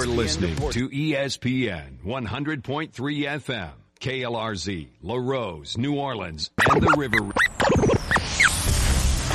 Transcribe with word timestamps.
You're 0.00 0.16
listening 0.16 0.56
to 0.56 0.88
ESPN 0.88 1.98
100.3 2.02 2.90
FM, 2.90 3.70
KLRZ, 4.00 4.88
La 5.02 5.16
Rose, 5.16 5.76
New 5.76 5.96
Orleans, 5.96 6.50
and 6.70 6.80
the 6.80 6.94
River. 6.96 7.18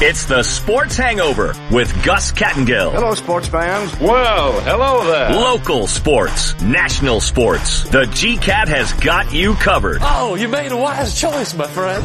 It's 0.04 0.26
the 0.26 0.42
Sports 0.42 0.98
Hangover 0.98 1.54
with 1.72 1.94
Gus 2.04 2.32
Kattengell. 2.32 2.94
Hello, 2.94 3.14
sports 3.14 3.48
fans. 3.48 3.96
Well, 4.00 4.60
hello 4.62 5.06
there. 5.06 5.40
Local 5.40 5.86
sports, 5.86 6.60
national 6.64 7.22
sports. 7.22 7.84
The 7.84 8.06
GCAT 8.06 8.68
has 8.68 8.92
got 8.94 9.32
you 9.36 9.54
covered. 9.54 10.00
Oh, 10.02 10.34
you 10.34 10.48
made 10.48 10.72
a 10.72 10.78
wise 10.78 11.16
choice, 11.22 11.54
my 11.54 11.68
friend. 11.68 12.04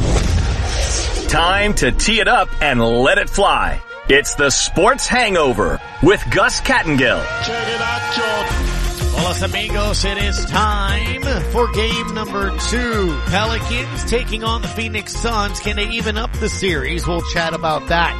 Time 1.31 1.73
to 1.75 1.91
tee 1.91 2.19
it 2.19 2.27
up 2.27 2.49
and 2.61 2.79
let 2.79 3.17
it 3.17 3.27
fly. 3.27 3.81
It's 4.09 4.33
the 4.35 4.49
Sports 4.49 5.07
Hangover 5.07 5.79
with 6.01 6.25
Gus 6.31 6.59
Kattengell. 6.61 7.23
Check 7.45 7.67
it 7.67 7.81
out, 7.81 8.13
George. 8.15 8.71
Hola 9.13 9.45
amigos, 9.45 10.03
it 10.03 10.17
is 10.17 10.43
time 10.45 11.21
for 11.51 11.71
game 11.71 12.13
number 12.13 12.49
two. 12.69 13.15
Pelicans 13.27 14.09
taking 14.09 14.43
on 14.43 14.63
the 14.63 14.67
Phoenix 14.67 15.15
Suns. 15.15 15.59
Can 15.59 15.75
they 15.75 15.87
even 15.89 16.17
up 16.17 16.33
the 16.33 16.49
series? 16.49 17.07
We'll 17.07 17.21
chat 17.21 17.53
about 17.53 17.87
that 17.89 18.19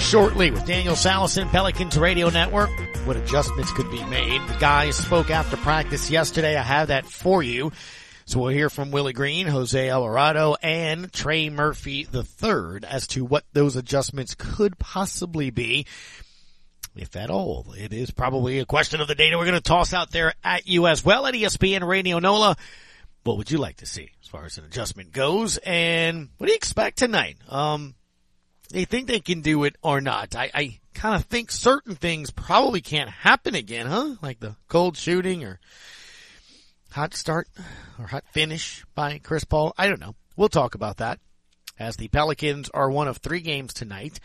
shortly 0.00 0.50
with 0.50 0.66
Daniel 0.66 0.96
Sallerson, 0.96 1.48
Pelicans 1.50 1.96
Radio 1.96 2.28
Network. 2.28 2.70
What 3.06 3.16
adjustments 3.16 3.72
could 3.72 3.90
be 3.90 4.02
made. 4.04 4.40
The 4.48 4.56
guys 4.58 4.96
spoke 4.96 5.30
after 5.30 5.56
practice 5.58 6.10
yesterday. 6.10 6.56
I 6.56 6.62
have 6.62 6.88
that 6.88 7.06
for 7.06 7.42
you. 7.42 7.70
So 8.24 8.40
we'll 8.40 8.48
hear 8.48 8.70
from 8.70 8.90
Willie 8.90 9.12
Green, 9.12 9.46
Jose 9.46 9.88
Alvarado, 9.88 10.56
and 10.62 11.12
Trey 11.12 11.50
Murphy 11.50 12.06
III 12.12 12.80
as 12.88 13.06
to 13.08 13.24
what 13.24 13.44
those 13.52 13.76
adjustments 13.76 14.34
could 14.36 14.78
possibly 14.78 15.50
be 15.50 15.86
if 16.96 17.16
at 17.16 17.30
all. 17.30 17.74
It 17.76 17.92
is 17.92 18.10
probably 18.10 18.58
a 18.58 18.66
question 18.66 19.00
of 19.00 19.08
the 19.08 19.14
data 19.14 19.38
we're 19.38 19.44
going 19.44 19.54
to 19.54 19.60
toss 19.60 19.92
out 19.92 20.10
there 20.10 20.34
at 20.44 20.66
you 20.66 20.86
as 20.86 21.04
well 21.04 21.26
at 21.26 21.34
ESPN 21.34 21.86
Radio 21.86 22.18
NOLA. 22.18 22.56
What 23.24 23.36
would 23.38 23.50
you 23.50 23.58
like 23.58 23.76
to 23.78 23.86
see 23.86 24.10
as 24.22 24.28
far 24.28 24.44
as 24.44 24.58
an 24.58 24.64
adjustment 24.64 25.12
goes? 25.12 25.58
And 25.58 26.28
what 26.36 26.46
do 26.46 26.52
you 26.52 26.56
expect 26.56 26.98
tonight? 26.98 27.38
Um, 27.48 27.94
they 28.70 28.84
think 28.84 29.06
they 29.06 29.20
can 29.20 29.40
do 29.40 29.64
it 29.64 29.76
or 29.82 30.00
not. 30.00 30.34
I, 30.34 30.50
I 30.52 30.80
kind 30.94 31.14
of 31.14 31.24
think 31.24 31.50
certain 31.50 31.94
things 31.94 32.30
probably 32.30 32.80
can't 32.80 33.10
happen 33.10 33.54
again, 33.54 33.86
huh? 33.86 34.16
Like 34.20 34.40
the 34.40 34.56
cold 34.68 34.96
shooting 34.96 35.44
or 35.44 35.60
hot 36.92 37.14
start 37.14 37.48
or 37.98 38.06
hot 38.06 38.24
finish 38.32 38.84
by 38.94 39.18
Chris 39.18 39.44
Paul. 39.44 39.74
I 39.76 39.88
don't 39.88 40.00
know. 40.00 40.14
We'll 40.36 40.48
talk 40.48 40.74
about 40.74 40.98
that 40.98 41.18
as 41.78 41.96
the 41.96 42.08
Pelicans 42.08 42.70
are 42.70 42.90
one 42.90 43.08
of 43.08 43.16
three 43.18 43.40
games 43.40 43.74
tonight. 43.74 44.20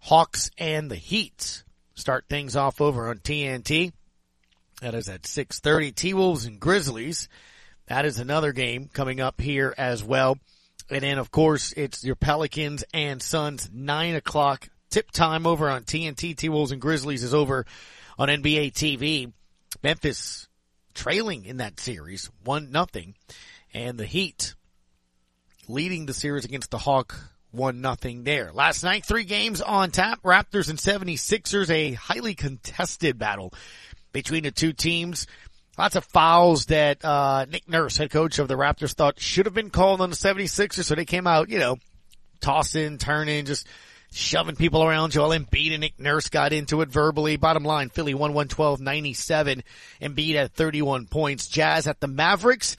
Hawks 0.00 0.50
and 0.58 0.90
the 0.90 0.96
Heat 0.96 1.64
start 1.94 2.26
things 2.28 2.56
off 2.56 2.80
over 2.80 3.08
on 3.08 3.18
TNT. 3.18 3.92
That 4.80 4.94
is 4.94 5.08
at 5.08 5.22
6.30. 5.22 5.94
T-Wolves 5.94 6.46
and 6.46 6.60
Grizzlies. 6.60 7.28
That 7.86 8.04
is 8.04 8.18
another 8.18 8.52
game 8.52 8.88
coming 8.92 9.20
up 9.20 9.40
here 9.40 9.74
as 9.76 10.02
well. 10.04 10.38
And 10.90 11.02
then 11.02 11.18
of 11.18 11.30
course 11.30 11.72
it's 11.72 12.04
your 12.04 12.16
Pelicans 12.16 12.84
and 12.94 13.22
Suns, 13.22 13.68
9 13.72 14.14
o'clock 14.14 14.68
tip 14.90 15.10
time 15.10 15.46
over 15.46 15.68
on 15.68 15.84
TNT. 15.84 16.36
T-Wolves 16.36 16.72
and 16.72 16.80
Grizzlies 16.80 17.22
is 17.22 17.34
over 17.34 17.66
on 18.18 18.28
NBA 18.28 18.72
TV. 18.72 19.32
Memphis 19.82 20.48
trailing 20.94 21.44
in 21.44 21.58
that 21.58 21.80
series, 21.80 22.30
1 22.44 22.70
nothing, 22.70 23.14
And 23.72 23.98
the 23.98 24.06
Heat 24.06 24.54
leading 25.68 26.06
the 26.06 26.14
series 26.14 26.44
against 26.44 26.70
the 26.70 26.78
Hawk 26.78 27.16
one 27.52 27.80
nothing 27.80 28.24
there. 28.24 28.52
Last 28.52 28.84
night, 28.84 29.04
three 29.04 29.24
games 29.24 29.60
on 29.60 29.90
tap. 29.90 30.22
Raptors 30.22 30.70
and 30.70 30.78
76ers, 30.78 31.70
a 31.70 31.92
highly 31.92 32.34
contested 32.34 33.18
battle 33.18 33.52
between 34.12 34.44
the 34.44 34.50
two 34.50 34.72
teams. 34.72 35.26
Lots 35.78 35.96
of 35.96 36.04
fouls 36.04 36.66
that, 36.66 37.04
uh, 37.04 37.46
Nick 37.48 37.68
Nurse, 37.68 37.96
head 37.96 38.10
coach 38.10 38.38
of 38.38 38.48
the 38.48 38.54
Raptors 38.54 38.94
thought 38.94 39.20
should 39.20 39.46
have 39.46 39.54
been 39.54 39.70
called 39.70 40.00
on 40.00 40.10
the 40.10 40.16
76ers. 40.16 40.84
So 40.84 40.94
they 40.94 41.04
came 41.04 41.26
out, 41.26 41.48
you 41.48 41.58
know, 41.58 41.76
tossing, 42.40 42.98
turning, 42.98 43.46
just 43.46 43.66
shoving 44.12 44.56
people 44.56 44.82
around. 44.82 45.12
Joel 45.12 45.30
Embiid 45.30 45.72
and 45.72 45.80
Nick 45.80 45.98
Nurse 45.98 46.28
got 46.28 46.52
into 46.52 46.80
it 46.80 46.88
verbally. 46.88 47.36
Bottom 47.36 47.64
line, 47.64 47.88
Philly 47.88 48.14
won 48.14 48.32
112-97. 48.32 49.62
Embiid 50.00 50.34
at 50.34 50.52
31 50.52 51.06
points. 51.06 51.48
Jazz 51.48 51.86
at 51.86 52.00
the 52.00 52.08
Mavericks. 52.08 52.76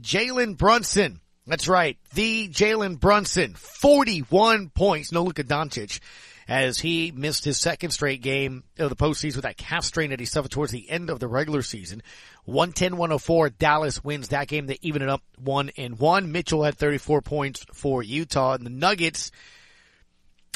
Jalen 0.00 0.56
Brunson 0.56 1.20
that's 1.46 1.68
right. 1.68 1.98
The 2.14 2.48
Jalen 2.48 2.98
Brunson, 2.98 3.54
41 3.54 4.70
points. 4.70 5.12
No 5.12 5.24
Luka 5.24 5.44
Doncic 5.44 6.00
as 6.48 6.78
he 6.78 7.10
missed 7.10 7.44
his 7.44 7.58
second 7.58 7.90
straight 7.90 8.22
game 8.22 8.64
of 8.78 8.90
the 8.90 8.96
postseason 8.96 9.36
with 9.36 9.44
that 9.44 9.56
calf 9.56 9.84
strain 9.84 10.10
that 10.10 10.20
he 10.20 10.26
suffered 10.26 10.50
towards 10.50 10.72
the 10.72 10.88
end 10.88 11.10
of 11.10 11.20
the 11.20 11.28
regular 11.28 11.62
season. 11.62 12.02
110-104. 12.48 13.56
Dallas 13.58 14.02
wins 14.02 14.28
that 14.28 14.48
game. 14.48 14.66
They 14.66 14.78
even 14.80 15.02
it 15.02 15.08
up 15.08 15.22
one 15.38 15.70
and 15.76 15.98
one. 15.98 16.32
Mitchell 16.32 16.62
had 16.62 16.76
34 16.76 17.22
points 17.22 17.64
for 17.74 18.02
Utah 18.02 18.54
and 18.54 18.64
the 18.64 18.70
Nuggets. 18.70 19.30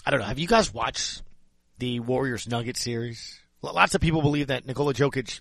I 0.05 0.11
don't 0.11 0.21
know. 0.21 0.27
Have 0.27 0.39
you 0.39 0.47
guys 0.47 0.73
watched 0.73 1.23
the 1.79 2.01
Warriors 2.01 2.49
Nuggets 2.49 2.81
series? 2.81 3.41
Lots 3.63 3.95
of 3.95 4.01
people 4.01 4.23
believe 4.23 4.49
that 4.49 4.67
Nikola 4.67 4.95
Jokic 4.95 5.41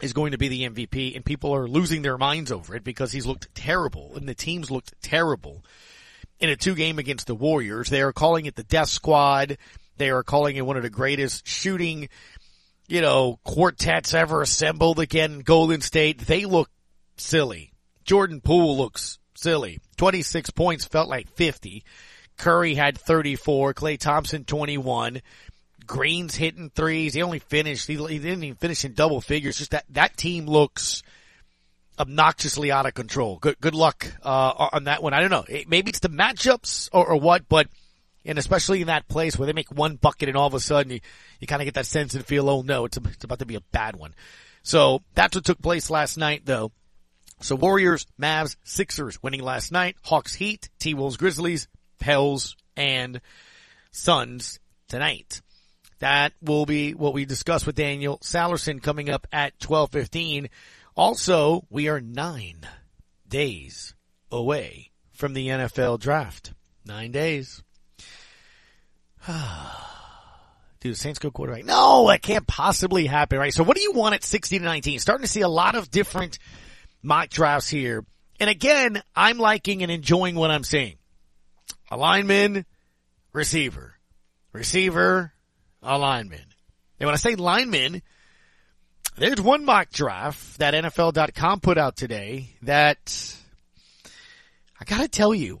is 0.00 0.12
going 0.12 0.32
to 0.32 0.38
be 0.38 0.48
the 0.48 0.68
MVP 0.68 1.14
and 1.14 1.24
people 1.24 1.54
are 1.54 1.68
losing 1.68 2.02
their 2.02 2.18
minds 2.18 2.50
over 2.50 2.74
it 2.74 2.84
because 2.84 3.12
he's 3.12 3.26
looked 3.26 3.54
terrible 3.54 4.12
and 4.16 4.28
the 4.28 4.34
teams 4.34 4.70
looked 4.70 4.94
terrible 5.02 5.64
in 6.40 6.48
a 6.48 6.56
two 6.56 6.74
game 6.74 6.98
against 6.98 7.26
the 7.26 7.34
Warriors. 7.34 7.88
They 7.88 8.02
are 8.02 8.12
calling 8.12 8.46
it 8.46 8.54
the 8.54 8.64
death 8.64 8.88
squad. 8.88 9.58
They 9.96 10.10
are 10.10 10.22
calling 10.22 10.56
it 10.56 10.66
one 10.66 10.76
of 10.76 10.82
the 10.82 10.90
greatest 10.90 11.46
shooting, 11.46 12.08
you 12.88 13.00
know, 13.00 13.38
quartets 13.44 14.14
ever 14.14 14.42
assembled 14.42 14.98
again. 14.98 15.40
Golden 15.40 15.80
State. 15.80 16.18
They 16.18 16.44
look 16.44 16.70
silly. 17.16 17.72
Jordan 18.04 18.40
Poole 18.40 18.76
looks 18.76 19.18
silly. 19.36 19.80
26 19.96 20.50
points 20.50 20.84
felt 20.84 21.08
like 21.08 21.28
50. 21.30 21.84
Curry 22.42 22.74
had 22.74 22.98
34. 22.98 23.72
Klay 23.72 23.96
Thompson 23.96 24.44
21. 24.44 25.22
Green's 25.86 26.34
hitting 26.34 26.70
threes. 26.70 27.14
He 27.14 27.22
only 27.22 27.38
finished. 27.38 27.86
He, 27.86 27.94
he 27.94 28.18
didn't 28.18 28.42
even 28.42 28.56
finish 28.56 28.84
in 28.84 28.94
double 28.94 29.20
figures. 29.20 29.58
Just 29.58 29.70
that 29.70 29.84
that 29.90 30.16
team 30.16 30.46
looks 30.46 31.04
obnoxiously 32.00 32.72
out 32.72 32.84
of 32.84 32.94
control. 32.94 33.38
Good 33.38 33.60
good 33.60 33.76
luck 33.76 34.12
uh, 34.24 34.68
on 34.72 34.84
that 34.84 35.04
one. 35.04 35.14
I 35.14 35.20
don't 35.20 35.30
know. 35.30 35.44
maybe 35.68 35.90
it's 35.90 36.00
the 36.00 36.08
matchups 36.08 36.88
or, 36.92 37.10
or, 37.10 37.20
what, 37.20 37.48
but 37.48 37.68
and 38.24 38.38
especially 38.38 38.80
in 38.80 38.88
that 38.88 39.06
place 39.06 39.38
where 39.38 39.46
they 39.46 39.52
make 39.52 39.70
one 39.70 39.94
bucket 39.94 40.28
and 40.28 40.36
all 40.36 40.48
of 40.48 40.54
a 40.54 40.60
sudden 40.60 40.90
you, 40.90 41.00
you 41.38 41.46
kind 41.46 41.62
of 41.62 41.66
get 41.66 41.74
that 41.74 41.86
sense 41.86 42.14
and 42.14 42.26
feel, 42.26 42.50
oh 42.50 42.62
no, 42.62 42.86
it's, 42.86 42.96
it's 42.96 43.22
about 43.22 43.38
to 43.38 43.46
be 43.46 43.54
a 43.54 43.60
bad 43.70 43.94
one. 43.94 44.16
So 44.64 45.02
that's 45.14 45.36
what 45.36 45.44
took 45.44 45.62
place 45.62 45.90
last 45.90 46.16
night, 46.16 46.42
though. 46.44 46.72
So 47.40 47.54
Warriors, 47.54 48.04
Mavs, 48.20 48.56
Sixers 48.64 49.22
winning 49.22 49.42
last 49.42 49.70
night. 49.70 49.96
Hawks, 50.02 50.34
Heat, 50.34 50.70
T 50.80 50.94
Wolves, 50.94 51.16
Grizzlies, 51.16 51.68
Pels, 52.02 52.56
and 52.76 53.20
Suns 53.92 54.58
tonight. 54.88 55.40
That 56.00 56.32
will 56.42 56.66
be 56.66 56.94
what 56.94 57.14
we 57.14 57.24
discuss 57.24 57.64
with 57.64 57.76
Daniel 57.76 58.18
Sallerson 58.18 58.82
coming 58.82 59.08
up 59.08 59.28
at 59.32 59.52
1215. 59.64 60.50
Also, 60.96 61.64
we 61.70 61.88
are 61.88 62.00
nine 62.00 62.66
days 63.28 63.94
away 64.32 64.90
from 65.12 65.32
the 65.32 65.46
NFL 65.46 66.00
draft. 66.00 66.54
Nine 66.84 67.12
days. 67.12 67.62
Dude, 70.80 70.96
Saints 70.96 71.20
go 71.20 71.30
quarterback. 71.30 71.64
No, 71.64 72.08
that 72.08 72.22
can't 72.22 72.48
possibly 72.48 73.06
happen, 73.06 73.38
right? 73.38 73.54
So 73.54 73.62
what 73.62 73.76
do 73.76 73.82
you 73.84 73.92
want 73.92 74.16
at 74.16 74.24
16 74.24 74.58
to 74.58 74.64
19? 74.64 74.98
Starting 74.98 75.24
to 75.24 75.30
see 75.30 75.42
a 75.42 75.48
lot 75.48 75.76
of 75.76 75.88
different 75.88 76.40
mock 77.00 77.28
drafts 77.28 77.68
here. 77.68 78.04
And 78.40 78.50
again, 78.50 79.00
I'm 79.14 79.38
liking 79.38 79.84
and 79.84 79.92
enjoying 79.92 80.34
what 80.34 80.50
I'm 80.50 80.64
seeing. 80.64 80.96
A 81.92 81.96
lineman, 81.96 82.64
receiver, 83.34 83.98
receiver, 84.50 85.30
a 85.82 85.98
lineman. 85.98 86.40
And 86.98 87.06
when 87.06 87.12
I 87.12 87.18
say 87.18 87.34
lineman, 87.34 88.00
there's 89.18 89.42
one 89.42 89.66
mock 89.66 89.90
draft 89.90 90.58
that 90.58 90.72
NFL.com 90.72 91.60
put 91.60 91.76
out 91.76 91.94
today 91.94 92.56
that 92.62 93.36
I 94.80 94.86
gotta 94.86 95.06
tell 95.06 95.34
you, 95.34 95.60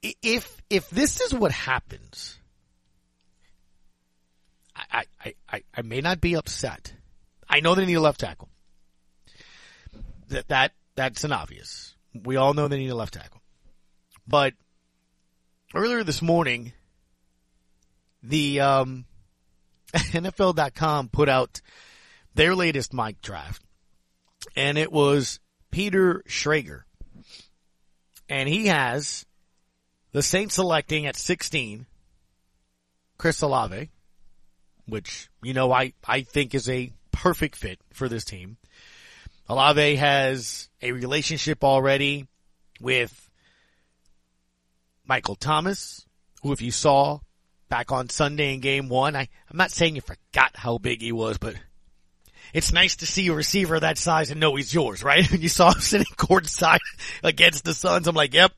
if, 0.00 0.62
if 0.70 0.88
this 0.88 1.20
is 1.20 1.34
what 1.34 1.52
happens, 1.52 2.38
I, 4.74 5.04
I, 5.22 5.34
I, 5.46 5.62
I 5.74 5.82
may 5.82 6.00
not 6.00 6.22
be 6.22 6.36
upset. 6.36 6.94
I 7.50 7.60
know 7.60 7.74
they 7.74 7.84
need 7.84 7.96
a 7.96 8.00
left 8.00 8.20
tackle. 8.20 8.48
That, 10.28 10.48
that, 10.48 10.72
that's 10.94 11.24
an 11.24 11.32
obvious. 11.32 11.94
We 12.14 12.36
all 12.36 12.54
know 12.54 12.66
they 12.66 12.78
need 12.78 12.88
a 12.88 12.94
left 12.94 13.12
tackle. 13.12 13.42
But 14.26 14.54
earlier 15.76 16.02
this 16.02 16.22
morning, 16.22 16.72
the, 18.22 18.60
um, 18.60 19.04
NFL.com 19.94 21.08
put 21.08 21.28
out 21.28 21.60
their 22.34 22.54
latest 22.54 22.92
mock 22.92 23.14
draft, 23.22 23.62
and 24.54 24.78
it 24.78 24.92
was 24.92 25.40
Peter 25.70 26.22
Schrager. 26.28 26.82
And 28.28 28.48
he 28.48 28.66
has 28.66 29.24
the 30.12 30.22
Saints 30.22 30.54
selecting 30.54 31.06
at 31.06 31.16
16 31.16 31.86
Chris 33.18 33.42
Olave, 33.42 33.90
which, 34.86 35.28
you 35.42 35.54
know, 35.54 35.72
I, 35.72 35.92
I 36.06 36.22
think 36.22 36.54
is 36.54 36.68
a 36.68 36.92
perfect 37.12 37.56
fit 37.56 37.78
for 37.92 38.08
this 38.08 38.24
team. 38.24 38.56
Olave 39.48 39.96
has 39.96 40.68
a 40.82 40.92
relationship 40.92 41.62
already 41.62 42.26
with 42.80 43.25
Michael 45.06 45.36
Thomas, 45.36 46.04
who 46.42 46.52
if 46.52 46.62
you 46.62 46.70
saw 46.70 47.20
back 47.68 47.92
on 47.92 48.08
Sunday 48.08 48.54
in 48.54 48.60
game 48.60 48.88
one, 48.88 49.16
I, 49.16 49.28
I'm 49.50 49.56
not 49.56 49.70
saying 49.70 49.94
you 49.94 50.00
forgot 50.00 50.52
how 50.56 50.78
big 50.78 51.00
he 51.00 51.12
was, 51.12 51.38
but 51.38 51.54
it's 52.52 52.72
nice 52.72 52.96
to 52.96 53.06
see 53.06 53.28
a 53.28 53.34
receiver 53.34 53.78
that 53.80 53.98
size 53.98 54.30
and 54.30 54.40
know 54.40 54.54
he's 54.56 54.72
yours, 54.72 55.02
right? 55.02 55.30
You 55.36 55.48
saw 55.48 55.72
him 55.72 55.80
sitting 55.80 56.06
courtside 56.16 56.78
against 57.22 57.64
the 57.64 57.74
Suns. 57.74 58.06
I'm 58.06 58.16
like, 58.16 58.34
yep, 58.34 58.52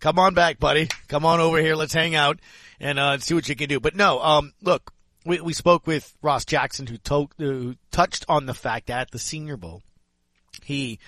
come 0.00 0.18
on 0.18 0.34
back, 0.34 0.58
buddy. 0.58 0.88
Come 1.08 1.24
on 1.24 1.40
over 1.40 1.58
here. 1.58 1.76
Let's 1.76 1.94
hang 1.94 2.14
out 2.14 2.40
and, 2.80 2.98
uh, 2.98 3.18
see 3.18 3.34
what 3.34 3.48
you 3.48 3.56
can 3.56 3.68
do. 3.68 3.80
But 3.80 3.94
no, 3.94 4.20
um, 4.20 4.52
look, 4.62 4.92
we, 5.24 5.40
we 5.40 5.52
spoke 5.52 5.86
with 5.86 6.14
Ross 6.22 6.44
Jackson 6.44 6.86
who, 6.86 6.96
to- 6.98 7.28
who 7.38 7.76
touched 7.90 8.24
on 8.28 8.46
the 8.46 8.54
fact 8.54 8.86
that 8.88 9.00
at 9.02 9.10
the 9.10 9.18
Senior 9.18 9.56
Bowl, 9.56 9.82
he, 10.62 10.98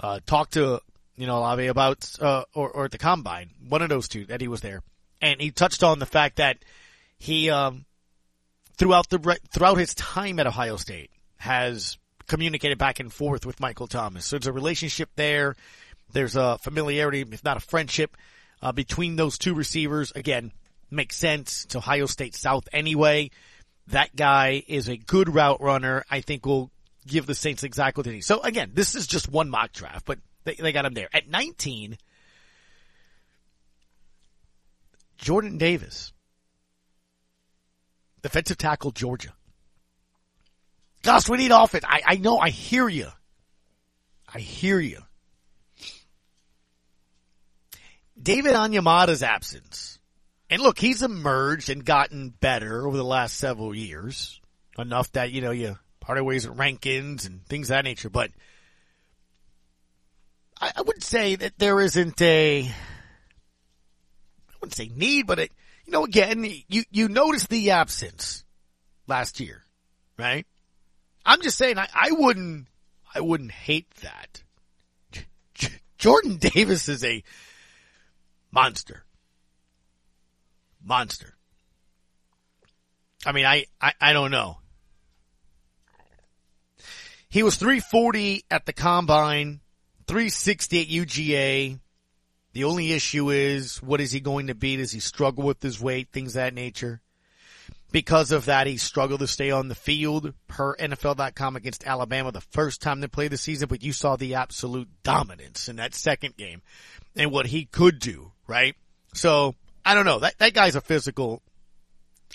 uh, 0.00 0.20
talked 0.26 0.54
to, 0.54 0.80
you 1.16 1.26
know, 1.26 1.38
Olave 1.38 1.66
about, 1.66 2.10
uh, 2.20 2.44
or, 2.54 2.70
or 2.70 2.84
at 2.86 2.90
the 2.90 2.98
combine, 2.98 3.50
one 3.68 3.82
of 3.82 3.88
those 3.88 4.08
two 4.08 4.24
that 4.26 4.40
he 4.40 4.48
was 4.48 4.60
there. 4.60 4.82
And 5.20 5.40
he 5.40 5.50
touched 5.50 5.82
on 5.82 5.98
the 5.98 6.06
fact 6.06 6.36
that 6.36 6.58
he, 7.18 7.50
um, 7.50 7.84
throughout 8.76 9.08
the, 9.08 9.38
throughout 9.52 9.78
his 9.78 9.94
time 9.94 10.38
at 10.38 10.46
Ohio 10.46 10.76
State, 10.76 11.10
has 11.36 11.98
communicated 12.26 12.78
back 12.78 13.00
and 13.00 13.12
forth 13.12 13.46
with 13.46 13.60
Michael 13.60 13.86
Thomas. 13.86 14.26
So 14.26 14.36
there's 14.36 14.46
a 14.46 14.52
relationship 14.52 15.10
there. 15.14 15.56
There's 16.12 16.36
a 16.36 16.58
familiarity, 16.58 17.20
if 17.20 17.44
not 17.44 17.56
a 17.56 17.60
friendship, 17.60 18.16
uh, 18.62 18.72
between 18.72 19.16
those 19.16 19.38
two 19.38 19.54
receivers. 19.54 20.12
Again, 20.12 20.52
makes 20.90 21.16
sense. 21.16 21.64
It's 21.64 21.76
Ohio 21.76 22.06
State 22.06 22.34
South 22.34 22.68
anyway. 22.72 23.30
That 23.88 24.14
guy 24.16 24.62
is 24.66 24.88
a 24.88 24.96
good 24.96 25.34
route 25.34 25.60
runner. 25.60 26.04
I 26.10 26.20
think 26.20 26.46
will 26.46 26.70
give 27.06 27.26
the 27.26 27.34
Saints 27.34 27.62
exactly 27.62 28.00
what 28.00 28.06
they 28.06 28.12
need. 28.12 28.24
So 28.24 28.40
again, 28.40 28.70
this 28.74 28.94
is 28.94 29.06
just 29.06 29.28
one 29.28 29.50
mock 29.50 29.72
draft, 29.72 30.06
but 30.06 30.18
they, 30.44 30.54
they 30.54 30.72
got 30.72 30.84
him 30.84 30.94
there. 30.94 31.08
At 31.12 31.28
19, 31.28 31.98
Jordan 35.18 35.58
Davis, 35.58 36.12
defensive 38.22 38.58
tackle, 38.58 38.90
Georgia. 38.90 39.32
Gosh, 41.02 41.28
we 41.28 41.38
need 41.38 41.50
offense. 41.50 41.84
I, 41.86 42.02
I 42.06 42.16
know, 42.16 42.38
I 42.38 42.50
hear 42.50 42.88
you. 42.88 43.08
I 44.32 44.38
hear 44.38 44.80
you. 44.80 45.00
David 48.20 48.54
Onyemata's 48.54 49.22
absence. 49.22 49.98
And 50.48 50.62
look, 50.62 50.78
he's 50.78 51.02
emerged 51.02 51.68
and 51.70 51.84
gotten 51.84 52.30
better 52.30 52.86
over 52.86 52.96
the 52.96 53.04
last 53.04 53.36
several 53.36 53.74
years. 53.74 54.40
Enough 54.78 55.12
that, 55.12 55.30
you 55.30 55.40
know, 55.40 55.50
you 55.50 55.78
part 56.00 56.22
ways 56.24 56.46
at 56.46 56.52
rankings 56.52 57.26
and 57.26 57.44
things 57.46 57.70
of 57.70 57.74
that 57.74 57.84
nature. 57.84 58.10
But 58.10 58.30
I, 60.60 60.72
I 60.76 60.82
would 60.82 61.02
say 61.02 61.36
that 61.36 61.58
there 61.58 61.80
isn't 61.80 62.20
a, 62.20 62.62
I 62.62 62.72
wouldn't 64.60 64.74
say 64.74 64.90
need, 64.94 65.26
but 65.26 65.38
it, 65.38 65.52
you 65.84 65.92
know, 65.92 66.04
again, 66.04 66.44
you, 66.68 66.84
you 66.90 67.08
notice 67.08 67.46
the 67.46 67.72
absence 67.72 68.44
last 69.06 69.40
year, 69.40 69.62
right? 70.18 70.46
I'm 71.26 71.42
just 71.42 71.58
saying, 71.58 71.78
I, 71.78 71.88
I 71.94 72.10
wouldn't, 72.12 72.66
I 73.14 73.20
wouldn't 73.20 73.52
hate 73.52 73.90
that. 74.02 74.42
Jordan 75.98 76.36
Davis 76.40 76.88
is 76.88 77.04
a 77.04 77.22
monster. 78.52 79.04
Monster. 80.84 81.34
I 83.26 83.32
mean, 83.32 83.46
I, 83.46 83.64
I, 83.80 83.92
I 84.00 84.12
don't 84.12 84.30
know. 84.30 84.58
He 87.30 87.42
was 87.42 87.56
340 87.56 88.44
at 88.50 88.66
the 88.66 88.72
combine, 88.72 89.60
360 90.06 90.80
at 90.80 90.88
UGA. 90.88 91.80
The 92.52 92.64
only 92.64 92.92
issue 92.92 93.30
is, 93.30 93.82
what 93.82 94.00
is 94.00 94.12
he 94.12 94.20
going 94.20 94.46
to 94.46 94.54
be? 94.54 94.76
Does 94.76 94.92
he 94.92 95.00
struggle 95.00 95.44
with 95.44 95.60
his 95.60 95.80
weight? 95.80 96.10
Things 96.12 96.34
that 96.34 96.54
nature. 96.54 97.00
Because 97.90 98.32
of 98.32 98.46
that, 98.46 98.66
he 98.66 98.76
struggled 98.76 99.20
to 99.20 99.26
stay 99.26 99.50
on 99.50 99.68
the 99.68 99.74
field 99.74 100.34
per 100.48 100.74
NFL.com 100.76 101.56
against 101.56 101.86
Alabama 101.86 102.32
the 102.32 102.40
first 102.40 102.82
time 102.82 103.00
they 103.00 103.06
played 103.06 103.30
the 103.30 103.36
season, 103.36 103.68
but 103.68 103.84
you 103.84 103.92
saw 103.92 104.16
the 104.16 104.34
absolute 104.34 104.88
dominance 105.04 105.68
in 105.68 105.76
that 105.76 105.94
second 105.94 106.36
game 106.36 106.62
and 107.14 107.30
what 107.30 107.46
he 107.46 107.64
could 107.64 108.00
do, 108.00 108.32
right? 108.48 108.74
So, 109.14 109.54
I 109.84 109.94
don't 109.94 110.06
know. 110.06 110.18
That, 110.18 110.38
that 110.38 110.54
guy's 110.54 110.74
a 110.74 110.80
physical, 110.80 111.40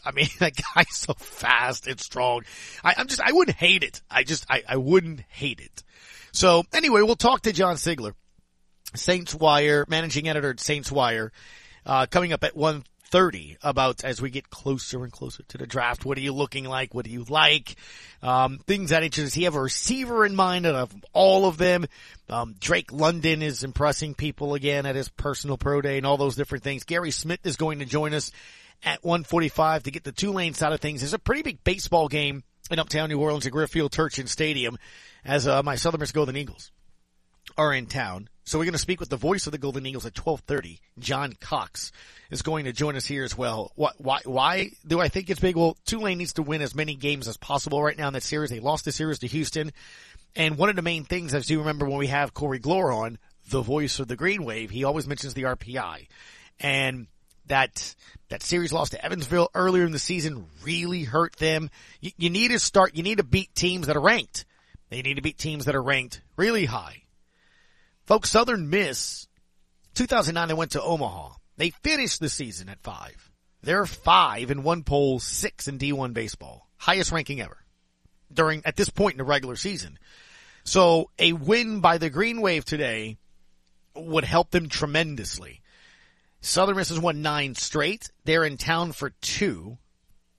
I 0.10 0.12
mean, 0.12 0.28
that 0.40 0.54
guy's 0.76 0.96
so 0.96 1.14
fast 1.14 1.88
and 1.88 2.00
strong. 2.00 2.42
I, 2.84 2.96
I'm 2.98 3.08
just, 3.08 3.22
I 3.22 3.32
wouldn't 3.32 3.58
hate 3.58 3.84
it. 3.84 4.02
I 4.10 4.24
just, 4.24 4.46
I, 4.50 4.64
I 4.68 4.78
wouldn't 4.78 5.22
hate 5.30 5.60
it. 5.60 5.84
So 6.32 6.64
anyway, 6.74 7.02
we'll 7.02 7.16
talk 7.16 7.42
to 7.42 7.54
John 7.54 7.76
Sigler, 7.76 8.14
Saints 8.96 9.34
Wire, 9.34 9.86
managing 9.88 10.28
editor 10.28 10.52
at 10.52 10.60
Saints 10.60 10.92
Wire, 10.92 11.32
uh, 11.86 12.06
coming 12.08 12.34
up 12.34 12.44
at 12.44 12.56
one 12.56 12.84
30 13.10 13.58
about 13.64 14.04
as 14.04 14.22
we 14.22 14.30
get 14.30 14.50
closer 14.50 15.04
and 15.04 15.12
closer 15.12 15.44
to 15.44 15.58
the 15.58 15.66
draft. 15.66 16.06
What 16.06 16.18
are 16.18 16.22
you 16.22 16.34
looking 16.34 16.66
like? 16.66 16.94
What 16.94 17.06
do 17.06 17.12
you 17.12 17.26
like? 17.28 17.76
Um, 18.22 18.60
things 18.68 18.92
that 18.92 19.04
interest. 19.04 19.28
Does 19.28 19.34
he 19.34 19.44
have 19.44 19.56
a 19.56 19.62
receiver 19.62 20.26
in 20.26 20.36
mind 20.36 20.66
out 20.66 20.76
of 20.76 20.96
all 21.12 21.48
of 21.48 21.58
them? 21.58 21.86
Um, 22.30 22.56
Drake 22.60 22.92
London 22.92 23.42
is 23.42 23.64
impressing 23.64 24.14
people 24.14 24.54
again 24.54 24.86
at 24.86 24.96
his 24.96 25.10
personal 25.10 25.58
pro 25.58 25.82
day 25.82 25.98
and 25.98 26.06
all 26.06 26.18
those 26.18 26.36
different 26.36 26.64
things. 26.64 26.84
Gary 26.84 27.12
Smith 27.12 27.40
is 27.44 27.56
going 27.56 27.80
to 27.80 27.86
join 27.86 28.14
us 28.14 28.32
at 28.84 29.04
145 29.04 29.84
to 29.84 29.92
get 29.92 30.04
the 30.04 30.12
Tulane 30.12 30.54
side 30.54 30.74
of 30.74 30.80
things. 30.80 31.02
There's 31.02 31.14
a 31.14 31.20
pretty 31.20 31.42
big 31.42 31.64
baseball 31.64 32.08
game 32.08 32.44
in 32.72 32.80
uptown 32.80 33.10
New 33.10 33.20
Orleans 33.20 33.46
at 33.46 33.52
Greer 33.52 33.68
Field 33.68 33.92
Turchin 33.92 34.28
Stadium 34.28 34.78
as, 35.26 35.48
uh, 35.48 35.64
my 35.64 35.78
Miss 35.98 36.12
Golden 36.12 36.38
Eagles 36.38 36.72
are 37.58 37.74
in 37.74 37.88
town. 37.88 38.30
So 38.44 38.58
we're 38.58 38.66
going 38.66 38.74
to 38.74 38.80
speak 38.80 39.00
with 39.00 39.10
the 39.10 39.18
voice 39.18 39.46
of 39.46 39.52
the 39.52 39.58
Golden 39.58 39.86
Eagles 39.86 40.06
at 40.06 40.18
1230. 40.18 40.80
John 40.98 41.34
Cox 41.40 41.92
is 42.31 42.42
going 42.42 42.66
to 42.66 42.74
join 42.74 42.96
us 42.96 43.06
here 43.06 43.24
as 43.24 43.38
well. 43.38 43.72
Why, 43.76 43.92
why, 43.98 44.20
why 44.26 44.72
do 44.88 45.00
I 45.00 45.08
think 45.08 45.30
it's 45.30 45.40
big? 45.40 45.56
Well, 45.56 45.78
Tulane 45.86 46.18
needs 46.18 46.34
to 46.34 46.44
win 46.44 46.62
as 46.62 46.74
many 46.74 46.96
games 46.96 47.28
as 47.28 47.38
possible 47.38 47.84
right 47.84 47.98
now 47.98 48.08
in 48.08 48.14
that 48.14 48.24
series. 48.24 48.50
They 48.50 48.60
lost 48.60 48.86
the 48.86 48.92
series 48.92 49.20
to 49.20 49.28
Houston. 49.28 49.72
And 50.36 50.58
one 50.58 50.70
of 50.70 50.75
the 50.75 50.82
main 50.82 51.04
things, 51.04 51.34
as 51.34 51.50
you 51.50 51.60
remember 51.60 51.88
when 51.88 52.00
we 52.00 52.08
have 52.08 52.34
Corey 52.34 52.60
Glore 52.60 52.92
on, 52.92 53.18
the 53.50 53.62
voice 53.62 54.00
of 54.00 54.08
the 54.08 54.16
Green 54.16 54.44
Wave, 54.44 54.70
he 54.70 54.84
always 54.84 55.08
mentions 55.08 55.34
the 55.34 55.44
RPI. 55.44 56.08
And 56.60 57.08
that, 57.50 57.96
that 58.30 58.42
series 58.42 58.74
loss 58.74 58.92
to 58.92 59.04
Evansville 59.04 59.50
earlier 59.54 59.86
in 59.86 59.92
the 59.92 60.00
season 60.00 60.46
really 60.63 61.04
hurt 61.04 61.36
them. 61.36 61.69
You, 62.01 62.12
you 62.18 62.30
need 62.30 62.50
to 62.50 62.60
start, 62.60 62.96
you 62.96 63.04
need 63.04 63.18
to 63.18 63.24
beat 63.24 63.54
teams 63.54 63.88
that 63.88 63.98
are 63.98 64.01
ranked. 64.01 64.46
They 64.90 65.01
need 65.01 65.16
to 65.16 65.22
beat 65.22 65.38
teams 65.38 65.66
that 65.66 65.75
are 65.75 65.84
ranked 65.84 66.22
really 66.36 66.65
high. 66.65 67.03
Folks, 68.06 68.32
Southern 68.32 68.70
Miss, 68.70 69.27
2009 69.96 70.48
they 70.48 70.53
went 70.53 70.72
to 70.72 70.82
Omaha. 70.82 71.34
They 71.58 71.70
finished 71.70 72.20
the 72.20 72.29
season 72.29 72.70
at 72.70 72.82
five. 72.82 73.29
They're 73.62 73.86
five 73.86 74.51
in 74.51 74.63
one 74.63 74.84
poll, 74.84 75.20
six 75.20 75.68
in 75.68 75.77
D1 75.77 76.13
baseball. 76.13 76.68
Highest 76.77 77.12
ranking 77.12 77.41
ever 77.41 77.58
during, 78.34 78.62
at 78.65 78.75
this 78.75 78.89
point 78.89 79.15
in 79.15 79.18
the 79.18 79.24
regular 79.25 79.56
season. 79.56 80.00
So 80.63 81.10
a 81.20 81.34
win 81.34 81.82
by 81.82 81.98
the 81.98 82.10
Green 82.10 82.41
Wave 82.41 82.65
today 82.65 83.18
would 83.96 84.24
help 84.24 84.51
them 84.51 84.70
tremendously. 84.70 85.59
Southern 86.41 86.77
Miss 86.77 86.89
has 86.89 87.00
won 87.00 87.22
nine 87.22 87.55
straight. 87.55 88.12
They're 88.24 88.46
in 88.46 88.58
town 88.58 88.93
for 88.93 89.12
two. 89.22 89.77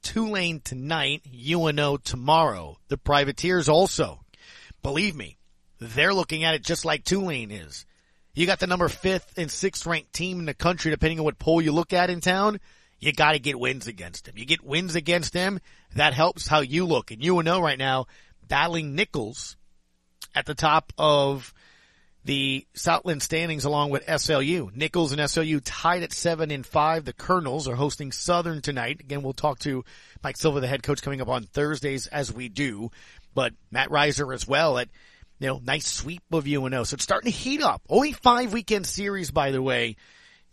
Tulane 0.02 0.60
tonight, 0.60 1.22
UNO 1.32 1.98
tomorrow. 1.98 2.78
The 2.88 2.96
Privateers 2.96 3.68
also. 3.68 4.24
Believe 4.82 5.14
me, 5.14 5.36
they're 5.78 6.14
looking 6.14 6.44
at 6.44 6.54
it 6.54 6.64
just 6.64 6.84
like 6.84 7.04
Tulane 7.04 7.50
is. 7.50 7.84
You 8.34 8.46
got 8.46 8.60
the 8.60 8.66
number 8.66 8.88
fifth 8.88 9.36
and 9.36 9.50
sixth 9.50 9.84
ranked 9.84 10.12
team 10.12 10.38
in 10.38 10.46
the 10.46 10.54
country, 10.54 10.90
depending 10.90 11.18
on 11.18 11.24
what 11.24 11.38
poll 11.38 11.60
you 11.60 11.72
look 11.72 11.92
at 11.92 12.10
in 12.10 12.20
town. 12.20 12.60
You 12.98 13.12
got 13.12 13.32
to 13.32 13.38
get 13.38 13.58
wins 13.58 13.86
against 13.86 14.24
them. 14.24 14.38
You 14.38 14.46
get 14.46 14.64
wins 14.64 14.94
against 14.94 15.32
them, 15.32 15.60
that 15.94 16.14
helps 16.14 16.46
how 16.46 16.60
you 16.60 16.86
look. 16.86 17.10
And 17.10 17.24
UNO 17.24 17.60
right 17.60 17.78
now 17.78 18.06
battling 18.46 18.94
Nicholls 18.94 19.56
at 20.34 20.46
the 20.46 20.54
top 20.54 20.92
of 20.96 21.52
the 22.24 22.66
Southland 22.74 23.22
standings 23.22 23.64
along 23.64 23.90
with 23.90 24.06
SLU. 24.06 24.74
Nicholls 24.74 25.12
and 25.12 25.20
SLU 25.20 25.60
tied 25.64 26.02
at 26.02 26.12
seven 26.12 26.50
and 26.50 26.66
five. 26.66 27.04
The 27.04 27.12
Colonels 27.12 27.66
are 27.66 27.74
hosting 27.74 28.12
Southern 28.12 28.60
tonight. 28.60 29.00
Again, 29.00 29.22
we'll 29.22 29.32
talk 29.32 29.58
to 29.60 29.84
Mike 30.22 30.36
Silva, 30.36 30.60
the 30.60 30.66
head 30.66 30.82
coach, 30.82 31.02
coming 31.02 31.20
up 31.20 31.28
on 31.28 31.44
Thursdays 31.44 32.06
as 32.06 32.32
we 32.32 32.48
do. 32.48 32.90
But 33.34 33.54
Matt 33.70 33.90
Riser 33.90 34.32
as 34.32 34.46
well 34.46 34.78
at 34.78 34.88
you 35.40 35.46
know, 35.46 35.60
nice 35.64 35.86
sweep 35.86 36.22
of 36.30 36.46
UNO. 36.46 36.84
So 36.84 36.94
it's 36.94 37.02
starting 37.02 37.32
to 37.32 37.36
heat 37.36 37.62
up. 37.62 37.82
Only 37.88 38.12
five 38.12 38.52
weekend 38.52 38.86
series, 38.86 39.30
by 39.30 39.50
the 39.50 39.62
way, 39.62 39.96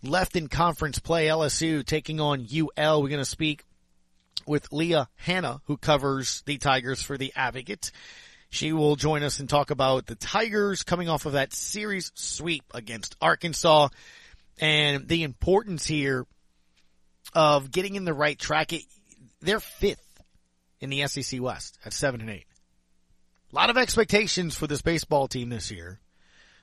left 0.01 0.37
in 0.37 0.47
conference 0.47 0.99
play. 0.99 1.27
LSU 1.27 1.85
taking 1.85 2.21
on 2.21 2.47
UL. 2.49 3.03
We're 3.03 3.09
going 3.09 3.19
to 3.19 3.25
speak 3.25 3.65
with 4.45 4.71
Leah 4.71 5.09
Hanna, 5.17 5.61
who 5.65 5.75
covers 5.75 6.41
the 6.45 6.57
Tigers 6.57 7.01
for 7.01 7.17
the 7.17 7.33
Advocate. 7.35 7.91
She 8.49 8.71
will 8.73 8.95
join 8.95 9.23
us 9.23 9.39
and 9.39 9.49
talk 9.49 9.71
about 9.71 10.05
the 10.05 10.15
Tigers 10.15 10.83
coming 10.83 11.09
off 11.09 11.25
of 11.25 11.33
that 11.33 11.53
series 11.53 12.11
sweep 12.15 12.63
against 12.73 13.15
Arkansas 13.21 13.89
and 14.59 15.07
the 15.07 15.23
importance 15.23 15.85
here 15.85 16.25
of 17.33 17.71
getting 17.71 17.95
in 17.95 18.05
the 18.05 18.13
right 18.13 18.37
track. 18.37 18.71
They're 19.41 19.59
fifth 19.59 20.21
in 20.79 20.89
the 20.89 21.05
SEC 21.07 21.41
West 21.41 21.77
at 21.85 21.93
seven 21.93 22.21
and 22.21 22.29
eight. 22.29 22.45
A 23.51 23.55
lot 23.55 23.69
of 23.69 23.77
expectations 23.77 24.55
for 24.55 24.67
this 24.67 24.81
baseball 24.81 25.27
team 25.27 25.49
this 25.49 25.71
year. 25.71 25.99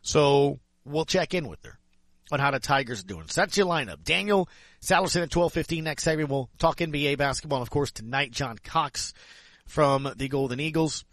So 0.02 0.60
we'll 0.84 1.06
check 1.06 1.34
in 1.34 1.48
with 1.48 1.64
her 1.64 1.78
on 2.32 2.40
how 2.40 2.50
the 2.50 2.60
Tigers 2.60 3.00
are 3.00 3.06
doing. 3.06 3.28
So 3.28 3.42
that's 3.42 3.56
your 3.56 3.66
lineup. 3.66 4.02
Daniel 4.02 4.48
Sallerson 4.82 5.22
at 5.22 5.34
1215 5.34 5.84
next 5.84 6.02
segment. 6.02 6.30
We'll 6.30 6.50
talk 6.58 6.78
NBA 6.78 7.18
basketball. 7.18 7.58
And 7.58 7.66
of 7.66 7.70
course, 7.70 7.90
tonight, 7.90 8.32
John 8.32 8.58
Cox 8.58 9.14
from 9.66 10.12
the 10.16 10.28
Golden 10.28 10.60
Eagles. 10.60 11.04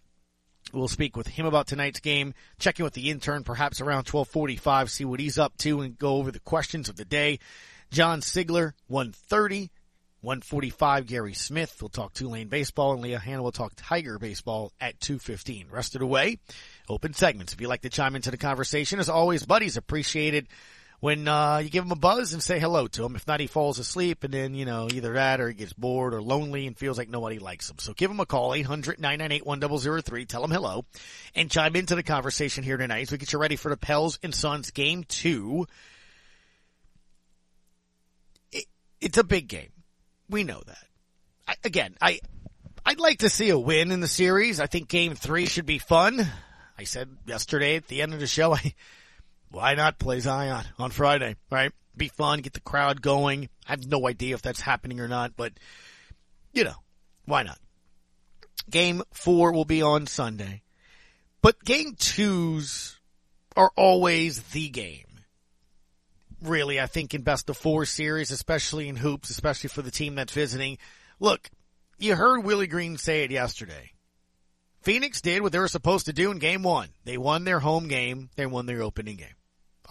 We'll 0.73 0.87
speak 0.87 1.17
with 1.17 1.27
him 1.27 1.45
about 1.45 1.67
tonight's 1.67 1.99
game, 1.99 2.33
check 2.59 2.79
in 2.79 2.85
with 2.85 2.93
the 2.93 3.09
intern 3.09 3.43
perhaps 3.43 3.81
around 3.81 4.07
1245, 4.07 4.89
see 4.89 5.05
what 5.05 5.19
he's 5.19 5.37
up 5.37 5.57
to 5.59 5.81
and 5.81 5.97
go 5.97 6.15
over 6.15 6.31
the 6.31 6.39
questions 6.39 6.89
of 6.89 6.95
the 6.95 7.05
day. 7.05 7.39
John 7.91 8.21
Sigler, 8.21 8.73
130. 8.87 9.69
145, 10.21 11.07
Gary 11.07 11.33
Smith. 11.33 11.75
We'll 11.81 11.89
talk 11.89 12.13
Tulane 12.13 12.47
baseball 12.47 12.93
and 12.93 13.01
Leah 13.01 13.17
Hanna 13.17 13.41
will 13.41 13.51
talk 13.51 13.73
Tiger 13.75 14.19
baseball 14.19 14.71
at 14.79 14.99
215. 14.99 15.69
Rest 15.71 15.95
of 15.95 15.99
the 15.99 16.05
way, 16.05 16.37
open 16.87 17.15
segments. 17.15 17.53
If 17.53 17.59
you'd 17.59 17.69
like 17.69 17.81
to 17.81 17.89
chime 17.89 18.15
into 18.15 18.29
the 18.29 18.37
conversation, 18.37 18.99
as 18.99 19.09
always, 19.09 19.47
buddies, 19.47 19.77
appreciate 19.77 20.35
it 20.35 20.45
when, 21.01 21.27
uh, 21.27 21.58
you 21.58 21.70
give 21.70 21.84
him 21.84 21.91
a 21.91 21.96
buzz 21.96 22.31
and 22.31 22.41
say 22.41 22.60
hello 22.60 22.88
to 22.88 23.03
him. 23.03 23.15
If 23.15 23.27
not, 23.27 23.39
he 23.39 23.48
falls 23.48 23.79
asleep 23.79 24.24
and 24.24 24.31
then, 24.34 24.53
you 24.53 24.65
know, 24.65 24.88
either 24.93 25.13
that 25.13 25.41
or 25.41 25.50
he 25.50 25.55
gets 25.55 25.74
bored 25.74 26.13
or 26.13 26.22
lonely 26.22 26.67
and 26.67 26.77
feels 26.77 26.98
like 26.98 27.10
nobody 27.10 27.39
likes 27.39 27.70
him. 27.70 27.79
So 27.79 27.93
give 27.93 28.10
him 28.10 28.20
a 28.20 28.25
call, 28.25 28.51
800-998-1003. 28.51 30.27
Tell 30.27 30.43
him 30.43 30.51
hello 30.51 30.86
and 31.36 31.50
chime 31.50 31.75
into 31.75 31.96
the 31.96 32.03
conversation 32.03 32.63
here 32.63 32.77
tonight 32.77 33.01
as 33.01 33.12
we 33.12 33.17
get 33.17 33.34
you 33.34 33.39
ready 33.39 33.55
for 33.55 33.70
the 33.70 33.77
Pels 33.77 34.20
and 34.22 34.34
Suns 34.34 34.70
game 34.70 35.03
two. 35.03 35.65
It, 38.51 38.65
it's 39.01 39.17
a 39.17 39.24
big 39.24 39.48
game. 39.48 39.72
We 40.29 40.43
know 40.43 40.62
that. 40.65 40.84
I, 41.48 41.55
again, 41.63 41.96
I, 42.00 42.20
I'd 42.86 43.00
like 43.00 43.20
to 43.20 43.29
see 43.29 43.50
a 43.50 43.58
win 43.58 43.91
in 43.91 44.01
the 44.01 44.08
series. 44.08 44.60
I 44.60 44.67
think 44.67 44.88
game 44.88 45.15
three 45.15 45.48
should 45.48 45.65
be 45.65 45.79
fun. 45.79 46.25
I 46.77 46.84
said 46.84 47.10
yesterday 47.25 47.75
at 47.75 47.88
the 47.88 48.01
end 48.01 48.13
of 48.13 48.20
the 48.20 48.27
show, 48.27 48.53
I, 48.55 48.74
why 49.51 49.75
not 49.75 50.00
play 50.00 50.20
Zion 50.20 50.65
on 50.79 50.91
Friday, 50.91 51.36
right? 51.50 51.72
Be 51.96 52.08
fun, 52.08 52.39
get 52.39 52.53
the 52.53 52.62
crowd 52.62 53.01
going. 53.01 53.50
I 53.67 53.72
have 53.72 53.86
no 53.86 54.08
idea 54.08 54.36
if 54.36 54.41
that's 54.41 54.62
happening 54.62 55.00
or 55.00 55.08
not, 55.08 55.36
but 55.36 55.53
you 56.53 56.63
know, 56.63 56.75
why 57.25 57.43
not? 57.43 57.60
Game 58.70 59.03
four 59.12 59.51
will 59.51 59.65
be 59.65 59.81
on 59.81 60.08
Sunday, 60.08 60.62
but 61.41 61.63
game 61.63 61.96
twos 61.98 62.98
are 63.55 63.72
always 63.75 64.41
the 64.43 64.70
game. 64.70 65.05
Really, 66.41 66.79
I 66.79 66.88
think 66.88 67.13
in 67.13 67.22
best 67.22 67.50
of 67.50 67.58
four 67.58 67.86
series, 67.86 68.31
especially 68.31 68.88
in 68.88 68.96
hoops, 68.96 69.29
especially 69.29 69.70
for 69.70 69.81
the 69.81 69.91
team 69.91 70.15
that's 70.15 70.34
visiting. 70.34 70.77
Look, 71.20 71.50
you 72.00 72.15
heard 72.15 72.43
Willie 72.43 72.67
Green 72.67 72.98
say 72.98 73.24
it 73.24 73.31
yesterday. 73.31 73.91
Phoenix 74.81 75.22
did 75.22 75.43
what 75.43 75.51
they 75.51 75.60
were 75.60 75.67
supposed 75.67 76.08
to 76.08 76.13
do 76.13 76.31
in 76.31 76.39
game 76.39 76.63
one. 76.63 76.89
They 77.03 77.17
won 77.17 77.43
their 77.43 77.60
home 77.60 77.88
game. 77.88 78.29
They 78.36 78.48
won 78.48 78.65
their 78.65 78.81
opening 78.81 79.17
game. 79.17 79.36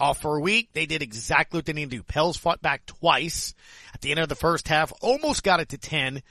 Off 0.01 0.21
for 0.21 0.35
a 0.35 0.41
week, 0.41 0.69
they 0.73 0.85
did 0.85 1.01
exactly 1.01 1.59
what 1.59 1.65
they 1.65 1.73
needed 1.73 1.91
to 1.91 1.97
do. 1.97 2.03
Pels 2.03 2.35
fought 2.35 2.61
back 2.61 2.85
twice 2.87 3.53
at 3.93 4.01
the 4.01 4.11
end 4.11 4.19
of 4.19 4.29
the 4.29 4.35
first 4.35 4.67
half, 4.67 4.91
almost 4.99 5.43
got 5.43 5.59
it 5.59 5.69
to 5.69 5.77
10, 5.77 6.23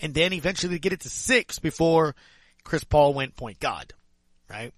and 0.00 0.14
then 0.14 0.32
eventually 0.32 0.78
get 0.80 0.92
it 0.92 1.00
to 1.00 1.08
6 1.08 1.58
before 1.60 2.16
Chris 2.64 2.82
Paul 2.82 3.14
went 3.14 3.36
point 3.36 3.60
god. 3.60 3.92
Right? 4.50 4.72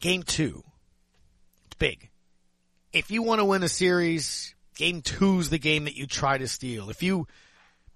Game 0.00 0.22
two. 0.22 0.64
It's 1.66 1.76
big. 1.76 2.08
If 2.92 3.10
you 3.10 3.22
want 3.22 3.40
to 3.40 3.44
win 3.44 3.62
a 3.62 3.68
series, 3.68 4.54
game 4.76 5.02
two's 5.02 5.50
the 5.50 5.58
game 5.58 5.84
that 5.84 5.96
you 5.96 6.06
try 6.06 6.38
to 6.38 6.48
steal. 6.48 6.88
If 6.88 7.02
you, 7.02 7.26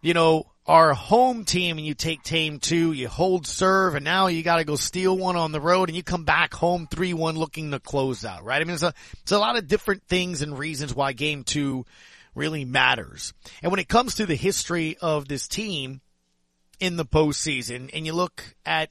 you 0.02 0.12
know, 0.12 0.50
a 0.67 0.95
home 0.95 1.45
team 1.45 1.79
and 1.79 1.87
you 1.87 1.95
take 1.95 2.23
tame 2.23 2.59
two, 2.59 2.93
you 2.93 3.09
hold 3.09 3.47
serve, 3.47 3.95
and 3.95 4.05
now 4.05 4.29
you 4.29 4.43
got 4.43 4.59
to 4.59 4.64
go 4.64 4.76
steal 4.76 5.17
one 5.17 5.37
on 5.37 5.52
the 5.52 5.61
road, 5.61 5.88
and 5.88 5.97
you 5.97 6.02
come 6.02 6.25
back 6.25 6.55
home 6.55 6.87
three 6.90 7.14
one 7.14 7.35
looking 7.37 7.71
to 7.71 7.81
close 7.81 8.25
out. 8.25 8.45
Right? 8.45 8.61
I 8.61 8.64
mean, 8.64 8.75
it's 8.75 8.83
a 8.83 8.95
it's 9.23 9.33
a 9.33 9.38
lot 9.38 9.57
of 9.57 9.67
different 9.67 10.05
things 10.05 10.43
and 10.43 10.59
reasons 10.59 10.95
why 10.95 11.12
game 11.12 11.45
two 11.45 11.87
really 12.35 12.64
matters. 12.64 13.33
And 13.62 13.73
when 13.73 13.81
it 13.81 13.88
comes 13.88 14.17
to 14.17 14.26
the 14.26 14.37
history 14.37 14.97
of 15.00 15.26
this 15.26 15.49
team 15.49 16.00
in 16.79 16.97
the 16.97 17.05
postseason, 17.05 17.90
and 17.93 18.07
you 18.07 18.12
look 18.12 18.55
at 18.64 18.90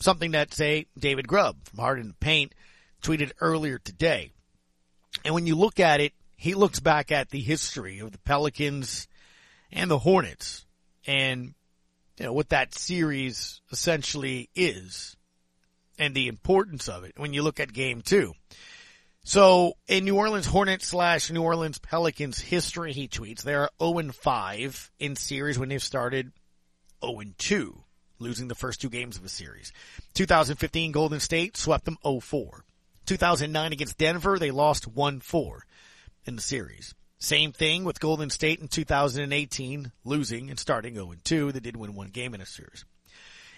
something 0.00 0.32
that 0.32 0.52
say 0.52 0.86
David 0.98 1.28
Grubb 1.28 1.56
from 1.64 1.78
Hard 1.78 2.00
in 2.00 2.08
the 2.08 2.14
Paint 2.14 2.54
tweeted 3.02 3.32
earlier 3.40 3.78
today, 3.78 4.32
and 5.24 5.34
when 5.34 5.46
you 5.46 5.54
look 5.54 5.78
at 5.78 6.00
it, 6.00 6.12
he 6.36 6.54
looks 6.54 6.80
back 6.80 7.12
at 7.12 7.30
the 7.30 7.40
history 7.40 8.00
of 8.00 8.10
the 8.10 8.18
Pelicans 8.18 9.06
and 9.70 9.90
the 9.90 10.00
Hornets 10.00 10.66
and 11.06 11.54
you 12.18 12.26
know 12.26 12.32
what 12.32 12.50
that 12.50 12.74
series 12.74 13.60
essentially 13.70 14.48
is 14.54 15.16
and 15.98 16.14
the 16.14 16.28
importance 16.28 16.88
of 16.88 17.04
it 17.04 17.12
when 17.16 17.32
you 17.32 17.42
look 17.42 17.60
at 17.60 17.72
game 17.72 18.02
two. 18.02 18.32
So 19.24 19.74
in 19.86 20.04
New 20.04 20.16
Orleans 20.16 20.46
Hornets 20.46 20.88
slash 20.88 21.30
New 21.30 21.42
Orleans 21.42 21.78
Pelicans 21.78 22.40
history, 22.40 22.92
he 22.92 23.06
tweets, 23.06 23.42
they 23.42 23.54
are 23.54 23.70
0 23.80 24.10
5 24.10 24.90
in 24.98 25.14
series 25.14 25.58
when 25.58 25.68
they've 25.68 25.82
started 25.82 26.32
0 27.04 27.22
2, 27.38 27.84
losing 28.18 28.48
the 28.48 28.56
first 28.56 28.80
two 28.80 28.90
games 28.90 29.16
of 29.16 29.24
a 29.24 29.28
series. 29.28 29.72
2015 30.14 30.90
Golden 30.90 31.20
State 31.20 31.56
swept 31.56 31.84
them 31.84 31.98
0 32.02 32.20
4. 32.20 32.64
2009 33.06 33.72
against 33.72 33.98
Denver, 33.98 34.38
they 34.38 34.50
lost 34.50 34.88
1 34.88 35.20
4 35.20 35.66
in 36.24 36.36
the 36.36 36.42
series. 36.42 36.94
Same 37.22 37.52
thing 37.52 37.84
with 37.84 38.00
Golden 38.00 38.30
State 38.30 38.58
in 38.58 38.66
2018, 38.66 39.92
losing 40.04 40.50
and 40.50 40.58
starting 40.58 40.96
0-2. 40.96 41.52
They 41.52 41.60
did 41.60 41.76
win 41.76 41.94
one 41.94 42.08
game 42.08 42.34
in 42.34 42.40
a 42.40 42.46
series. 42.46 42.84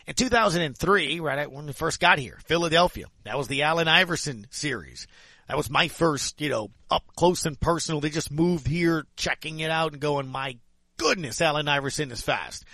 In 0.06 0.12
2003, 0.12 1.18
right 1.20 1.50
when 1.50 1.64
we 1.64 1.72
first 1.72 1.98
got 1.98 2.18
here, 2.18 2.38
Philadelphia, 2.44 3.06
that 3.24 3.38
was 3.38 3.48
the 3.48 3.62
Allen 3.62 3.88
Iverson 3.88 4.46
series. 4.50 5.06
That 5.48 5.56
was 5.56 5.70
my 5.70 5.88
first, 5.88 6.42
you 6.42 6.50
know, 6.50 6.72
up 6.90 7.04
close 7.16 7.46
and 7.46 7.58
personal. 7.58 8.02
They 8.02 8.10
just 8.10 8.30
moved 8.30 8.66
here, 8.66 9.06
checking 9.16 9.60
it 9.60 9.70
out 9.70 9.92
and 9.92 10.00
going, 10.00 10.28
my 10.28 10.58
goodness, 10.98 11.40
Allen 11.40 11.66
Iverson 11.66 12.12
is 12.12 12.20
fast. 12.20 12.66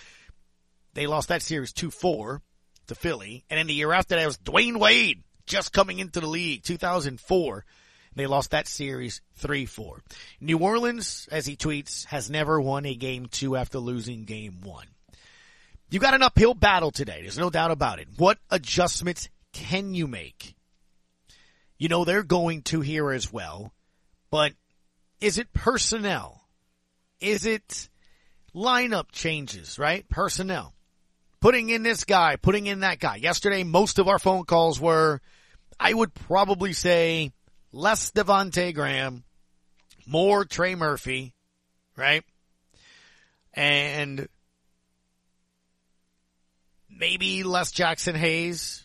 They 0.95 1.07
lost 1.07 1.29
that 1.29 1.43
series 1.43 1.73
2-4 1.73 2.41
to 2.89 2.95
Philly. 2.97 3.45
And 3.49 3.59
then 3.59 3.69
the 3.69 3.75
year 3.75 3.93
after 3.93 4.17
that 4.17 4.27
was 4.27 4.39
Dwyane 4.39 4.81
Wade, 4.81 5.23
just 5.47 5.73
coming 5.73 6.01
into 6.01 6.19
the 6.19 6.27
league, 6.27 6.65
2004. 6.65 7.65
They 8.17 8.27
lost 8.27 8.51
that 8.51 8.67
series 8.67 9.21
3-4. 9.41 10.01
New 10.41 10.59
Orleans, 10.59 11.29
as 11.31 11.47
he 11.47 11.57
tweets, 11.57 12.07
has 12.07 12.29
never 12.29 12.61
won 12.61 12.85
a 12.85 12.95
game 12.95 13.27
two 13.27 13.57
after 13.57 13.79
losing 13.79 14.25
game 14.25 14.61
one. 14.63 14.87
You 15.91 16.01
got 16.01 16.15
an 16.15 16.23
uphill 16.23 16.55
battle 16.55 16.91
today. 16.91 17.21
There's 17.23 17.39
no 17.39 17.51
doubt 17.51 17.71
about 17.71 17.99
it. 17.99 18.09
What 18.17 18.39
adjustments 18.51 19.29
can 19.53 19.95
you 19.95 20.07
make? 20.07 20.55
You 21.79 21.89
know, 21.89 22.05
they're 22.05 22.23
going 22.23 22.63
to 22.63 22.81
here 22.81 23.11
as 23.11 23.33
well, 23.33 23.73
but 24.31 24.53
is 25.21 25.39
it 25.39 25.53
personnel? 25.53 26.43
Is 27.21 27.47
it 27.47 27.89
lineup 28.55 29.13
changes, 29.13 29.79
right? 29.79 30.09
Personnel. 30.09 30.75
Putting 31.41 31.71
in 31.71 31.83
this 31.83 32.05
guy, 32.05 32.37
putting 32.37 32.67
in 32.67 32.81
that 32.81 32.99
guy. 32.99 33.17
Yesterday, 33.17 33.65
most 33.65 33.99
of 33.99 34.09
our 34.09 34.19
phone 34.19 34.45
calls 34.45 34.79
were, 34.79 35.21
I 35.79 35.93
would 35.93 36.13
probably 36.13 36.73
say 36.75 37.33
less 37.73 38.11
Devonte 38.11 38.75
Graham, 38.75 39.25
more 40.07 40.45
Trey 40.45 40.75
Murphy, 40.75 41.35
right? 41.97 42.25
And 43.55 44.29
maybe 46.89 47.43
less 47.43 47.73
Jaxson 47.73 48.15
Hayes. 48.15 48.85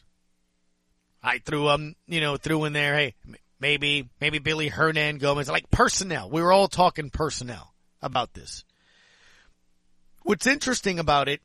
I 1.22 1.39
threw 1.39 1.70
um, 1.70 1.96
you 2.08 2.22
know, 2.22 2.38
threw 2.38 2.65
in 2.65 2.74
there, 2.74 2.96
hey, 2.96 3.15
maybe, 3.60 4.10
maybe 4.22 4.39
Billy 4.39 4.70
Hernangomez, 4.70 5.50
like 5.50 5.72
personnel. 5.72 6.30
We 6.30 6.42
were 6.42 6.51
all 6.51 6.68
talking 6.68 7.10
personnel 7.10 7.74
about 8.01 8.34
this. 8.34 8.63
What's 10.24 10.48
interesting 10.48 11.00
about 11.00 11.27
it, 11.27 11.42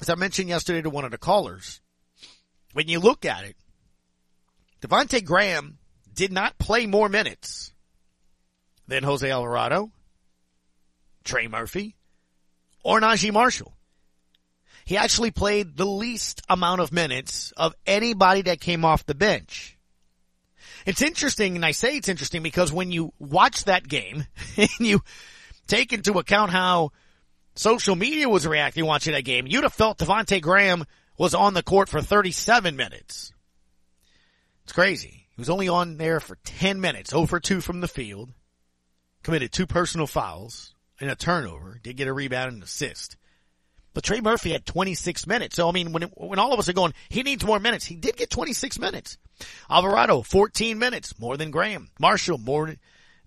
as 0.00 0.08
I 0.10 0.14
mentioned 0.14 0.48
yesterday 0.48 0.82
to 0.82 0.90
one 0.90 1.04
of 1.04 1.10
the 1.10 1.18
callers, 1.18 1.80
when 2.72 2.88
you 2.88 2.98
look 2.98 3.24
at 3.24 3.44
it, 3.44 3.56
Devonte 4.82 5.24
Graham 5.24 5.78
did 6.14 6.32
not 6.32 6.58
play 6.58 6.86
more 6.86 7.08
minutes 7.08 7.72
than 8.86 9.02
Jose 9.02 9.28
Alvarado, 9.28 9.90
Trey 11.24 11.48
Murphy, 11.48 11.96
or 12.82 13.00
Naji 13.00 13.32
Marshall. 13.32 13.72
He 14.84 14.96
actually 14.98 15.30
played 15.30 15.76
the 15.76 15.86
least 15.86 16.42
amount 16.48 16.82
of 16.82 16.92
minutes 16.92 17.52
of 17.56 17.74
anybody 17.86 18.42
that 18.42 18.60
came 18.60 18.84
off 18.84 19.06
the 19.06 19.14
bench. 19.14 19.78
It's 20.84 21.00
interesting, 21.00 21.56
and 21.56 21.64
I 21.64 21.70
say 21.70 21.96
it's 21.96 22.10
interesting 22.10 22.42
because 22.42 22.70
when 22.70 22.92
you 22.92 23.12
watch 23.18 23.64
that 23.64 23.88
game 23.88 24.26
and 24.56 24.68
you 24.78 25.00
take 25.66 25.94
into 25.94 26.18
account 26.18 26.50
how 26.50 26.92
social 27.54 27.96
media 27.96 28.28
was 28.28 28.46
reacting 28.46 28.84
watching 28.84 29.14
that 29.14 29.24
game, 29.24 29.46
you'd 29.46 29.62
have 29.62 29.72
felt 29.72 29.98
Devonte 29.98 30.42
Graham 30.42 30.84
was 31.16 31.34
on 31.34 31.54
the 31.54 31.62
court 31.62 31.88
for 31.88 32.02
37 32.02 32.76
minutes. 32.76 33.32
It's 34.64 34.72
crazy. 34.72 35.23
He 35.36 35.40
was 35.40 35.50
only 35.50 35.68
on 35.68 35.96
there 35.96 36.20
for 36.20 36.36
10 36.44 36.80
minutes, 36.80 37.12
oh 37.12 37.20
over 37.20 37.40
2 37.40 37.60
from 37.60 37.80
the 37.80 37.88
field, 37.88 38.32
committed 39.22 39.52
two 39.52 39.66
personal 39.66 40.06
fouls 40.06 40.74
and 41.00 41.10
a 41.10 41.16
turnover, 41.16 41.80
did 41.82 41.96
get 41.96 42.08
a 42.08 42.12
rebound 42.12 42.52
and 42.52 42.62
assist. 42.62 43.16
But 43.94 44.04
Trey 44.04 44.20
Murphy 44.20 44.50
had 44.50 44.66
26 44.66 45.26
minutes. 45.26 45.56
So 45.56 45.68
I 45.68 45.72
mean, 45.72 45.92
when, 45.92 46.04
it, 46.04 46.12
when 46.16 46.38
all 46.38 46.52
of 46.52 46.58
us 46.58 46.68
are 46.68 46.72
going, 46.72 46.94
he 47.08 47.22
needs 47.22 47.44
more 47.44 47.60
minutes. 47.60 47.84
He 47.84 47.94
did 47.94 48.16
get 48.16 48.30
26 48.30 48.78
minutes. 48.78 49.18
Alvarado, 49.70 50.22
14 50.22 50.78
minutes, 50.78 51.18
more 51.18 51.36
than 51.36 51.50
Graham. 51.50 51.90
Marshall, 51.98 52.38
more 52.38 52.74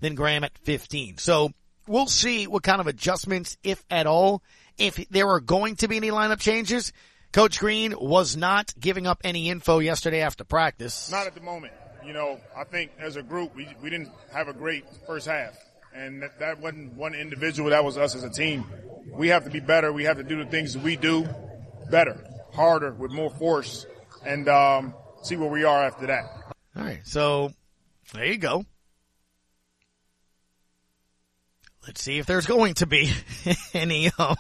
than 0.02 0.16
Graham 0.16 0.44
at 0.44 0.58
15. 0.60 1.18
So 1.18 1.52
we'll 1.88 2.08
see 2.08 2.48
what 2.48 2.64
kind 2.64 2.82
of 2.82 2.88
adjustments, 2.88 3.58
if 3.64 3.84
at 3.90 4.08
all, 4.08 4.44
if 4.78 4.96
there 5.10 5.30
are 5.30 5.40
going 5.40 5.78
to 5.78 5.88
be 5.88 5.98
any 5.98 6.12
lineup 6.12 6.40
changes. 6.40 6.94
Coach 7.34 7.60
Green 7.60 7.94
was 7.98 8.38
not 8.38 8.74
giving 8.80 9.08
up 9.08 9.22
any 9.24 9.50
info 9.50 9.80
yesterday 9.80 10.22
after 10.22 10.44
practice. 10.44 11.12
Not 11.12 11.28
at 11.28 11.36
the 11.36 11.42
moment. 11.42 11.74
You 12.08 12.14
know, 12.14 12.40
I 12.56 12.64
think 12.64 12.92
as 13.00 13.18
a 13.18 13.22
group, 13.22 13.54
we, 13.54 13.68
we 13.84 13.90
didn't 13.90 14.10
have 14.32 14.48
a 14.48 14.54
great 14.54 14.86
first 15.06 15.28
half. 15.28 15.58
And 15.94 16.22
that, 16.22 16.40
that 16.40 16.62
wasn't 16.62 16.94
one 16.94 17.14
individual, 17.14 17.72
that 17.72 17.84
was 17.84 17.98
us 17.98 18.16
as 18.16 18.24
a 18.24 18.30
team. 18.30 18.66
We 19.12 19.28
have 19.28 19.44
to 19.44 19.50
be 19.50 19.60
better. 19.60 19.92
We 19.92 20.06
have 20.06 20.16
to 20.16 20.24
do 20.24 20.42
the 20.42 20.50
things 20.50 20.74
that 20.74 20.84
we 20.84 20.96
do 20.96 21.28
better, 21.92 22.24
harder, 22.54 22.94
with 22.94 23.12
more 23.12 23.30
force, 23.30 23.86
and 24.26 24.48
um, 24.48 24.94
see 25.22 25.36
where 25.36 25.50
we 25.50 25.66
are 25.66 25.84
after 25.84 26.08
that. 26.08 26.24
All 26.78 26.84
right. 26.84 27.02
So 27.04 27.52
there 28.14 28.26
you 28.26 28.38
go. 28.38 28.66
Let's 31.86 32.02
see 32.02 32.20
if 32.20 32.26
there's 32.26 32.46
going 32.46 32.76
to 32.76 32.86
be 32.86 33.12
any, 33.74 34.12
uh, 34.18 34.36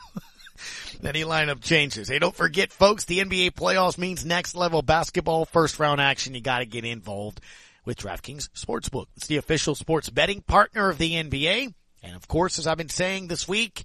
any 1.05 1.23
lineup 1.23 1.61
changes. 1.61 2.07
Hey, 2.07 2.19
don't 2.19 2.35
forget 2.35 2.71
folks, 2.71 3.05
the 3.05 3.19
NBA 3.19 3.51
playoffs 3.51 3.97
means 3.97 4.25
next 4.25 4.55
level 4.55 4.81
basketball 4.81 5.45
first 5.45 5.79
round 5.79 6.01
action. 6.01 6.33
You 6.33 6.41
gotta 6.41 6.65
get 6.65 6.85
involved 6.85 7.41
with 7.85 7.97
DraftKings 7.97 8.49
Sportsbook. 8.49 9.07
It's 9.15 9.27
the 9.27 9.37
official 9.37 9.75
sports 9.75 10.09
betting 10.09 10.41
partner 10.41 10.89
of 10.89 10.97
the 10.97 11.13
NBA. 11.13 11.73
And 12.03 12.15
of 12.15 12.27
course, 12.27 12.59
as 12.59 12.67
I've 12.67 12.77
been 12.77 12.89
saying 12.89 13.27
this 13.27 13.47
week, 13.47 13.83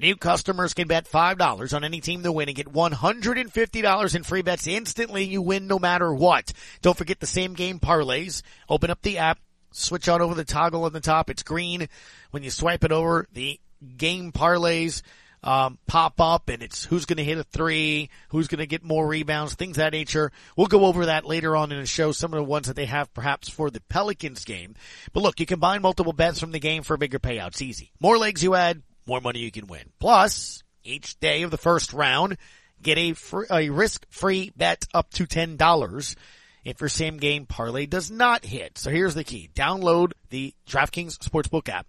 New 0.00 0.16
customers 0.16 0.72
can 0.72 0.88
bet 0.88 1.06
$5 1.06 1.74
on 1.74 1.84
any 1.84 2.00
team 2.00 2.22
to 2.22 2.32
win 2.32 2.48
and 2.48 2.56
get 2.56 2.72
$150 2.72 4.14
in 4.14 4.22
free 4.22 4.40
bets 4.40 4.66
instantly. 4.66 5.24
You 5.24 5.42
win 5.42 5.66
no 5.66 5.78
matter 5.78 6.10
what. 6.14 6.54
Don't 6.80 6.96
forget 6.96 7.20
the 7.20 7.26
same 7.26 7.52
game 7.52 7.78
parlays. 7.78 8.40
Open 8.66 8.88
up 8.88 9.02
the 9.02 9.18
app, 9.18 9.38
switch 9.72 10.08
on 10.08 10.22
over 10.22 10.34
the 10.34 10.42
toggle 10.42 10.84
on 10.84 10.94
the 10.94 11.00
top. 11.00 11.28
It's 11.28 11.42
green. 11.42 11.86
When 12.30 12.42
you 12.42 12.50
swipe 12.50 12.82
it 12.82 12.92
over, 12.92 13.26
the 13.34 13.60
game 13.98 14.32
parlays 14.32 15.02
um, 15.42 15.78
pop 15.86 16.20
up 16.20 16.48
and 16.48 16.62
it's 16.62 16.84
who's 16.84 17.06
going 17.06 17.16
to 17.16 17.24
hit 17.24 17.38
a 17.38 17.44
three, 17.44 18.10
who's 18.28 18.48
going 18.48 18.58
to 18.58 18.66
get 18.66 18.84
more 18.84 19.06
rebounds, 19.06 19.54
things 19.54 19.76
that 19.76 19.92
nature. 19.92 20.32
We'll 20.56 20.66
go 20.66 20.84
over 20.84 21.06
that 21.06 21.24
later 21.24 21.56
on 21.56 21.72
in 21.72 21.80
the 21.80 21.86
show, 21.86 22.12
some 22.12 22.32
of 22.32 22.38
the 22.38 22.44
ones 22.44 22.66
that 22.66 22.76
they 22.76 22.86
have 22.86 23.12
perhaps 23.14 23.48
for 23.48 23.70
the 23.70 23.80
Pelicans 23.80 24.44
game. 24.44 24.74
But 25.12 25.22
look, 25.22 25.40
you 25.40 25.46
combine 25.46 25.82
multiple 25.82 26.12
bets 26.12 26.40
from 26.40 26.52
the 26.52 26.60
game 26.60 26.82
for 26.82 26.96
bigger 26.96 27.18
payouts. 27.18 27.62
Easy. 27.62 27.92
More 28.00 28.18
legs 28.18 28.42
you 28.44 28.54
add, 28.54 28.82
more 29.06 29.20
money 29.20 29.40
you 29.40 29.50
can 29.50 29.66
win. 29.66 29.90
Plus, 29.98 30.62
each 30.84 31.18
day 31.20 31.42
of 31.42 31.50
the 31.50 31.58
first 31.58 31.92
round, 31.92 32.36
get 32.82 32.98
a, 32.98 33.14
free, 33.14 33.46
a 33.50 33.70
risk-free 33.70 34.52
bet 34.56 34.86
up 34.92 35.10
to 35.12 35.26
$10 35.26 36.16
if 36.64 36.80
your 36.80 36.88
same 36.88 37.16
game 37.16 37.46
parlay 37.46 37.86
does 37.86 38.10
not 38.10 38.44
hit. 38.44 38.76
So 38.78 38.90
here's 38.90 39.14
the 39.14 39.24
key. 39.24 39.50
Download 39.54 40.12
the 40.28 40.54
DraftKings 40.68 41.18
Sportsbook 41.18 41.68
app 41.68 41.86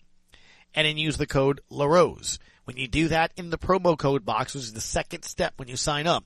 and 0.73 0.87
then 0.87 0.97
use 0.97 1.17
the 1.17 1.27
code 1.27 1.61
LaRose. 1.69 2.39
When 2.71 2.79
you 2.79 2.87
do 2.87 3.09
that 3.09 3.33
in 3.35 3.49
the 3.49 3.57
promo 3.57 3.97
code 3.97 4.23
box, 4.23 4.53
which 4.53 4.63
is 4.63 4.71
the 4.71 4.79
second 4.79 5.25
step 5.25 5.55
when 5.57 5.67
you 5.67 5.75
sign 5.75 6.07
up, 6.07 6.23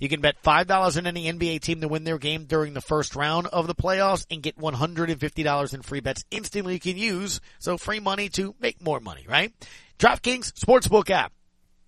you 0.00 0.08
can 0.08 0.20
bet 0.20 0.42
$5 0.42 0.96
on 0.96 1.06
any 1.06 1.32
NBA 1.32 1.60
team 1.60 1.82
to 1.82 1.88
win 1.88 2.02
their 2.02 2.18
game 2.18 2.46
during 2.46 2.74
the 2.74 2.80
first 2.80 3.14
round 3.14 3.46
of 3.46 3.68
the 3.68 3.76
playoffs 3.76 4.26
and 4.28 4.42
get 4.42 4.58
$150 4.58 5.74
in 5.74 5.82
free 5.82 6.00
bets 6.00 6.24
instantly 6.32 6.72
you 6.72 6.80
can 6.80 6.96
use. 6.96 7.40
So 7.60 7.78
free 7.78 8.00
money 8.00 8.28
to 8.30 8.56
make 8.58 8.82
more 8.82 8.98
money, 8.98 9.24
right? 9.28 9.52
DraftKings 10.00 10.54
Sportsbook 10.54 11.10
app. 11.10 11.32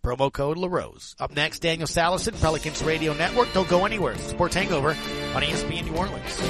Promo 0.05 0.33
code 0.33 0.57
LaRose. 0.57 1.17
Up 1.19 1.33
next, 1.33 1.59
Daniel 1.59 1.89
Sallerson, 1.89 2.41
Pelicans 2.41 2.85
Radio 2.85 3.13
Network. 3.13 3.53
Don't 3.53 3.69
go 3.69 3.87
anywhere. 3.87 4.17
Sports 4.19 4.55
Hangover 4.55 4.91
on 4.91 5.43
ESPN 5.43 5.87
New 5.87 5.97
Orleans. 5.97 6.41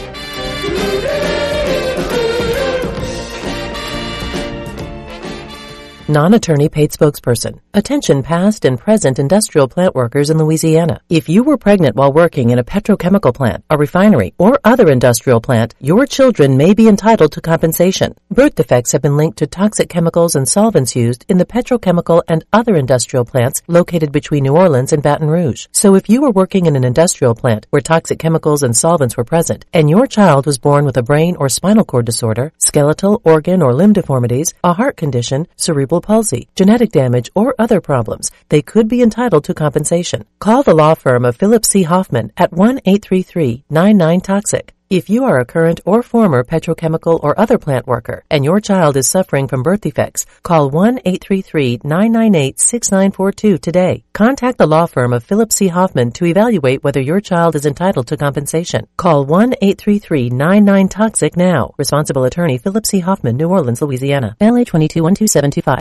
Non-attorney 6.09 6.69
paid 6.69 6.93
spokesperson. 6.93 7.59
Attention 7.75 8.23
past 8.23 8.65
and 8.65 8.79
present 8.79 9.19
industrial 9.19 9.67
plant 9.67 9.97
workers 9.97 10.31
in 10.31 10.39
Louisiana. 10.39 11.01
If 11.09 11.29
you 11.29 11.43
were 11.43 11.57
pregnant 11.57 11.97
while 11.97 12.13
working 12.13 12.51
in 12.51 12.61
a 12.61 12.65
petrochemical 12.65 13.35
plant, 13.35 13.65
a 13.71 13.77
refinery, 13.77 14.33
or 14.39 14.61
other 14.63 14.89
industrial 14.89 15.41
plant, 15.41 15.75
your 15.81 16.07
children 16.07 16.57
may 16.57 16.75
be 16.75 16.87
entitled 16.87 17.33
to 17.33 17.41
compensation. 17.41 18.15
Birth 18.31 18.55
defects 18.55 18.93
have 18.93 19.03
been 19.03 19.17
linked 19.17 19.39
to 19.39 19.49
toxic 19.49 19.89
chemicals 19.89 20.37
and 20.37 20.49
solvents 20.49 20.95
used 20.95 21.25
in 21.29 21.39
the 21.39 21.45
petrochemical 21.45 22.23
and 22.29 22.45
other 22.53 22.77
industrial 22.77 23.25
plants 23.25 23.61
located 23.67 24.13
between 24.13 24.45
New 24.45 24.57
Orleans 24.57 24.93
and 24.93 25.03
Baton 25.03 25.29
Rouge. 25.29 25.67
So 25.73 25.97
if 25.97 26.09
you 26.09 26.21
were 26.21 26.31
working 26.31 26.67
in 26.67 26.77
an 26.77 26.85
industrial 26.85 27.35
plant 27.35 27.67
where 27.71 27.83
toxic 27.83 28.21
chemicals 28.21 28.63
and 28.63 28.77
solvents 28.77 29.17
were 29.17 29.25
present, 29.25 29.65
and 29.73 29.91
your 29.91 30.07
child 30.07 30.47
was 30.47 30.59
born 30.59 30.85
with 30.85 30.97
a 30.99 31.03
brain 31.03 31.35
or 31.35 31.49
spinal 31.49 31.85
cord 31.85 32.07
disorder, 32.07 32.53
skeletal, 32.59 33.21
organ, 33.25 33.61
or 33.61 33.75
limb 33.75 33.93
deformities, 33.93 34.55
a 34.63 34.73
heart 34.73 34.97
condition, 34.97 35.49
cerebral 35.57 35.96
palsy, 36.01 36.49
genetic 36.55 36.93
damage, 36.93 37.31
or 37.35 37.57
other 37.59 37.81
problems, 37.81 38.31
they 38.49 38.63
could 38.63 38.87
be 38.89 39.03
entitled 39.03 39.43
to 39.45 39.55
compensation. 39.55 40.25
Call 40.39 40.63
the 40.63 40.75
law 40.75 40.95
firm 40.95 41.25
of 41.25 41.37
Philip 41.37 41.65
C. 41.65 41.83
Hoffman 41.83 42.31
at 42.37 42.53
1-833-99-TOXIC. 42.53 44.71
If 44.89 45.11
you 45.11 45.25
are 45.25 45.41
a 45.41 45.45
current 45.45 45.81
or 45.85 46.01
former 46.01 46.45
petrochemical 46.45 47.19
or 47.21 47.37
other 47.41 47.59
plant 47.59 47.89
worker 47.89 48.23
and 48.31 48.45
your 48.45 48.61
child 48.61 48.97
is 48.97 49.11
suffering 49.11 49.49
from 49.49 49.65
birth 49.65 49.81
defects, 49.81 50.27
call 50.45 50.71
1-833-998-6942 50.71 53.61
today. 53.61 54.05
Contact 54.13 54.59
the 54.59 54.69
law 54.69 54.87
firm 54.87 55.13
of 55.13 55.25
Philip 55.25 55.53
C. 55.53 55.67
Hoffman 55.67 56.13
to 56.13 56.27
evaluate 56.27 56.85
whether 56.85 57.01
your 57.01 57.21
child 57.21 57.57
is 57.57 57.67
entitled 57.67 58.07
to 58.07 58.17
compensation. 58.17 58.87
Call 58.97 59.27
1-833-99-TOXIC 59.27 61.37
now. 61.37 61.75
Responsible 61.77 62.23
attorney 62.23 62.59
Philip 62.59 62.87
C. 62.87 63.01
Hoffman, 63.01 63.37
New 63.37 63.49
Orleans, 63.49 63.83
Louisiana. 63.83 64.37
LA 64.41 64.63
221275. 64.63 65.81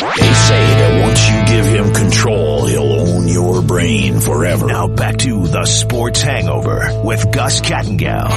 They 0.00 0.32
say 0.32 0.64
that 0.78 1.02
once 1.02 1.28
you 1.28 1.44
give 1.56 1.66
him 1.66 1.92
control, 1.92 2.66
he'll 2.66 3.00
own 3.00 3.26
your 3.26 3.62
brain 3.62 4.20
forever. 4.20 4.66
Now 4.66 4.86
back 4.86 5.16
to 5.18 5.48
the 5.48 5.64
Sports 5.66 6.22
Hangover 6.22 7.02
with 7.04 7.32
Gus 7.32 7.60
Kattengell. 7.60 8.28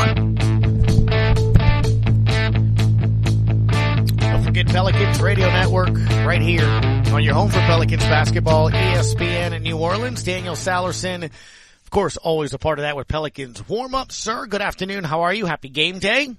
Don't 4.17 4.43
forget 4.43 4.65
Pelicans 4.67 5.21
Radio 5.21 5.47
Network 5.47 5.89
right 6.26 6.41
here 6.41 6.65
on 7.13 7.24
your 7.24 7.36
home 7.36 7.50
for 7.50 7.60
Pelicans 7.60 8.04
basketball, 8.06 8.71
ESPN 8.71 9.54
in 9.54 9.62
New 9.62 9.78
Orleans. 9.78 10.24
Daniel 10.24 10.56
Sallerson, 10.56 11.26
of 11.26 11.89
course, 11.91 12.17
always 12.17 12.54
a 12.56 12.58
part 12.60 12.80
of 12.80 12.84
that 12.84 12.95
with 12.95 13.08
Pelicans 13.08 13.67
warm 13.69 13.93
up. 13.93 14.12
Sir, 14.12 14.47
good 14.47 14.62
afternoon. 14.62 15.04
How 15.04 15.21
are 15.21 15.34
you? 15.34 15.45
Happy 15.45 15.69
game 15.69 16.00
day. 16.00 16.36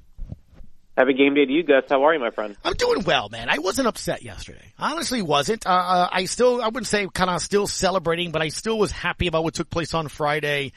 Happy 0.97 1.15
game 1.15 1.35
day 1.35 1.47
to 1.47 1.53
you, 1.53 1.63
Gus. 1.63 1.85
How 1.89 2.05
are 2.05 2.13
you, 2.13 2.21
my 2.21 2.31
friend? 2.31 2.55
I'm 2.65 2.75
doing 2.75 3.05
well, 3.05 3.31
man. 3.31 3.49
I 3.49 3.59
wasn't 3.59 3.89
upset 3.89 4.23
yesterday. 4.23 4.75
Honestly, 4.79 5.23
wasn't. 5.23 5.67
Uh, 5.67 5.71
uh, 5.71 6.09
I 6.13 6.27
still, 6.27 6.61
I 6.61 6.67
wouldn't 6.67 6.87
say 6.87 7.07
kind 7.13 7.31
of 7.31 7.41
still 7.41 7.67
celebrating, 7.67 8.31
but 8.31 8.43
I 8.43 8.49
still 8.49 8.79
was 8.79 8.93
happy 8.93 9.27
about 9.27 9.43
what 9.43 9.55
took 9.55 9.71
place 9.71 9.95
on 9.95 10.09
Friday. 10.09 10.73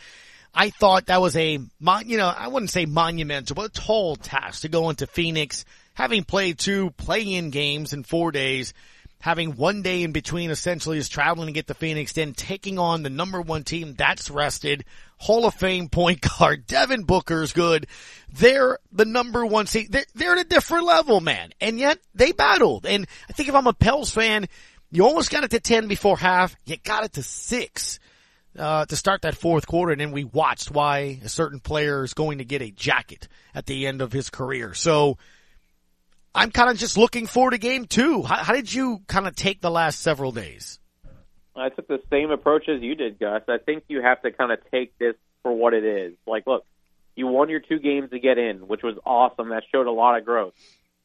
I 0.53 0.69
thought 0.69 1.07
that 1.07 1.19
was 1.19 1.35
a, 1.35 1.59
mon- 1.81 2.07
you 2.07 2.17
know, 2.17 2.29
I 2.29 2.47
wouldn't 2.47 2.69
say 2.69 2.85
monumental, 2.85 3.55
but 3.55 3.65
a 3.65 3.81
tall 3.81 4.15
task 4.15 4.61
to 4.61 4.69
go 4.69 4.89
into 4.89 5.05
Phoenix, 5.05 5.65
having 5.93 6.23
played 6.23 6.59
two 6.59 6.91
play-in 6.91 7.49
games 7.49 7.91
in 7.91 8.03
four 8.03 8.31
days, 8.31 8.73
having 9.19 9.57
one 9.57 9.81
day 9.81 10.03
in 10.03 10.13
between 10.13 10.49
essentially 10.49 10.97
is 10.97 11.09
traveling 11.09 11.47
to 11.47 11.51
get 11.51 11.67
to 11.67 11.73
Phoenix, 11.73 12.13
then 12.13 12.31
taking 12.31 12.79
on 12.79 13.03
the 13.03 13.09
number 13.09 13.41
one 13.41 13.65
team 13.65 13.95
that's 13.95 14.29
rested, 14.29 14.85
Hall 15.17 15.45
of 15.45 15.53
Fame 15.53 15.89
point 15.89 16.21
guard, 16.21 16.65
Devin 16.67 17.03
Booker's 17.03 17.53
good. 17.53 17.87
They're 18.33 18.79
the 18.91 19.05
number 19.05 19.45
one 19.45 19.67
seed. 19.67 19.91
They're, 19.91 20.05
they're 20.13 20.33
at 20.33 20.45
a 20.45 20.49
different 20.49 20.85
level, 20.85 21.21
man. 21.21 21.51
And 21.61 21.79
yet 21.79 21.99
they 22.13 22.31
battled. 22.31 22.85
And 22.85 23.07
I 23.29 23.33
think 23.33 23.49
if 23.49 23.55
I'm 23.55 23.67
a 23.67 23.73
Pels 23.73 24.11
fan, 24.11 24.47
you 24.91 25.05
almost 25.05 25.31
got 25.31 25.43
it 25.43 25.51
to 25.51 25.59
10 25.59 25.87
before 25.87 26.17
half. 26.17 26.55
You 26.65 26.77
got 26.77 27.05
it 27.05 27.13
to 27.13 27.23
six. 27.23 27.99
Uh, 28.57 28.85
to 28.85 28.95
start 28.95 29.23
that 29.23 29.35
fourth 29.35 29.67
quarter, 29.67 29.91
and 29.91 29.99
then 29.99 30.13
we 30.13 30.23
watched 30.23 30.71
why 30.71 31.19
a 31.21 31.27
certain 31.27 31.59
player 31.59 32.05
is 32.05 32.13
going 32.13 32.37
to 32.37 32.45
get 32.45 32.61
a 32.61 32.71
jacket 32.71 33.27
at 33.53 33.65
the 33.65 33.85
end 33.85 34.01
of 34.01 34.13
his 34.13 34.29
career. 34.29 34.73
So, 34.73 35.17
I'm 36.35 36.51
kind 36.51 36.69
of 36.69 36.77
just 36.77 36.97
looking 36.97 37.27
forward 37.27 37.51
to 37.51 37.57
game 37.57 37.85
two. 37.85 38.21
How, 38.21 38.35
how 38.43 38.53
did 38.53 38.73
you 38.73 39.01
kind 39.07 39.25
of 39.25 39.35
take 39.35 39.61
the 39.61 39.71
last 39.71 40.01
several 40.01 40.33
days? 40.33 40.79
I 41.55 41.69
took 41.69 41.87
the 41.87 42.01
same 42.09 42.31
approach 42.31 42.67
as 42.67 42.81
you 42.81 42.95
did, 42.95 43.19
Gus. 43.19 43.43
I 43.47 43.57
think 43.57 43.85
you 43.87 44.01
have 44.01 44.21
to 44.23 44.31
kind 44.31 44.51
of 44.51 44.59
take 44.71 44.97
this 44.97 45.15
for 45.41 45.53
what 45.53 45.73
it 45.73 45.85
is. 45.85 46.13
Like, 46.27 46.45
look, 46.47 46.65
you 47.15 47.27
won 47.27 47.49
your 47.49 47.61
two 47.61 47.79
games 47.79 48.09
to 48.11 48.19
get 48.19 48.37
in, 48.37 48.67
which 48.67 48.83
was 48.83 48.97
awesome. 49.05 49.49
That 49.49 49.63
showed 49.71 49.87
a 49.87 49.91
lot 49.91 50.17
of 50.17 50.25
growth. 50.25 50.53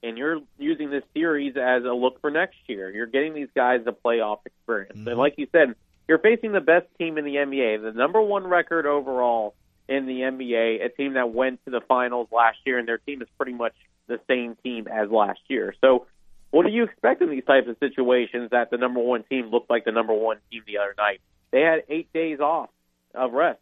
And 0.02 0.16
you're 0.16 0.40
using 0.58 0.90
this 0.90 1.04
series 1.14 1.56
as 1.56 1.84
a 1.84 1.92
look 1.92 2.20
for 2.20 2.30
next 2.30 2.56
year. 2.66 2.90
You're 2.90 3.06
getting 3.06 3.34
these 3.34 3.50
guys 3.54 3.80
a 3.86 3.92
playoff 3.92 4.38
experience. 4.46 4.98
Mm-hmm. 4.98 5.08
And 5.08 5.18
like 5.18 5.34
you 5.36 5.46
said, 5.52 5.74
you're 6.08 6.18
facing 6.18 6.52
the 6.52 6.60
best 6.60 6.86
team 6.98 7.18
in 7.18 7.24
the 7.24 7.36
NBA, 7.36 7.82
the 7.82 7.92
number 7.92 8.20
one 8.20 8.46
record 8.46 8.86
overall 8.86 9.54
in 9.88 10.06
the 10.06 10.20
NBA, 10.20 10.84
a 10.84 10.88
team 10.88 11.14
that 11.14 11.32
went 11.32 11.64
to 11.66 11.70
the 11.70 11.80
finals 11.82 12.28
last 12.32 12.58
year, 12.64 12.78
and 12.78 12.88
their 12.88 12.98
team 12.98 13.22
is 13.22 13.28
pretty 13.36 13.52
much 13.52 13.74
the 14.06 14.18
same 14.26 14.56
team 14.62 14.88
as 14.88 15.10
last 15.10 15.40
year. 15.48 15.74
So, 15.80 16.06
what 16.50 16.66
do 16.66 16.72
you 16.72 16.84
expect 16.84 17.22
in 17.22 17.30
these 17.30 17.44
types 17.44 17.68
of 17.68 17.76
situations 17.78 18.50
that 18.50 18.70
the 18.70 18.76
number 18.76 19.00
one 19.00 19.22
team 19.24 19.50
looked 19.50 19.70
like 19.70 19.84
the 19.84 19.92
number 19.92 20.12
one 20.12 20.38
team 20.50 20.62
the 20.66 20.78
other 20.78 20.94
night? 20.98 21.20
They 21.50 21.60
had 21.60 21.84
eight 21.88 22.12
days 22.12 22.40
off 22.40 22.70
of 23.14 23.32
rest 23.32 23.60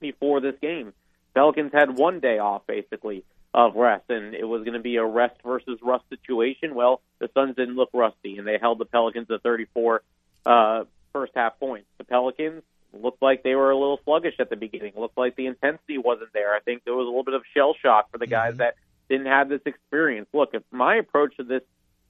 before 0.00 0.40
this 0.40 0.54
game. 0.60 0.92
Pelicans 1.34 1.72
had 1.72 1.96
one 1.96 2.20
day 2.20 2.38
off, 2.38 2.66
basically, 2.66 3.24
of 3.54 3.74
rest, 3.76 4.04
and 4.08 4.34
it 4.34 4.44
was 4.44 4.62
going 4.62 4.74
to 4.74 4.80
be 4.80 4.96
a 4.96 5.04
rest 5.04 5.36
versus 5.44 5.78
rust 5.82 6.04
situation. 6.10 6.74
Well, 6.74 7.00
the 7.18 7.30
Suns 7.34 7.56
didn't 7.56 7.76
look 7.76 7.90
rusty, 7.92 8.36
and 8.38 8.46
they 8.46 8.58
held 8.60 8.78
the 8.78 8.84
Pelicans 8.84 9.28
to 9.28 9.38
34 9.38 10.02
uh, 10.44 10.84
first 11.12 11.32
half 11.34 11.58
points. 11.58 11.86
The 11.98 12.04
Pelicans 12.04 12.62
looked 12.92 13.22
like 13.22 13.42
they 13.42 13.54
were 13.54 13.70
a 13.70 13.76
little 13.76 14.00
sluggish 14.04 14.34
at 14.38 14.50
the 14.50 14.56
beginning. 14.56 14.92
Looked 14.96 15.16
like 15.16 15.36
the 15.36 15.46
intensity 15.46 15.98
wasn't 15.98 16.32
there. 16.32 16.54
I 16.54 16.60
think 16.60 16.84
there 16.84 16.94
was 16.94 17.04
a 17.04 17.08
little 17.08 17.24
bit 17.24 17.34
of 17.34 17.42
shell 17.54 17.74
shock 17.80 18.10
for 18.10 18.18
the 18.18 18.26
guys 18.26 18.52
mm-hmm. 18.52 18.58
that 18.58 18.74
didn't 19.08 19.26
have 19.26 19.48
this 19.48 19.62
experience. 19.64 20.28
Look, 20.32 20.50
if 20.52 20.62
my 20.70 20.96
approach 20.96 21.36
to 21.36 21.44
this 21.44 21.62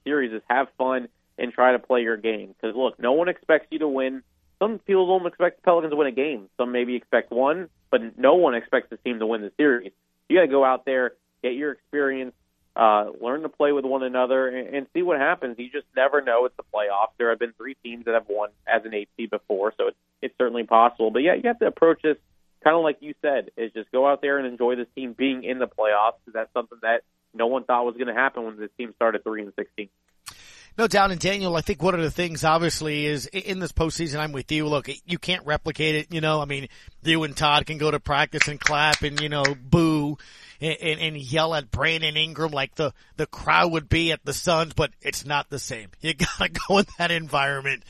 series 0.04 0.32
is 0.32 0.42
have 0.48 0.68
fun 0.78 1.08
and 1.38 1.52
try 1.52 1.72
to 1.72 1.78
play 1.78 2.02
your 2.02 2.16
game. 2.16 2.54
Because 2.60 2.76
look, 2.76 2.98
no 2.98 3.12
one 3.12 3.28
expects 3.28 3.66
you 3.70 3.78
to 3.80 3.88
win. 3.88 4.22
Some 4.58 4.78
people 4.78 5.06
don't 5.06 5.26
expect 5.26 5.56
the 5.56 5.62
Pelicans 5.62 5.92
to 5.92 5.96
win 5.96 6.06
a 6.06 6.12
game. 6.12 6.48
Some 6.56 6.72
maybe 6.72 6.94
expect 6.94 7.32
one, 7.32 7.68
but 7.90 8.18
no 8.18 8.34
one 8.34 8.54
expects 8.54 8.90
the 8.90 8.96
team 8.98 9.18
to 9.18 9.26
win 9.26 9.42
the 9.42 9.52
series. 9.56 9.92
You 10.28 10.36
got 10.38 10.42
to 10.42 10.48
go 10.48 10.64
out 10.64 10.84
there, 10.84 11.12
get 11.42 11.54
your 11.54 11.72
experience, 11.72 12.34
uh, 12.76 13.10
learn 13.20 13.42
to 13.42 13.48
play 13.48 13.72
with 13.72 13.84
one 13.84 14.02
another, 14.02 14.48
and, 14.48 14.74
and 14.74 14.86
see 14.94 15.02
what 15.02 15.18
happens. 15.18 15.56
You 15.58 15.68
just 15.70 15.86
never 15.96 16.22
know. 16.22 16.46
It's 16.46 16.56
the 16.56 16.62
playoffs. 16.62 17.12
There 17.18 17.30
have 17.30 17.38
been 17.38 17.52
three 17.52 17.76
teams 17.82 18.04
that 18.06 18.14
have 18.14 18.26
won 18.28 18.50
as 18.66 18.84
an 18.84 18.94
eight 18.94 19.08
before, 19.30 19.74
so 19.76 19.88
it's 19.88 19.96
it's 20.22 20.34
certainly 20.38 20.64
possible. 20.64 21.10
But 21.10 21.22
yeah, 21.22 21.34
you 21.34 21.42
have 21.44 21.58
to 21.58 21.66
approach 21.66 22.02
this 22.02 22.16
kind 22.62 22.76
of 22.76 22.82
like 22.82 22.98
you 23.00 23.14
said, 23.20 23.50
is 23.56 23.72
just 23.72 23.90
go 23.90 24.06
out 24.06 24.22
there 24.22 24.38
and 24.38 24.46
enjoy 24.46 24.76
this 24.76 24.86
team 24.94 25.14
being 25.16 25.44
in 25.44 25.58
the 25.58 25.66
playoffs. 25.66 26.14
Because 26.24 26.34
that's 26.34 26.52
something 26.54 26.78
that 26.82 27.02
no 27.34 27.46
one 27.46 27.64
thought 27.64 27.84
was 27.84 27.94
going 27.94 28.08
to 28.08 28.14
happen 28.14 28.44
when 28.44 28.58
this 28.58 28.70
team 28.76 28.92
started 28.96 29.24
three 29.24 29.42
and 29.42 29.52
sixteen. 29.58 29.88
No 30.78 30.86
doubt. 30.86 31.10
And 31.10 31.20
Daniel, 31.20 31.54
I 31.54 31.60
think 31.60 31.82
one 31.82 31.94
of 31.94 32.00
the 32.00 32.10
things 32.10 32.44
obviously 32.44 33.04
is 33.04 33.26
in 33.26 33.58
this 33.58 33.72
postseason, 33.72 34.18
I'm 34.18 34.32
with 34.32 34.50
you. 34.50 34.66
Look, 34.66 34.88
you 35.04 35.18
can't 35.18 35.44
replicate 35.44 35.96
it. 35.96 36.14
You 36.14 36.22
know, 36.22 36.40
I 36.40 36.46
mean, 36.46 36.68
you 37.02 37.22
and 37.24 37.36
Todd 37.36 37.66
can 37.66 37.76
go 37.76 37.90
to 37.90 38.00
practice 38.00 38.48
and 38.48 38.58
clap 38.58 39.02
and, 39.02 39.20
you 39.20 39.28
know, 39.28 39.44
boo 39.62 40.16
and, 40.62 40.76
and, 40.80 41.00
and 41.00 41.16
yell 41.18 41.54
at 41.54 41.70
Brandon 41.70 42.16
Ingram 42.16 42.52
like 42.52 42.74
the, 42.74 42.94
the 43.16 43.26
crowd 43.26 43.72
would 43.72 43.90
be 43.90 44.12
at 44.12 44.24
the 44.24 44.32
Suns, 44.32 44.72
but 44.72 44.92
it's 45.02 45.26
not 45.26 45.50
the 45.50 45.58
same. 45.58 45.90
You 46.00 46.14
gotta 46.38 46.50
go 46.50 46.78
in 46.78 46.86
that 46.98 47.10
environment 47.10 47.82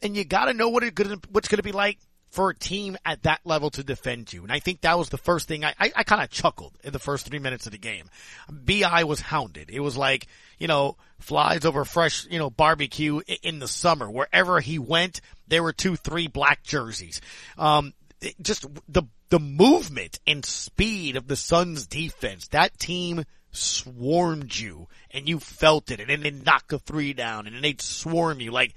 and 0.00 0.16
you 0.16 0.24
gotta 0.24 0.54
know 0.54 0.70
what 0.70 0.82
it 0.82 0.98
what's 1.30 1.48
gonna 1.48 1.62
be 1.62 1.72
like 1.72 1.98
for 2.32 2.48
a 2.48 2.54
team 2.54 2.96
at 3.04 3.22
that 3.24 3.40
level 3.44 3.68
to 3.68 3.84
defend 3.84 4.32
you. 4.32 4.42
And 4.42 4.50
I 4.50 4.58
think 4.58 4.80
that 4.80 4.96
was 4.96 5.10
the 5.10 5.18
first 5.18 5.48
thing 5.48 5.66
I, 5.66 5.74
I, 5.78 5.92
I 5.96 6.02
kind 6.02 6.22
of 6.22 6.30
chuckled 6.30 6.72
in 6.82 6.94
the 6.94 6.98
first 6.98 7.26
three 7.26 7.38
minutes 7.38 7.66
of 7.66 7.72
the 7.72 7.78
game. 7.78 8.08
BI 8.50 9.04
was 9.04 9.20
hounded. 9.20 9.68
It 9.68 9.80
was 9.80 9.98
like, 9.98 10.26
you 10.58 10.66
know, 10.66 10.96
flies 11.18 11.66
over 11.66 11.84
fresh, 11.84 12.26
you 12.30 12.38
know, 12.38 12.48
barbecue 12.48 13.20
in 13.42 13.58
the 13.58 13.68
summer. 13.68 14.10
Wherever 14.10 14.60
he 14.60 14.78
went, 14.78 15.20
there 15.46 15.62
were 15.62 15.74
two, 15.74 15.94
three 15.94 16.26
black 16.26 16.62
jerseys. 16.62 17.20
Um, 17.58 17.92
just 18.40 18.66
the, 18.88 19.02
the 19.28 19.38
movement 19.38 20.18
and 20.26 20.42
speed 20.42 21.16
of 21.16 21.28
the 21.28 21.36
Suns 21.36 21.86
defense. 21.86 22.48
That 22.48 22.78
team 22.78 23.24
swarmed 23.50 24.56
you 24.58 24.88
and 25.10 25.28
you 25.28 25.38
felt 25.38 25.90
it 25.90 26.00
and 26.00 26.08
then 26.08 26.22
they'd 26.22 26.46
knock 26.46 26.72
a 26.72 26.78
three 26.78 27.12
down 27.12 27.46
and 27.46 27.54
then 27.54 27.62
they'd 27.62 27.82
swarm 27.82 28.40
you. 28.40 28.52
Like, 28.52 28.74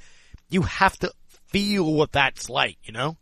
you 0.49 0.63
have 0.63 0.97
to 0.99 1.13
feel 1.47 1.93
what 1.93 2.11
that's 2.11 2.49
like, 2.49 2.77
you 2.83 2.91
know? 2.91 3.15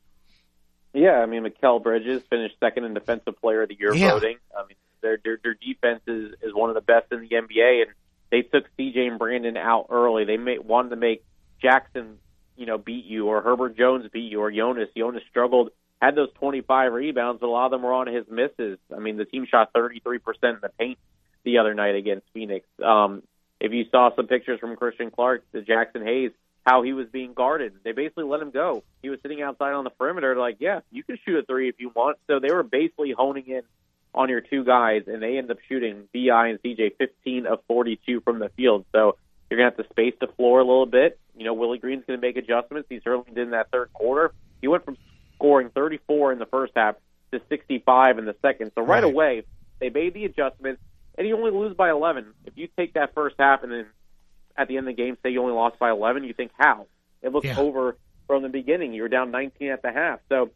Yeah, 0.94 1.20
I 1.20 1.26
mean, 1.26 1.44
Mikal 1.44 1.82
Bridges 1.82 2.22
finished 2.30 2.56
second 2.60 2.84
in 2.84 2.94
Defensive 2.94 3.40
Player 3.42 3.64
of 3.64 3.70
the 3.70 3.78
Year 3.80 3.96
yeah. 3.96 4.12
voting. 4.12 4.38
I 4.56 4.66
mean, 4.68 4.76
their, 5.02 5.18
their 5.24 5.40
their 5.44 5.54
defense 5.54 6.02
is 6.08 6.34
is 6.42 6.54
one 6.54 6.70
of 6.70 6.76
the 6.76 6.82
best 6.82 7.12
in 7.12 7.22
the 7.22 7.30
NBA, 7.30 7.82
and 7.82 7.92
they 8.32 8.42
took 8.42 8.66
CJ 8.78 9.08
and 9.08 9.20
Brandon 9.20 9.58
out 9.58 9.88
early. 9.90 10.26
They 10.26 10.38
made, 10.38 10.60
wanted 10.60 10.90
to 10.90 10.96
make 10.96 11.24
Jaxson, 11.62 12.16
you 12.56 12.66
know, 12.66 12.78
beat 12.78 13.06
you, 13.06 13.28
or 13.28 13.42
Herbert 13.42 13.78
Jones 13.78 14.08
beat 14.12 14.32
you, 14.32 14.40
or 14.40 14.52
Jonas. 14.52 14.90
Jonas 14.96 15.24
struggled, 15.30 15.72
had 16.02 16.16
those 16.16 16.30
25 16.36 16.94
rebounds, 16.94 17.42
but 17.42 17.48
a 17.48 17.50
lot 17.50 17.66
of 17.66 17.72
them 17.72 17.84
were 17.84 17.94
on 17.94 18.08
his 18.08 18.26
misses. 18.30 18.78
I 18.96 19.00
mean, 19.00 19.18
the 19.18 19.26
team 19.26 19.46
shot 19.50 19.74
33% 19.74 20.20
in 20.44 20.58
the 20.62 20.70
paint 20.80 20.98
the 21.44 21.58
other 21.58 21.74
night 21.74 21.96
against 21.96 22.26
Phoenix. 22.34 22.66
Um, 22.84 23.24
if 23.60 23.72
you 23.72 23.86
saw 23.92 24.16
some 24.16 24.28
pictures 24.28 24.60
from 24.60 24.76
Christian 24.76 25.12
Clark, 25.12 25.44
the 25.52 25.60
Jaxson 25.60 26.04
Hayes, 26.04 26.32
how 26.66 26.82
he 26.82 26.94
was 26.94 27.08
being 27.12 27.34
guarded. 27.34 27.74
They 27.84 27.92
basically 27.92 28.24
let 28.24 28.42
him 28.42 28.52
go. 28.52 28.84
He 29.02 29.10
was 29.10 29.20
sitting 29.22 29.42
outside 29.42 29.74
on 29.74 29.84
the 29.84 29.90
perimeter, 29.90 30.36
like, 30.36 30.58
yeah, 30.60 30.80
you 30.92 31.04
can 31.04 31.18
shoot 31.26 31.38
a 31.38 31.44
three 31.44 31.70
if 31.70 31.76
you 31.80 31.92
want. 31.94 32.18
So 32.28 32.40
they 32.40 32.52
were 32.52 32.64
basically 32.64 33.12
honing 33.12 33.48
in 33.48 33.64
on 34.16 34.30
your 34.30 34.42
two 34.42 34.64
guys, 34.64 35.04
and 35.08 35.22
they 35.22 35.38
end 35.38 35.52
up 35.52 35.58
shooting 35.68 36.08
Bi 36.14 36.48
and 36.48 36.62
CJ 36.62 36.98
15 36.98 37.48
of 37.48 37.60
42 37.68 38.22
from 38.22 38.40
the 38.40 38.50
field. 38.50 38.86
So 38.92 39.18
you're 39.50 39.60
gonna 39.60 39.72
have 39.76 39.86
to 39.86 39.90
space 39.92 40.14
the 40.20 40.28
floor 40.28 40.60
a 40.60 40.64
little 40.64 40.86
bit. 40.86 41.20
You 41.36 41.46
know, 41.46 41.54
Willie 41.54 41.80
Green's 41.80 42.06
gonna 42.06 42.20
make 42.20 42.38
adjustments. 42.38 42.88
He 42.90 43.00
certainly 43.04 43.32
did 43.34 43.44
in 43.44 43.52
that 43.52 43.72
third 43.72 43.92
quarter. 43.94 44.34
He 44.62 44.68
went 44.68 44.86
from 44.86 44.98
scoring 45.36 45.70
34 45.70 46.32
in 46.32 46.40
the 46.40 46.46
first 46.46 46.74
half 46.76 46.96
to 47.32 47.42
65 47.50 48.20
in 48.20 48.26
the 48.26 48.36
second. 48.42 48.72
So 48.76 48.82
right, 48.82 49.04
right. 49.04 49.04
away, 49.04 49.44
they 49.80 49.90
made 49.90 50.14
the 50.14 50.26
adjustments, 50.26 50.82
and 51.18 51.28
you 51.28 51.36
only 51.36 51.52
lose 51.52 51.76
by 51.76 51.90
11. 51.90 52.26
If 52.46 52.54
you 52.56 52.70
take 52.78 52.94
that 52.94 53.14
first 53.14 53.36
half 53.40 53.64
and 53.64 53.72
then 53.72 53.88
at 54.58 54.68
the 54.68 54.78
end 54.78 54.88
of 54.88 54.96
the 54.96 55.02
game 55.02 55.18
say 55.24 55.30
you 55.30 55.42
only 55.42 55.54
lost 55.54 55.80
by 55.80 55.90
11, 55.90 56.24
you 56.24 56.34
think 56.34 56.52
how? 56.58 56.88
It 57.22 57.32
looks 57.32 57.48
yeah. 57.48 57.58
over 57.58 57.98
from 58.28 58.44
the 58.44 58.50
beginning. 58.50 58.94
You 58.94 59.04
were 59.04 59.10
down 59.10 59.32
19 59.32 59.70
at 59.70 59.82
the 59.82 59.92
half. 59.92 60.20
So 60.30 60.52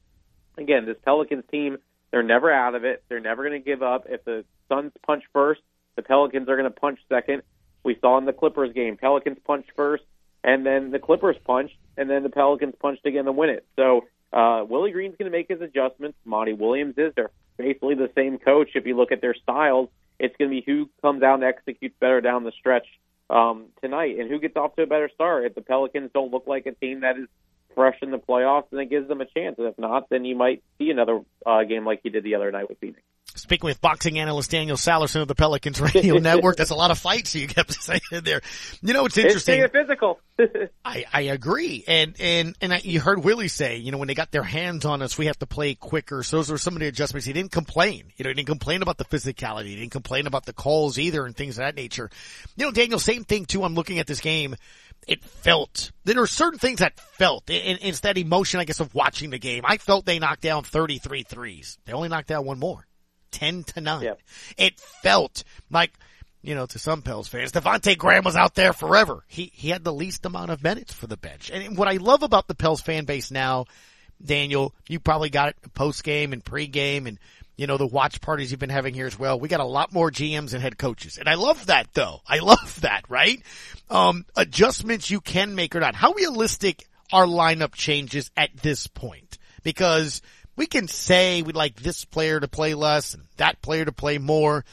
again, 0.57 0.85
this 0.85 0.97
Pelicans 1.03 1.43
team, 1.51 1.77
they're 2.11 2.23
never 2.23 2.51
out 2.51 2.75
of 2.75 2.83
it. 2.83 3.03
They're 3.09 3.19
never 3.19 3.47
going 3.47 3.61
to 3.61 3.65
give 3.65 3.81
up. 3.81 4.05
If 4.09 4.23
the 4.25 4.45
Suns 4.69 4.91
punch 5.05 5.23
first, 5.33 5.61
the 5.95 6.01
Pelicans 6.01 6.47
are 6.49 6.57
going 6.57 6.71
to 6.71 6.79
punch 6.79 6.99
second. 7.09 7.43
We 7.83 7.97
saw 8.01 8.17
in 8.17 8.25
the 8.25 8.33
Clippers 8.33 8.73
game, 8.73 8.97
Pelicans 8.97 9.37
punched 9.45 9.71
first, 9.75 10.03
and 10.43 10.65
then 10.65 10.91
the 10.91 10.99
Clippers 10.99 11.37
punched, 11.45 11.77
and 11.95 12.09
then 12.09 12.23
the 12.23 12.29
Pelicans 12.29 12.75
punched 12.79 13.05
again 13.05 13.25
to 13.25 13.31
win 13.31 13.49
it. 13.49 13.65
So 13.75 14.05
uh, 14.33 14.63
Willie 14.67 14.91
Green's 14.91 15.15
going 15.17 15.31
to 15.31 15.37
make 15.37 15.47
his 15.47 15.61
adjustments. 15.61 16.17
Monty 16.25 16.53
Williams 16.53 16.95
is. 16.97 17.13
They're 17.15 17.31
basically 17.57 17.95
the 17.95 18.11
same 18.15 18.37
coach. 18.39 18.71
If 18.75 18.85
you 18.85 18.95
look 18.95 19.11
at 19.11 19.21
their 19.21 19.35
styles, 19.35 19.89
it's 20.19 20.35
going 20.37 20.49
to 20.49 20.55
be 20.55 20.63
who 20.65 20.89
comes 21.01 21.23
out 21.23 21.35
and 21.35 21.43
executes 21.43 21.95
better 21.99 22.21
down 22.21 22.43
the 22.43 22.51
stretch 22.59 22.87
um, 23.29 23.65
tonight. 23.81 24.19
And 24.19 24.29
who 24.29 24.39
gets 24.39 24.55
off 24.55 24.75
to 24.75 24.83
a 24.83 24.87
better 24.87 25.09
start? 25.13 25.45
If 25.45 25.55
the 25.55 25.61
Pelicans 25.61 26.11
don't 26.13 26.31
look 26.31 26.45
like 26.47 26.65
a 26.65 26.73
team 26.73 27.01
that 27.01 27.17
is 27.17 27.27
fresh 27.75 27.97
in 28.01 28.11
the 28.11 28.17
playoffs, 28.17 28.65
then 28.71 28.79
it 28.79 28.89
gives 28.89 29.07
them 29.07 29.21
a 29.21 29.25
chance. 29.25 29.55
And 29.57 29.67
if 29.67 29.77
not, 29.77 30.09
then 30.09 30.25
you 30.25 30.35
might 30.35 30.63
see 30.77 30.89
another 30.89 31.21
uh, 31.45 31.63
game 31.63 31.85
like 31.85 32.01
you 32.03 32.11
did 32.11 32.23
the 32.23 32.35
other 32.35 32.51
night 32.51 32.69
with 32.69 32.79
Phoenix. 32.79 33.01
Speaking 33.37 33.67
with 33.67 33.81
boxing 33.81 34.19
analyst 34.19 34.51
Daniel 34.51 34.77
Sallerson 34.77 35.21
of 35.21 35.27
the 35.27 35.35
Pelicans 35.35 35.79
Radio 35.79 36.15
Network, 36.19 36.57
that's 36.57 36.69
a 36.69 36.75
lot 36.75 36.91
of 36.91 36.97
fights 36.97 37.35
you 37.35 37.47
kept 37.47 37.73
saying 37.81 38.01
there. 38.23 38.41
You 38.81 38.93
know, 38.93 39.05
it's 39.05 39.17
interesting. 39.17 39.59
It's 39.61 39.71
physical. 39.71 40.19
I, 40.85 41.05
I 41.13 41.21
agree. 41.21 41.83
And, 41.87 42.15
and, 42.19 42.55
and 42.61 42.73
I, 42.73 42.81
you 42.83 42.99
heard 42.99 43.23
Willie 43.23 43.47
say, 43.47 43.77
you 43.77 43.91
know, 43.91 43.97
when 43.97 44.07
they 44.07 44.13
got 44.13 44.31
their 44.31 44.43
hands 44.43 44.85
on 44.85 45.01
us, 45.01 45.17
we 45.17 45.27
have 45.27 45.39
to 45.39 45.45
play 45.45 45.75
quicker. 45.75 46.23
So 46.23 46.37
those 46.37 46.51
are 46.51 46.57
some 46.57 46.75
of 46.75 46.79
the 46.79 46.87
adjustments. 46.87 47.25
He 47.25 47.33
didn't 47.33 47.51
complain. 47.51 48.11
You 48.17 48.23
know, 48.23 48.29
he 48.29 48.35
didn't 48.35 48.47
complain 48.47 48.81
about 48.81 48.97
the 48.97 49.05
physicality. 49.05 49.67
He 49.67 49.75
didn't 49.75 49.91
complain 49.91 50.27
about 50.27 50.45
the 50.45 50.53
calls 50.53 50.97
either 50.97 51.25
and 51.25 51.35
things 51.35 51.57
of 51.57 51.65
that 51.65 51.75
nature. 51.75 52.09
You 52.55 52.65
know, 52.65 52.71
Daniel, 52.71 52.99
same 52.99 53.23
thing 53.23 53.45
too. 53.45 53.63
I'm 53.63 53.75
looking 53.75 53.99
at 53.99 54.07
this 54.07 54.21
game 54.21 54.55
it 55.07 55.23
felt. 55.23 55.91
There 56.03 56.21
are 56.21 56.27
certain 56.27 56.59
things 56.59 56.79
that 56.79 56.99
felt. 56.99 57.49
And 57.49 57.79
it's 57.81 58.01
that 58.01 58.17
emotion, 58.17 58.59
I 58.59 58.65
guess, 58.65 58.79
of 58.79 58.93
watching 58.93 59.29
the 59.29 59.39
game. 59.39 59.63
I 59.65 59.77
felt 59.77 60.05
they 60.05 60.19
knocked 60.19 60.41
down 60.41 60.63
33 60.63 61.23
threes. 61.23 61.77
They 61.85 61.93
only 61.93 62.09
knocked 62.09 62.27
down 62.27 62.45
one 62.45 62.59
more. 62.59 62.86
10 63.31 63.63
to 63.63 63.81
9. 63.81 64.13
It 64.57 64.79
felt 64.79 65.43
like 65.69 65.91
you 66.47 66.55
know, 66.55 66.65
to 66.65 66.79
some 66.79 67.01
Pels 67.01 67.27
fans, 67.27 67.51
Devonte 67.51 67.97
Graham 67.97 68.23
was 68.23 68.37
out 68.37 68.55
there 68.55 68.71
forever. 68.71 69.23
He, 69.27 69.51
he 69.53 69.69
had 69.69 69.83
the 69.83 69.91
least 69.91 70.25
amount 70.25 70.49
of 70.51 70.63
minutes 70.63 70.93
for 70.93 71.05
the 71.05 71.17
bench. 71.17 71.51
And 71.51 71.77
what 71.77 71.89
I 71.89 71.97
love 71.97 72.23
about 72.23 72.47
the 72.47 72.55
Pels 72.55 72.79
fan 72.79 73.03
base 73.03 73.31
now, 73.31 73.65
Daniel, 74.23 74.73
you 74.87 75.01
probably 75.01 75.29
got 75.29 75.49
it 75.49 75.73
post 75.73 76.05
game 76.05 76.31
and 76.31 76.41
pre 76.41 76.67
game 76.67 77.05
and, 77.05 77.19
you 77.57 77.67
know, 77.67 77.77
the 77.77 77.85
watch 77.85 78.21
parties 78.21 78.49
you've 78.51 78.61
been 78.61 78.69
having 78.69 78.93
here 78.93 79.07
as 79.07 79.19
well. 79.19 79.39
We 79.39 79.49
got 79.49 79.59
a 79.59 79.65
lot 79.65 79.91
more 79.91 80.09
GMs 80.09 80.53
and 80.53 80.61
head 80.61 80.77
coaches. 80.77 81.17
And 81.17 81.27
I 81.27 81.33
love 81.33 81.65
that 81.65 81.87
though. 81.93 82.21
I 82.25 82.39
love 82.39 82.79
that, 82.81 83.03
right? 83.09 83.41
Um, 83.89 84.25
adjustments 84.35 85.11
you 85.11 85.19
can 85.19 85.53
make 85.53 85.75
or 85.75 85.79
not. 85.81 85.95
How 85.95 86.13
realistic 86.13 86.87
are 87.11 87.25
lineup 87.25 87.73
changes 87.73 88.31
at 88.37 88.55
this 88.55 88.87
point? 88.87 89.37
Because 89.63 90.21
we 90.57 90.65
can 90.65 90.89
say 90.89 91.41
we'd 91.41 91.55
like 91.55 91.75
this 91.75 92.03
player 92.03 92.39
to 92.39 92.47
play 92.49 92.73
less 92.73 93.13
and 93.13 93.23
that 93.37 93.61
player 93.61 93.85
to 93.85 93.93
play 93.93 94.17
more. 94.17 94.65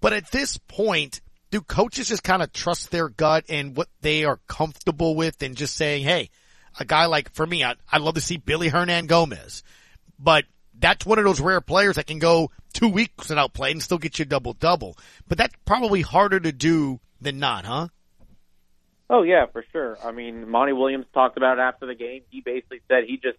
But 0.00 0.14
at 0.14 0.30
this 0.30 0.56
point, 0.56 1.20
do 1.50 1.60
coaches 1.60 2.08
just 2.08 2.22
kind 2.22 2.42
of 2.42 2.52
trust 2.52 2.90
their 2.90 3.08
gut 3.08 3.44
and 3.48 3.76
what 3.76 3.88
they 4.00 4.24
are 4.24 4.40
comfortable 4.46 5.14
with 5.14 5.42
and 5.42 5.56
just 5.56 5.76
saying, 5.76 6.04
hey, 6.04 6.30
a 6.78 6.84
guy 6.84 7.06
like, 7.06 7.32
for 7.34 7.46
me, 7.46 7.64
I, 7.64 7.74
I'd 7.92 8.00
love 8.00 8.14
to 8.14 8.20
see 8.20 8.40
Willy 8.46 8.70
Hernangomez, 8.70 9.62
but 10.18 10.44
that's 10.78 11.06
one 11.06 11.18
of 11.18 11.24
those 11.24 11.40
rare 11.40 11.60
players 11.60 11.96
that 11.96 12.06
can 12.06 12.18
go 12.18 12.50
two 12.72 12.88
weeks 12.88 13.28
without 13.28 13.52
playing 13.52 13.76
and 13.76 13.82
still 13.82 13.98
get 13.98 14.18
you 14.18 14.24
a 14.24 14.26
double 14.26 14.52
double. 14.54 14.96
But 15.28 15.38
that's 15.38 15.54
probably 15.64 16.02
harder 16.02 16.40
to 16.40 16.52
do 16.52 17.00
than 17.20 17.38
not, 17.38 17.64
huh? 17.64 17.88
Oh 19.08 19.22
yeah, 19.22 19.46
for 19.46 19.64
sure. 19.70 19.98
I 20.04 20.12
mean, 20.12 20.48
Monty 20.48 20.72
Williams 20.72 21.06
talked 21.12 21.36
about 21.36 21.58
it 21.58 21.60
after 21.60 21.86
the 21.86 21.94
game. 21.94 22.22
He 22.30 22.40
basically 22.40 22.80
said 22.88 23.04
he 23.06 23.16
just 23.16 23.38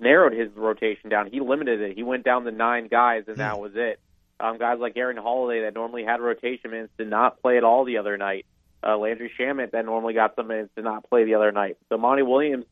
narrowed 0.00 0.32
his 0.32 0.50
rotation 0.54 1.10
down. 1.10 1.30
He 1.30 1.40
limited 1.40 1.80
it. 1.80 1.96
He 1.96 2.02
went 2.02 2.24
down 2.24 2.44
to 2.44 2.50
nine 2.50 2.88
guys, 2.88 3.24
and 3.28 3.36
that 3.36 3.58
was 3.58 3.72
it. 3.74 4.00
Um, 4.38 4.58
guys 4.58 4.78
like 4.80 4.96
Aaron 4.96 5.16
Holiday 5.16 5.62
that 5.62 5.74
normally 5.74 6.04
had 6.04 6.20
rotation 6.20 6.70
minutes 6.70 6.92
did 6.96 7.08
not 7.10 7.42
play 7.42 7.58
at 7.58 7.64
all 7.64 7.84
the 7.84 7.98
other 7.98 8.16
night. 8.16 8.46
Uh, 8.82 8.96
Landry 8.96 9.30
Shamet 9.38 9.72
that 9.72 9.84
normally 9.84 10.14
got 10.14 10.34
some 10.36 10.48
minutes 10.48 10.70
did 10.74 10.84
not 10.84 11.08
play 11.08 11.24
the 11.24 11.34
other 11.34 11.52
night. 11.52 11.76
So 11.90 11.98
Monty 11.98 12.22
Williams' 12.22 12.64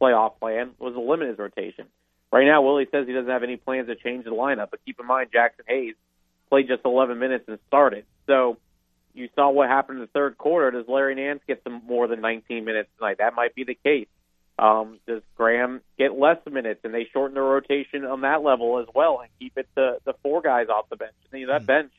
playoff 0.00 0.38
plan 0.40 0.70
was 0.78 0.94
to 0.94 1.00
limit 1.00 1.28
his 1.28 1.38
rotation. 1.38 1.86
Right 2.32 2.46
now, 2.46 2.62
Willie 2.62 2.88
says 2.90 3.06
he 3.06 3.12
doesn't 3.12 3.30
have 3.30 3.42
any 3.42 3.56
plans 3.56 3.88
to 3.88 3.94
change 3.94 4.24
the 4.24 4.30
lineup, 4.30 4.70
but 4.70 4.80
keep 4.84 4.98
in 4.98 5.06
mind 5.06 5.30
Jaxson 5.30 5.64
Hayes 5.68 5.94
played 6.48 6.66
just 6.66 6.84
11 6.84 7.18
minutes 7.18 7.44
and 7.48 7.58
started. 7.68 8.06
So 8.26 8.56
you 9.12 9.28
saw 9.34 9.50
what 9.50 9.68
happened 9.68 9.98
in 9.98 10.02
the 10.02 10.08
third 10.08 10.36
quarter. 10.38 10.70
Does 10.70 10.88
Larry 10.88 11.14
Nance 11.14 11.40
get 11.46 11.62
some 11.62 11.82
more 11.86 12.08
than 12.08 12.20
19 12.20 12.64
minutes 12.64 12.88
tonight? 12.98 13.18
That 13.18 13.34
might 13.34 13.54
be 13.54 13.64
the 13.64 13.74
case. 13.74 14.08
Um, 14.58 15.00
does 15.06 15.22
Graham 15.36 15.80
get 15.98 16.16
less 16.16 16.38
minutes 16.50 16.80
and 16.84 16.94
they 16.94 17.08
shorten 17.12 17.34
the 17.34 17.40
rotation 17.40 18.04
on 18.04 18.20
that 18.20 18.42
level 18.42 18.78
as 18.78 18.86
well 18.94 19.20
and 19.20 19.28
keep 19.40 19.56
it 19.56 19.68
to 19.76 19.98
the 20.04 20.14
four 20.22 20.42
guys 20.42 20.68
off 20.68 20.88
the 20.88 20.96
bench? 20.96 21.14
And, 21.32 21.40
you 21.40 21.46
know, 21.46 21.54
that 21.54 21.62
mm. 21.62 21.66
bench 21.66 21.92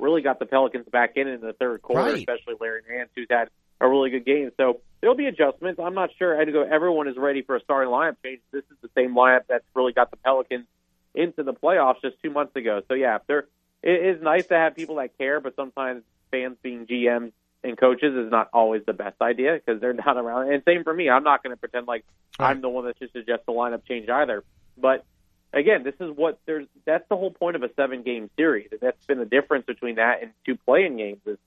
really 0.00 0.22
got 0.22 0.38
the 0.38 0.46
Pelicans 0.46 0.86
back 0.90 1.12
in 1.16 1.28
in 1.28 1.40
the 1.40 1.52
third 1.52 1.82
quarter, 1.82 2.12
right. 2.12 2.16
especially 2.16 2.54
Larry 2.60 2.82
Nance, 2.88 3.10
who's 3.14 3.28
had 3.30 3.48
a 3.80 3.88
really 3.88 4.10
good 4.10 4.24
game. 4.24 4.50
So 4.56 4.80
there'll 5.00 5.16
be 5.16 5.26
adjustments. 5.26 5.80
I'm 5.82 5.94
not 5.94 6.10
sure. 6.18 6.40
I 6.40 6.44
go. 6.46 6.62
Everyone 6.62 7.08
is 7.08 7.16
ready 7.16 7.42
for 7.42 7.56
a 7.56 7.60
starting 7.60 7.90
lineup 7.90 8.16
change. 8.24 8.40
This 8.52 8.64
is 8.70 8.76
the 8.82 8.90
same 8.96 9.14
lineup 9.14 9.42
that's 9.48 9.64
really 9.74 9.92
got 9.92 10.10
the 10.10 10.16
Pelicans 10.16 10.66
into 11.14 11.42
the 11.42 11.54
playoffs 11.54 12.00
just 12.02 12.16
two 12.22 12.30
months 12.30 12.54
ago. 12.56 12.82
So 12.88 12.94
yeah, 12.94 13.18
there 13.26 13.46
it 13.82 14.16
is 14.16 14.22
nice 14.22 14.46
to 14.48 14.54
have 14.54 14.76
people 14.76 14.96
that 14.96 15.16
care, 15.16 15.40
but 15.40 15.56
sometimes 15.56 16.02
fans 16.30 16.56
being 16.62 16.86
GMs 16.86 17.32
and 17.62 17.78
coaches 17.78 18.14
is 18.14 18.30
not 18.30 18.48
always 18.52 18.82
the 18.86 18.92
best 18.92 19.20
idea 19.20 19.54
because 19.54 19.80
they're 19.80 19.92
not 20.06 20.16
around. 20.16 20.52
And 20.52 20.62
same 20.64 20.84
for 20.84 20.94
me. 20.94 21.08
I'm 21.08 21.24
not 21.24 21.42
going 21.42 21.54
to 21.54 21.60
pretend 21.60 21.86
like 21.86 22.04
right. 22.38 22.50
I'm 22.50 22.60
the 22.60 22.68
one 22.68 22.86
that 22.86 22.98
just 22.98 23.12
suggests 23.12 23.44
the 23.46 23.52
lineup 23.52 23.84
change 23.86 24.08
either. 24.08 24.44
But 24.78 25.04
again, 25.52 25.82
this 25.82 25.94
is 26.00 26.10
what 26.14 26.38
there's. 26.46 26.66
That's 26.84 27.08
the 27.08 27.16
whole 27.16 27.30
point 27.30 27.56
of 27.56 27.62
a 27.62 27.70
seven 27.74 28.02
game 28.02 28.30
series. 28.36 28.68
That's 28.80 29.04
been 29.06 29.18
the 29.18 29.24
difference 29.24 29.66
between 29.66 29.96
that 29.96 30.22
and 30.22 30.32
two 30.44 30.56
playing 30.56 30.96
games. 30.96 31.20
Is 31.26 31.38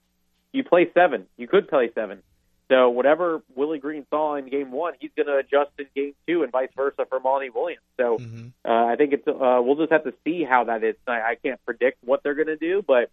you 0.52 0.64
play 0.64 0.90
seven. 0.94 1.26
You 1.36 1.48
could 1.48 1.68
play 1.68 1.90
seven. 1.94 2.22
So 2.68 2.88
whatever 2.88 3.42
Willie 3.54 3.78
Green 3.78 4.06
saw 4.08 4.36
in 4.36 4.48
game 4.48 4.72
one, 4.72 4.94
he's 4.98 5.10
going 5.14 5.26
to 5.26 5.36
adjust 5.36 5.72
in 5.78 5.86
game 5.94 6.14
two, 6.26 6.42
and 6.42 6.50
vice 6.50 6.70
versa 6.74 7.04
for 7.08 7.20
Monty 7.20 7.50
Williams. 7.50 7.82
So 7.98 8.16
mm-hmm. 8.16 8.48
uh, 8.64 8.86
I 8.86 8.96
think 8.96 9.12
it's 9.12 9.28
uh, 9.28 9.60
we'll 9.62 9.76
just 9.76 9.92
have 9.92 10.04
to 10.04 10.14
see 10.24 10.44
how 10.44 10.64
that 10.64 10.82
is. 10.82 10.96
I, 11.06 11.12
I 11.12 11.34
can't 11.42 11.62
predict 11.66 11.98
what 12.02 12.22
they're 12.22 12.34
going 12.34 12.46
to 12.46 12.56
do, 12.56 12.82
but 12.86 13.10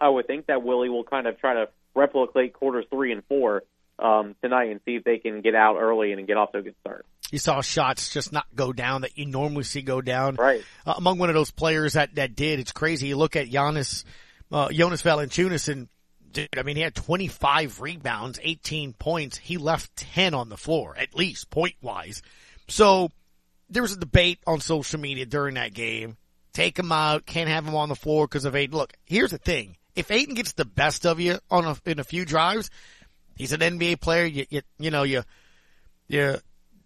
I 0.00 0.08
would 0.08 0.26
think 0.26 0.46
that 0.46 0.62
Willie 0.62 0.88
will 0.88 1.04
kind 1.04 1.26
of 1.26 1.38
try 1.38 1.54
to 1.54 1.68
replicate 1.96 2.52
quarters 2.52 2.84
three 2.90 3.12
and 3.12 3.24
four 3.24 3.62
um, 3.98 4.36
tonight 4.42 4.70
and 4.70 4.80
see 4.84 4.96
if 4.96 5.04
they 5.04 5.18
can 5.18 5.40
get 5.40 5.54
out 5.54 5.76
early 5.76 6.12
and 6.12 6.26
get 6.26 6.36
off 6.36 6.52
to 6.52 6.58
a 6.58 6.62
good 6.62 6.74
start. 6.80 7.06
You 7.30 7.38
saw 7.38 7.60
shots 7.60 8.10
just 8.10 8.32
not 8.32 8.46
go 8.54 8.72
down 8.72 9.00
that 9.00 9.18
you 9.18 9.26
normally 9.26 9.64
see 9.64 9.82
go 9.82 10.00
down. 10.00 10.36
Right. 10.36 10.62
Uh, 10.86 10.94
among 10.96 11.18
one 11.18 11.28
of 11.28 11.34
those 11.34 11.50
players 11.50 11.94
that, 11.94 12.14
that 12.14 12.36
did, 12.36 12.60
it's 12.60 12.72
crazy. 12.72 13.08
You 13.08 13.16
look 13.16 13.34
at 13.34 13.48
Giannis, 13.48 14.04
uh, 14.52 14.70
Jonas 14.70 15.02
Valanciunas 15.02 15.68
and 15.68 15.88
dude, 16.32 16.48
I 16.56 16.62
mean, 16.62 16.76
he 16.76 16.82
had 16.82 16.94
25 16.94 17.80
rebounds, 17.80 18.38
18 18.42 18.92
points. 18.92 19.38
He 19.38 19.56
left 19.56 19.96
10 19.96 20.34
on 20.34 20.48
the 20.48 20.56
floor, 20.56 20.94
at 20.96 21.16
least 21.16 21.50
point 21.50 21.74
wise. 21.80 22.22
So 22.68 23.10
there 23.70 23.82
was 23.82 23.92
a 23.92 23.98
debate 23.98 24.38
on 24.46 24.60
social 24.60 25.00
media 25.00 25.26
during 25.26 25.54
that 25.54 25.74
game. 25.74 26.16
Take 26.52 26.78
him 26.78 26.92
out, 26.92 27.26
can't 27.26 27.48
have 27.48 27.66
him 27.66 27.74
on 27.74 27.88
the 27.88 27.96
floor 27.96 28.26
because 28.26 28.44
of 28.44 28.54
Ayton. 28.54 28.76
Look, 28.76 28.92
here's 29.04 29.30
the 29.30 29.38
thing 29.38 29.76
if 29.96 30.10
Ayton 30.10 30.34
gets 30.34 30.52
the 30.52 30.64
best 30.64 31.06
of 31.06 31.18
you 31.18 31.38
on 31.50 31.64
a, 31.64 31.76
in 31.86 31.98
a 31.98 32.04
few 32.04 32.24
drives, 32.24 32.70
he's 33.34 33.52
an 33.52 33.60
NBA 33.60 34.00
player. 34.00 34.26
You, 34.26 34.46
you, 34.50 34.62
you 34.78 34.90
know, 34.90 35.02
you, 35.02 35.22
you, 36.06 36.36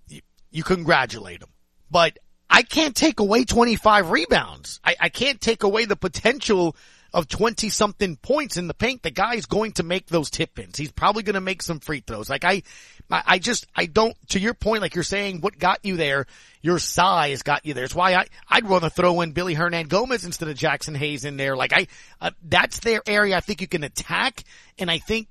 you, 0.08 0.20
you 0.50 0.62
congratulate 0.62 1.42
him. 1.42 1.48
But 1.90 2.18
I 2.48 2.62
can't 2.62 2.94
take 2.94 3.20
away 3.20 3.44
25 3.44 4.10
rebounds. 4.10 4.80
I, 4.84 4.96
I 5.00 5.08
can't 5.08 5.40
take 5.40 5.64
away 5.64 5.84
the 5.84 5.96
potential 5.96 6.76
of 7.12 7.28
20 7.28 7.68
something 7.68 8.16
points 8.16 8.56
in 8.56 8.66
the 8.66 8.74
paint. 8.74 9.02
The 9.02 9.10
guy's 9.10 9.46
going 9.46 9.72
to 9.72 9.82
make 9.82 10.06
those 10.06 10.30
tip 10.30 10.58
ins. 10.58 10.76
He's 10.76 10.92
probably 10.92 11.22
going 11.22 11.34
to 11.34 11.40
make 11.40 11.62
some 11.62 11.80
free 11.80 12.00
throws. 12.00 12.30
Like 12.30 12.44
I, 12.44 12.62
I 13.10 13.38
just, 13.38 13.66
I 13.74 13.86
don't, 13.86 14.16
to 14.30 14.40
your 14.40 14.54
point, 14.54 14.82
like 14.82 14.94
you're 14.94 15.04
saying, 15.04 15.40
what 15.40 15.58
got 15.58 15.80
you 15.84 15.96
there, 15.96 16.26
your 16.62 16.78
size 16.78 17.42
got 17.42 17.66
you 17.66 17.74
there. 17.74 17.84
It's 17.84 17.94
why 17.94 18.14
I, 18.14 18.26
I'd 18.48 18.68
rather 18.68 18.88
throw 18.88 19.20
in 19.20 19.34
Willy 19.34 19.54
Hernangomez 19.54 20.24
instead 20.24 20.48
of 20.48 20.56
Jaxson 20.56 20.96
Hayes 20.96 21.24
in 21.24 21.36
there. 21.36 21.56
Like 21.56 21.72
I, 21.72 21.86
uh, 22.20 22.30
that's 22.42 22.80
their 22.80 23.02
area 23.06 23.36
I 23.36 23.40
think 23.40 23.60
you 23.60 23.68
can 23.68 23.84
attack. 23.84 24.44
And 24.78 24.90
I 24.90 24.98
think 24.98 25.28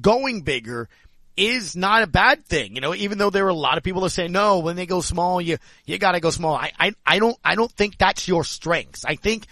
going 0.00 0.42
bigger 0.42 0.88
is 1.36 1.74
not 1.74 2.02
a 2.02 2.06
bad 2.06 2.44
thing. 2.44 2.74
You 2.74 2.80
know, 2.80 2.94
even 2.94 3.18
though 3.18 3.30
there 3.30 3.46
are 3.46 3.50
a 3.50 3.54
lot 3.54 3.78
of 3.78 3.84
people 3.84 4.02
that 4.02 4.10
say, 4.10 4.28
no, 4.28 4.58
when 4.58 4.76
they 4.76 4.86
go 4.86 5.00
small, 5.00 5.40
you, 5.40 5.58
you 5.86 5.98
gotta 5.98 6.20
go 6.20 6.30
small. 6.30 6.54
I, 6.54 6.72
I, 6.78 6.92
I 7.06 7.18
don't, 7.18 7.36
I 7.44 7.54
don't 7.54 7.72
think 7.72 7.96
that's 7.96 8.28
your 8.28 8.44
strengths. 8.44 9.04
I 9.04 9.14
think 9.14 9.46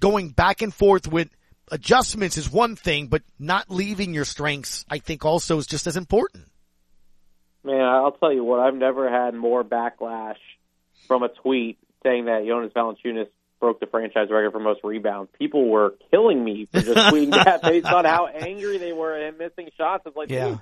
going 0.00 0.30
back 0.30 0.62
and 0.62 0.72
forth 0.72 1.06
with 1.06 1.28
adjustments 1.70 2.36
is 2.36 2.50
one 2.50 2.76
thing, 2.76 3.08
but 3.08 3.22
not 3.38 3.70
leaving 3.70 4.14
your 4.14 4.24
strengths, 4.24 4.84
I 4.88 4.98
think 4.98 5.24
also 5.24 5.58
is 5.58 5.66
just 5.66 5.86
as 5.86 5.96
important. 5.96 6.44
Man, 7.64 7.80
I'll 7.80 8.12
tell 8.12 8.32
you 8.32 8.44
what, 8.44 8.60
I've 8.60 8.76
never 8.76 9.10
had 9.10 9.34
more 9.34 9.64
backlash 9.64 10.36
from 11.08 11.22
a 11.22 11.28
tweet 11.28 11.78
saying 12.02 12.26
that 12.26 12.44
Jonas 12.46 12.72
Valanciunas 12.72 13.28
broke 13.58 13.80
the 13.80 13.86
franchise 13.86 14.28
record 14.30 14.52
for 14.52 14.60
most 14.60 14.80
rebounds. 14.84 15.30
People 15.38 15.68
were 15.68 15.94
killing 16.10 16.44
me 16.44 16.66
for 16.66 16.80
just 16.80 16.96
tweeting 17.12 17.30
that 17.32 17.62
based 17.62 17.86
on 17.86 18.04
how 18.04 18.26
angry 18.26 18.78
they 18.78 18.92
were 18.92 19.14
at 19.14 19.38
missing 19.38 19.70
shots. 19.76 20.04
It's 20.06 20.16
like, 20.16 20.30
yeah. 20.30 20.58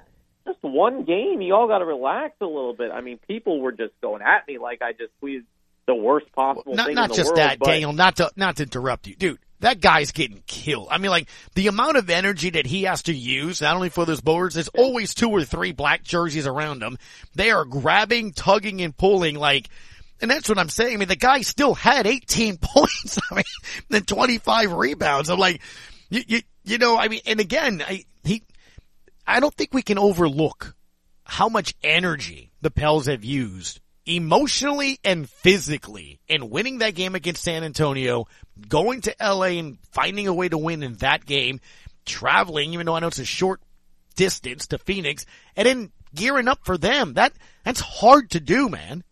just 0.46 0.62
one 0.62 1.04
game. 1.04 1.42
You 1.42 1.54
all 1.54 1.68
got 1.68 1.78
to 1.78 1.84
relax 1.84 2.36
a 2.40 2.46
little 2.46 2.74
bit. 2.74 2.90
I 2.90 3.00
mean, 3.00 3.18
people 3.28 3.60
were 3.60 3.72
just 3.72 3.92
going 4.00 4.22
at 4.22 4.46
me 4.48 4.58
like 4.58 4.80
I 4.80 4.92
just 4.92 5.12
tweeted 5.22 5.44
the 5.86 5.94
worst 5.94 6.30
possible 6.32 6.64
well, 6.66 6.76
not, 6.76 6.86
thing 6.86 6.94
not 6.94 7.12
just 7.12 7.28
world, 7.28 7.38
that, 7.38 7.58
but... 7.58 7.66
Daniel. 7.66 7.92
Not 7.92 8.16
to 8.16 8.30
not 8.36 8.56
to 8.56 8.64
interrupt 8.64 9.06
you, 9.06 9.16
dude. 9.16 9.38
That 9.60 9.80
guy's 9.80 10.12
getting 10.12 10.42
killed. 10.46 10.88
I 10.90 10.98
mean, 10.98 11.10
like 11.10 11.28
the 11.54 11.68
amount 11.68 11.96
of 11.96 12.10
energy 12.10 12.50
that 12.50 12.66
he 12.66 12.82
has 12.82 13.04
to 13.04 13.14
use, 13.14 13.62
not 13.62 13.76
only 13.76 13.88
for 13.88 14.04
those 14.04 14.20
boards, 14.20 14.54
there's 14.54 14.68
always 14.68 15.14
two 15.14 15.30
or 15.30 15.42
three 15.44 15.72
black 15.72 16.02
jerseys 16.02 16.46
around 16.46 16.82
him. 16.82 16.98
They 17.34 17.50
are 17.50 17.64
grabbing, 17.64 18.32
tugging, 18.32 18.82
and 18.82 18.96
pulling 18.96 19.36
like. 19.36 19.68
And 20.20 20.30
that's 20.30 20.48
what 20.48 20.58
I'm 20.58 20.68
saying. 20.68 20.94
I 20.94 20.96
mean, 20.96 21.08
the 21.08 21.16
guy 21.16 21.40
still 21.40 21.74
had 21.74 22.06
18 22.06 22.58
points. 22.62 23.18
I 23.30 23.36
mean, 23.36 23.44
then 23.88 24.02
25 24.02 24.72
rebounds. 24.72 25.28
I'm 25.28 25.38
like, 25.38 25.60
you, 26.08 26.22
you, 26.26 26.40
you 26.62 26.78
know, 26.78 26.96
I 26.96 27.08
mean, 27.08 27.20
and 27.26 27.40
again, 27.40 27.82
I, 27.86 28.04
he, 28.22 28.42
I 29.26 29.40
don't 29.40 29.52
think 29.52 29.74
we 29.74 29.82
can 29.82 29.98
overlook 29.98 30.74
how 31.24 31.48
much 31.48 31.74
energy 31.82 32.52
the 32.60 32.70
Pels 32.70 33.06
have 33.06 33.24
used 33.24 33.80
emotionally 34.06 34.98
and 35.04 35.28
physically 35.28 36.20
in 36.28 36.50
winning 36.50 36.78
that 36.78 36.94
game 36.94 37.14
against 37.14 37.42
San 37.42 37.64
Antonio, 37.64 38.26
going 38.68 39.00
to 39.02 39.14
LA 39.20 39.58
and 39.58 39.78
finding 39.92 40.28
a 40.28 40.34
way 40.34 40.48
to 40.48 40.58
win 40.58 40.82
in 40.82 40.94
that 40.96 41.24
game, 41.24 41.60
traveling, 42.04 42.74
even 42.74 42.86
though 42.86 42.94
I 42.94 43.00
know 43.00 43.08
it's 43.08 43.18
a 43.18 43.24
short 43.24 43.60
distance 44.16 44.68
to 44.68 44.78
Phoenix, 44.78 45.26
and 45.56 45.66
then 45.66 45.92
gearing 46.14 46.48
up 46.48 46.60
for 46.64 46.78
them. 46.78 47.14
That 47.14 47.32
that's 47.64 47.80
hard 47.80 48.30
to 48.30 48.40
do, 48.40 48.68
man. 48.68 49.04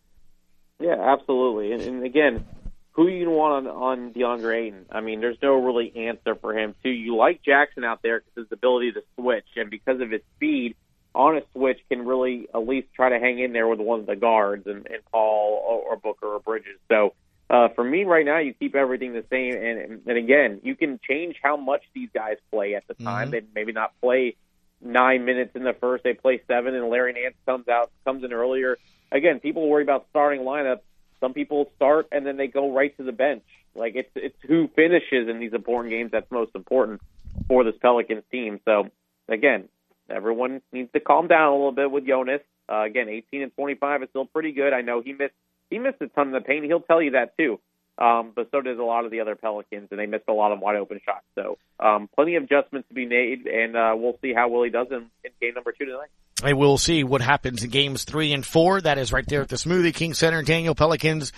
Yeah, 0.79 0.97
absolutely. 0.99 1.73
And, 1.73 1.83
and 1.83 2.05
again, 2.05 2.45
who 2.93 3.09
you 3.09 3.31
want 3.31 3.67
on, 3.67 3.73
on 3.73 4.13
DeAndre 4.13 4.67
Ayton? 4.67 4.87
I 4.91 5.01
mean, 5.01 5.21
there's 5.21 5.39
no 5.43 5.55
really 5.55 5.93
answer 6.09 6.35
for 6.35 6.57
him 6.57 6.75
too. 6.83 6.91
You 6.91 7.17
like 7.17 7.41
Jaxson 7.43 7.85
out 7.85 8.03
there 8.03 8.21
because 8.21 8.49
his 8.49 8.53
ability 8.53 8.93
to 8.93 9.03
switch 9.15 9.47
and 9.57 9.71
because 9.71 10.01
of 10.01 10.11
his 10.11 10.23
speed 10.37 10.77
on 11.15 11.37
a 11.37 11.43
switch 11.53 11.79
can 11.89 12.07
really 12.07 12.49
at 12.55 12.67
least 12.67 12.89
try 12.95 13.09
to 13.11 13.19
hang 13.19 13.39
in 13.39 13.53
there 13.53 13.69
with 13.69 13.81
one 13.81 14.01
of 14.01 14.07
the 14.07 14.17
guards 14.17 14.67
and, 14.67 14.87
and 14.87 15.05
Paul 15.11 15.63
or, 15.67 15.93
or 15.93 15.97
Booker 15.97 16.27
or 16.27 16.41
Bridges. 16.41 16.79
So 16.89 17.15
Uh, 17.51 17.69
for 17.69 17.85
me 17.85 18.05
right 18.05 18.25
now, 18.25 18.39
you 18.39 18.55
keep 18.55 18.75
everything 18.75 19.13
the 19.13 19.25
same, 19.29 19.55
and 19.55 20.01
and 20.09 20.17
again, 20.17 20.59
you 20.63 20.75
can 20.75 20.99
change 21.07 21.37
how 21.43 21.55
much 21.55 21.83
these 21.93 22.09
guys 22.15 22.39
play 22.51 22.75
at 22.75 22.87
the 22.87 22.95
time. 22.95 23.29
Mhm. 23.29 23.31
They 23.33 23.43
maybe 23.55 23.73
not 23.73 23.93
play 24.01 24.37
nine 24.81 25.27
minutes 25.27 25.55
in 25.55 25.63
the 25.63 25.75
first; 25.75 26.03
they 26.03 26.15
play 26.15 26.41
seven, 26.49 26.75
and 26.75 26.89
Larry 26.89 27.13
Nance 27.13 27.37
comes 27.45 27.69
out 27.69 27.91
comes 28.07 28.25
in 28.25 28.33
earlier. 28.33 28.79
Again, 29.11 29.39
people 29.39 29.69
worry 29.69 29.83
about 29.83 30.07
starting 30.09 30.41
lineup. 30.41 30.81
Some 31.21 31.35
people 31.35 31.71
start 31.77 32.09
and 32.11 32.25
then 32.27 32.39
they 32.39 32.47
go 32.47 32.73
right 32.73 32.97
to 32.97 33.03
the 33.03 33.13
bench. 33.13 33.45
Like 33.75 33.97
it's 33.97 34.11
it's 34.15 34.41
who 34.49 34.69
finishes 34.69 35.29
in 35.29 35.39
these 35.39 35.53
important 35.53 35.91
games 35.91 36.11
that's 36.11 36.31
most 36.31 36.53
important 36.55 37.03
for 37.49 37.65
this 37.65 37.77
Pelicans 37.83 38.25
team. 38.31 38.61
So 38.65 38.89
again, 39.29 39.69
everyone 40.11 40.61
needs 40.73 40.91
to 40.93 41.01
calm 41.01 41.29
down 41.29 41.49
a 41.49 41.53
little 41.53 41.73
bit 41.73 41.91
with 41.91 42.07
Jonas. 42.07 42.41
Uh, 42.71 42.83
again, 42.83 43.09
18 43.09 43.43
and 43.43 43.55
25 43.55 44.03
is 44.03 44.09
still 44.11 44.27
pretty 44.27 44.53
good. 44.53 44.73
I 44.73 44.83
know 44.83 45.03
he 45.03 45.13
missed 45.13 45.35
he 45.71 45.79
missed 45.79 46.01
a 46.01 46.07
ton 46.09 46.29
of 46.29 46.35
the 46.35 46.47
paint. 46.47 46.65
He'll 46.65 46.81
tell 46.81 47.01
you 47.01 47.13
that 47.13 47.37
too. 47.37 47.59
Um, 47.99 48.33
but 48.35 48.49
so 48.51 48.61
did 48.61 48.79
a 48.79 48.85
lot 48.85 49.05
of 49.05 49.11
the 49.11 49.21
other 49.21 49.37
Pelicans, 49.37 49.89
and 49.91 50.01
they 50.01 50.07
missed 50.07 50.25
a 50.29 50.33
lot 50.33 50.53
of 50.53 50.61
wide 50.61 50.77
open 50.77 51.01
shots. 51.05 51.25
So 51.35 51.59
um, 51.79 52.09
plenty 52.15 52.37
of 52.37 52.45
adjustments 52.45 52.89
to 52.89 52.95
be 52.95 53.07
made, 53.07 53.47
and 53.47 53.77
uh, 53.77 53.95
we'll 53.95 54.19
see 54.23 54.33
how 54.33 54.49
Willie 54.49 54.71
does 54.71 54.89
in, 54.91 55.11
in 55.25 55.31
game 55.41 55.55
number 55.55 55.73
two 55.73 55.85
tonight. 55.85 56.09
And 56.43 56.59
we'll 56.59 56.79
see 56.79 57.05
what 57.05 57.21
happens 57.21 57.63
in 57.63 57.71
games 57.71 58.05
three 58.05 58.33
and 58.33 58.45
four. 58.45 58.81
That 58.81 58.99
is 58.99 59.13
right 59.13 59.27
there 59.27 59.43
at 59.43 59.49
the 59.49 59.57
Smoothie 59.57 59.95
King 59.95 60.15
Center. 60.15 60.43
Daniel 60.43 60.75
Pelicans, 60.75 61.33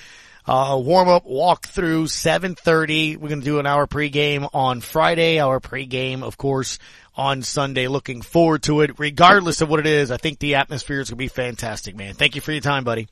uh, 0.47 0.79
warm 0.83 1.09
up, 1.09 1.25
walk 1.25 1.67
through, 1.67 2.05
7.30. 2.05 3.17
We're 3.17 3.29
going 3.29 3.41
to 3.41 3.45
do 3.45 3.59
an 3.59 3.67
hour 3.67 3.87
pregame 3.87 4.49
on 4.53 4.81
Friday, 4.81 5.39
our 5.39 5.61
pregame, 5.61 6.23
of 6.23 6.37
course, 6.37 6.79
on 7.17 7.43
Sunday. 7.43 7.89
Looking 7.89 8.21
forward 8.21 8.63
to 8.65 8.83
it. 8.83 8.99
Regardless 8.99 9.63
of 9.63 9.71
what 9.71 9.81
it 9.81 9.87
is, 9.87 10.11
I 10.11 10.19
think 10.19 10.39
the 10.39 10.57
atmosphere 10.57 11.01
is 11.01 11.09
going 11.11 11.17
to 11.17 11.25
be 11.25 11.29
fantastic, 11.29 11.97
man. 11.97 12.15
Thank 12.15 12.35
you 12.35 12.41
for 12.41 12.53
your 12.53 12.61
time, 12.61 12.85
buddy. 12.85 13.09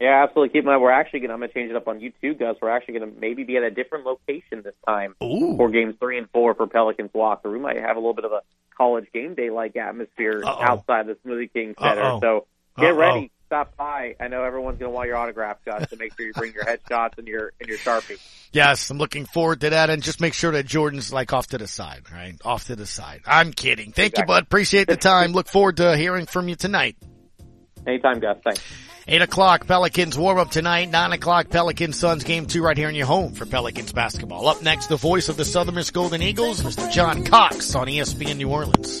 Yeah, 0.00 0.22
absolutely. 0.22 0.50
Keep 0.50 0.60
in 0.60 0.66
mind, 0.66 0.80
we're 0.80 0.92
actually 0.92 1.20
going 1.20 1.28
to, 1.28 1.34
I'm 1.34 1.40
going 1.40 1.50
to 1.50 1.54
change 1.54 1.70
it 1.70 1.76
up 1.76 1.88
on 1.88 1.98
YouTube, 2.00 2.38
Gus. 2.38 2.56
We're 2.62 2.70
actually 2.70 2.98
going 2.98 3.12
to 3.14 3.20
maybe 3.20 3.42
be 3.42 3.56
at 3.56 3.64
a 3.64 3.70
different 3.70 4.04
location 4.06 4.62
this 4.62 4.74
time 4.86 5.14
Ooh. 5.22 5.56
for 5.56 5.70
games 5.70 5.96
three 5.98 6.18
and 6.18 6.28
four 6.30 6.54
for 6.54 6.68
Pelicans 6.68 7.10
Walk. 7.12 7.40
Or 7.44 7.50
we 7.50 7.58
might 7.58 7.76
have 7.78 7.96
a 7.96 7.98
little 7.98 8.14
bit 8.14 8.24
of 8.24 8.32
a 8.32 8.42
college 8.76 9.06
game 9.12 9.34
day 9.34 9.50
like 9.50 9.76
atmosphere 9.76 10.42
Uh-oh. 10.44 10.62
outside 10.62 11.06
the 11.06 11.16
Smoothie 11.26 11.52
King 11.52 11.74
Center. 11.80 12.00
Uh-oh. 12.00 12.20
So 12.20 12.46
get 12.78 12.92
Uh-oh. 12.92 12.96
ready. 12.96 13.32
Stop 13.48 13.74
by. 13.78 14.14
I 14.20 14.28
know 14.28 14.44
everyone's 14.44 14.78
going 14.78 14.92
to 14.92 14.94
want 14.94 15.08
your 15.08 15.16
autograph, 15.16 15.64
Gus, 15.64 15.88
so 15.88 15.96
make 15.96 16.14
sure 16.14 16.26
you 16.26 16.34
bring 16.34 16.52
your 16.52 16.64
headshots 16.64 17.16
and 17.16 17.26
your 17.26 17.54
and 17.58 17.66
your 17.66 17.78
Sharpie. 17.78 18.20
Yes, 18.52 18.90
I'm 18.90 18.98
looking 18.98 19.24
forward 19.24 19.62
to 19.62 19.70
that 19.70 19.88
and 19.88 20.02
just 20.02 20.20
make 20.20 20.34
sure 20.34 20.52
that 20.52 20.66
Jordan's 20.66 21.14
like 21.14 21.32
off 21.32 21.46
to 21.48 21.58
the 21.58 21.66
side, 21.66 22.02
right? 22.12 22.34
Off 22.44 22.66
to 22.66 22.76
the 22.76 22.84
side. 22.84 23.22
I'm 23.26 23.54
kidding. 23.54 23.92
Thank 23.92 24.18
you, 24.18 24.26
bud. 24.26 24.42
Appreciate 24.42 24.86
the 24.86 24.98
time. 24.98 25.32
Look 25.32 25.48
forward 25.48 25.78
to 25.78 25.96
hearing 25.96 26.26
from 26.26 26.50
you 26.50 26.56
tonight. 26.56 26.96
Anytime, 27.86 28.20
Gus. 28.20 28.36
Thanks. 28.44 28.62
8 29.10 29.22
o'clock 29.22 29.66
Pelicans 29.66 30.18
warm 30.18 30.36
up 30.36 30.50
tonight. 30.50 30.90
9 30.90 31.12
o'clock 31.14 31.48
Pelicans 31.48 31.98
Suns 31.98 32.24
game 32.24 32.44
two 32.44 32.62
right 32.62 32.76
here 32.76 32.90
in 32.90 32.94
your 32.94 33.06
home 33.06 33.32
for 33.32 33.46
Pelicans 33.46 33.94
basketball. 33.94 34.46
Up 34.46 34.62
next, 34.62 34.88
the 34.88 34.96
voice 34.96 35.30
of 35.30 35.38
the 35.38 35.46
Southern 35.46 35.76
Miss 35.76 35.90
Golden 35.90 36.20
Eagles, 36.20 36.62
Mr. 36.62 36.92
John 36.92 37.24
Cox 37.24 37.74
on 37.74 37.86
ESPN 37.86 38.36
New 38.36 38.50
Orleans. 38.50 39.00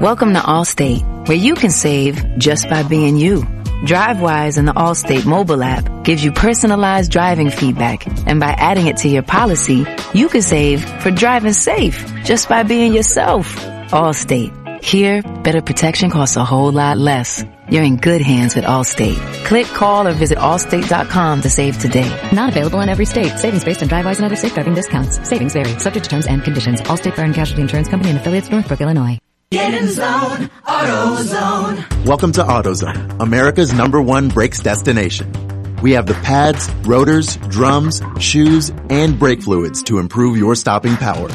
Welcome 0.00 0.34
to 0.34 0.40
Allstate, 0.40 1.26
where 1.26 1.38
you 1.38 1.54
can 1.54 1.70
save 1.70 2.22
just 2.36 2.68
by 2.68 2.82
being 2.82 3.16
you. 3.16 3.40
DriveWise 3.86 4.58
and 4.58 4.68
the 4.68 4.74
Allstate 4.74 5.24
mobile 5.24 5.62
app 5.62 6.04
gives 6.04 6.22
you 6.22 6.32
personalized 6.32 7.10
driving 7.10 7.48
feedback, 7.48 8.06
and 8.28 8.38
by 8.38 8.50
adding 8.50 8.88
it 8.88 8.98
to 8.98 9.08
your 9.08 9.22
policy, 9.22 9.86
you 10.12 10.28
can 10.28 10.42
save 10.42 10.84
for 11.00 11.10
driving 11.10 11.54
safe 11.54 12.04
just 12.24 12.46
by 12.46 12.62
being 12.62 12.92
yourself. 12.92 13.56
Allstate. 13.88 14.84
Here, 14.84 15.22
better 15.22 15.62
protection 15.62 16.10
costs 16.10 16.36
a 16.36 16.44
whole 16.44 16.72
lot 16.72 16.98
less. 16.98 17.42
You're 17.70 17.82
in 17.82 17.96
good 17.96 18.20
hands 18.20 18.54
with 18.54 18.66
Allstate. 18.66 19.16
Click, 19.46 19.66
call, 19.66 20.06
or 20.06 20.12
visit 20.12 20.36
allstate.com 20.36 21.40
to 21.40 21.48
save 21.48 21.78
today. 21.78 22.28
Not 22.34 22.50
available 22.50 22.82
in 22.82 22.90
every 22.90 23.06
state. 23.06 23.38
Savings 23.38 23.64
based 23.64 23.82
on 23.82 23.88
DriveWise 23.88 24.16
and 24.16 24.26
other 24.26 24.36
safe 24.36 24.52
driving 24.52 24.74
discounts. 24.74 25.26
Savings 25.26 25.54
vary. 25.54 25.78
Subject 25.78 26.04
to 26.04 26.10
terms 26.10 26.26
and 26.26 26.44
conditions. 26.44 26.82
Allstate 26.82 27.16
Fire 27.16 27.24
and 27.24 27.34
Casualty 27.34 27.62
Insurance 27.62 27.88
Company 27.88 28.10
and 28.10 28.18
affiliates, 28.18 28.50
Northbrook, 28.50 28.82
Illinois. 28.82 29.18
Get 29.52 29.74
in 29.74 29.88
zone, 29.90 30.50
AutoZone. 30.66 32.04
Welcome 32.04 32.32
to 32.32 32.42
AutoZone, 32.42 33.20
America's 33.20 33.72
number 33.72 34.02
one 34.02 34.28
brakes 34.28 34.58
destination. 34.58 35.32
We 35.80 35.92
have 35.92 36.06
the 36.06 36.14
pads, 36.14 36.68
rotors, 36.82 37.36
drums, 37.36 38.02
shoes, 38.18 38.72
and 38.90 39.16
brake 39.16 39.42
fluids 39.42 39.84
to 39.84 40.00
improve 40.00 40.36
your 40.36 40.56
stopping 40.56 40.96
power. 40.96 41.28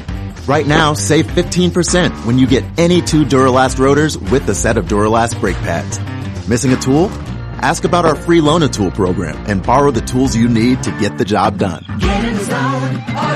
Right 0.45 0.67
now, 0.67 0.93
save 0.93 1.25
15% 1.27 2.25
when 2.25 2.37
you 2.37 2.47
get 2.47 2.65
any 2.77 3.01
two 3.01 3.23
Duralast 3.23 3.79
rotors 3.79 4.17
with 4.17 4.49
a 4.49 4.55
set 4.55 4.77
of 4.77 4.87
Duralast 4.87 5.39
brake 5.39 5.55
pads. 5.59 5.97
Missing 6.49 6.73
a 6.73 6.77
tool? 6.81 7.05
Ask 7.63 7.85
about 7.85 8.05
our 8.05 8.15
free 8.17 8.41
Loan 8.41 8.61
a 8.61 8.67
Tool 8.67 8.91
program 8.91 9.37
and 9.47 9.63
borrow 9.63 9.89
the 9.89 10.01
tools 10.01 10.35
you 10.35 10.49
need 10.49 10.83
to 10.83 10.91
get 10.99 11.17
the 11.17 11.23
job 11.23 11.59
done. 11.59 11.85
Get 11.99 12.25
in 12.25 12.37
zone. 12.43 13.30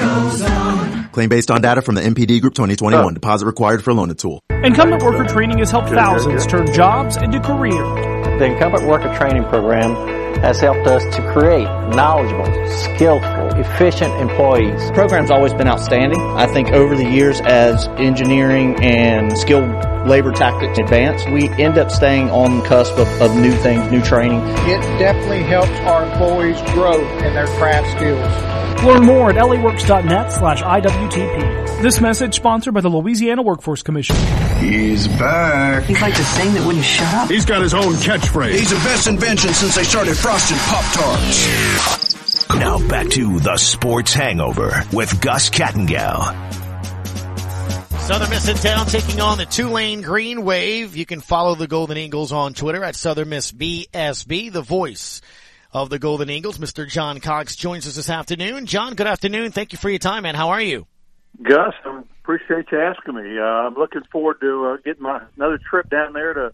Claim 1.15 1.29
based 1.29 1.49
on 1.49 1.61
data 1.61 1.81
from 1.81 1.95
the 1.95 2.01
MPD 2.01 2.41
Group 2.41 2.55
2021. 2.55 3.13
Deposit 3.13 3.45
required 3.45 3.81
for 3.81 3.93
Loan 3.93 4.11
a 4.11 4.15
Tool. 4.15 4.41
Incumbent 4.49 5.01
worker 5.01 5.23
training 5.23 5.59
has 5.59 5.71
helped 5.71 5.87
thousands 5.87 6.45
turn 6.45 6.71
jobs 6.73 7.15
into 7.15 7.39
careers. 7.39 8.37
The 8.37 8.43
Incumbent 8.43 8.85
Worker 8.85 9.15
Training 9.15 9.45
Program 9.45 9.95
has 10.41 10.59
helped 10.59 10.85
us 10.87 11.03
to 11.15 11.21
create 11.31 11.63
knowledgeable, 11.95 12.45
skillful, 12.67 13.47
efficient 13.57 14.13
employees. 14.15 14.87
The 14.87 14.93
program's 14.93 15.31
always 15.31 15.53
been 15.53 15.69
outstanding. 15.69 16.19
I 16.19 16.47
think 16.47 16.73
over 16.73 16.97
the 16.97 17.09
years 17.09 17.39
as 17.39 17.87
engineering 17.95 18.75
and 18.83 19.37
skilled 19.37 19.69
labor 20.05 20.33
tactics 20.33 20.77
advance, 20.79 21.25
we 21.27 21.47
end 21.47 21.77
up 21.77 21.91
staying 21.91 22.29
on 22.29 22.59
the 22.59 22.67
cusp 22.67 22.97
of, 22.97 23.07
of 23.21 23.33
new 23.37 23.53
things, 23.53 23.89
new 23.89 24.01
training. 24.01 24.41
It 24.67 24.81
definitely 24.99 25.43
helps 25.43 25.71
our 25.87 26.03
employees 26.11 26.59
grow 26.73 26.99
in 27.19 27.33
their 27.33 27.47
craft 27.47 27.89
skills. 27.91 28.54
Learn 28.85 29.05
more 29.05 29.29
at 29.31 29.35
laworks.net 29.37 30.31
slash 30.31 30.61
IWTP. 30.61 31.81
This 31.81 31.99
message 31.99 32.35
sponsored 32.35 32.73
by 32.73 32.81
the 32.81 32.89
Louisiana 32.89 33.41
Workforce 33.41 33.83
Commission. 33.83 34.15
He's 34.59 35.07
back. 35.07 35.83
He's 35.83 36.01
like 36.01 36.15
the 36.15 36.23
thing 36.23 36.53
that 36.53 36.65
wouldn't 36.65 36.85
shut 36.85 37.13
up. 37.13 37.29
He's 37.29 37.45
got 37.45 37.61
his 37.61 37.73
own 37.73 37.93
catchphrase. 37.95 38.51
He's 38.53 38.69
the 38.69 38.75
best 38.77 39.07
invention 39.07 39.53
since 39.53 39.75
they 39.75 39.83
started 39.83 40.15
frosted 40.15 40.57
Pop 40.57 40.83
Tarts. 40.93 42.49
Now 42.49 42.87
back 42.87 43.09
to 43.09 43.39
the 43.39 43.57
Sports 43.57 44.13
Hangover 44.13 44.83
with 44.93 45.19
Gus 45.19 45.49
Kattengell. 45.49 46.63
Southern 48.05 48.29
Miss 48.29 48.47
in 48.47 48.55
town 48.57 48.85
taking 48.85 49.19
on 49.19 49.39
the 49.39 49.47
Tulane 49.47 50.01
Green 50.01 50.45
Wave. 50.45 50.95
You 50.95 51.07
can 51.07 51.21
follow 51.21 51.55
the 51.55 51.67
Golden 51.67 51.97
Eagles 51.97 52.31
on 52.31 52.53
Twitter 52.53 52.83
at 52.83 52.95
Southern 52.95 53.29
Miss 53.29 53.51
BSB, 53.51 54.53
the 54.53 54.61
voice 54.61 55.21
of 55.75 55.89
the 55.89 55.99
Golden 55.99 56.29
Eagles. 56.29 56.57
Mr. 56.57 56.89
John 56.89 57.19
Cox 57.19 57.57
joins 57.57 57.85
us 57.85 57.97
this 57.97 58.09
afternoon. 58.09 58.65
John, 58.65 58.95
good 58.95 59.07
afternoon. 59.07 59.51
Thank 59.51 59.73
you 59.73 59.77
for 59.77 59.89
your 59.89 59.99
time, 59.99 60.23
man. 60.23 60.33
How 60.33 60.49
are 60.49 60.61
you? 60.61 60.87
Gus, 61.43 61.73
I 61.83 62.01
appreciate 62.23 62.71
you 62.71 62.79
asking 62.79 63.15
me. 63.15 63.37
Uh, 63.37 63.43
I'm 63.43 63.73
looking 63.73 64.03
forward 64.09 64.39
to 64.39 64.67
uh, 64.67 64.77
getting 64.85 65.03
my 65.03 65.21
another 65.35 65.59
trip 65.69 65.89
down 65.89 66.13
there 66.13 66.33
to 66.33 66.53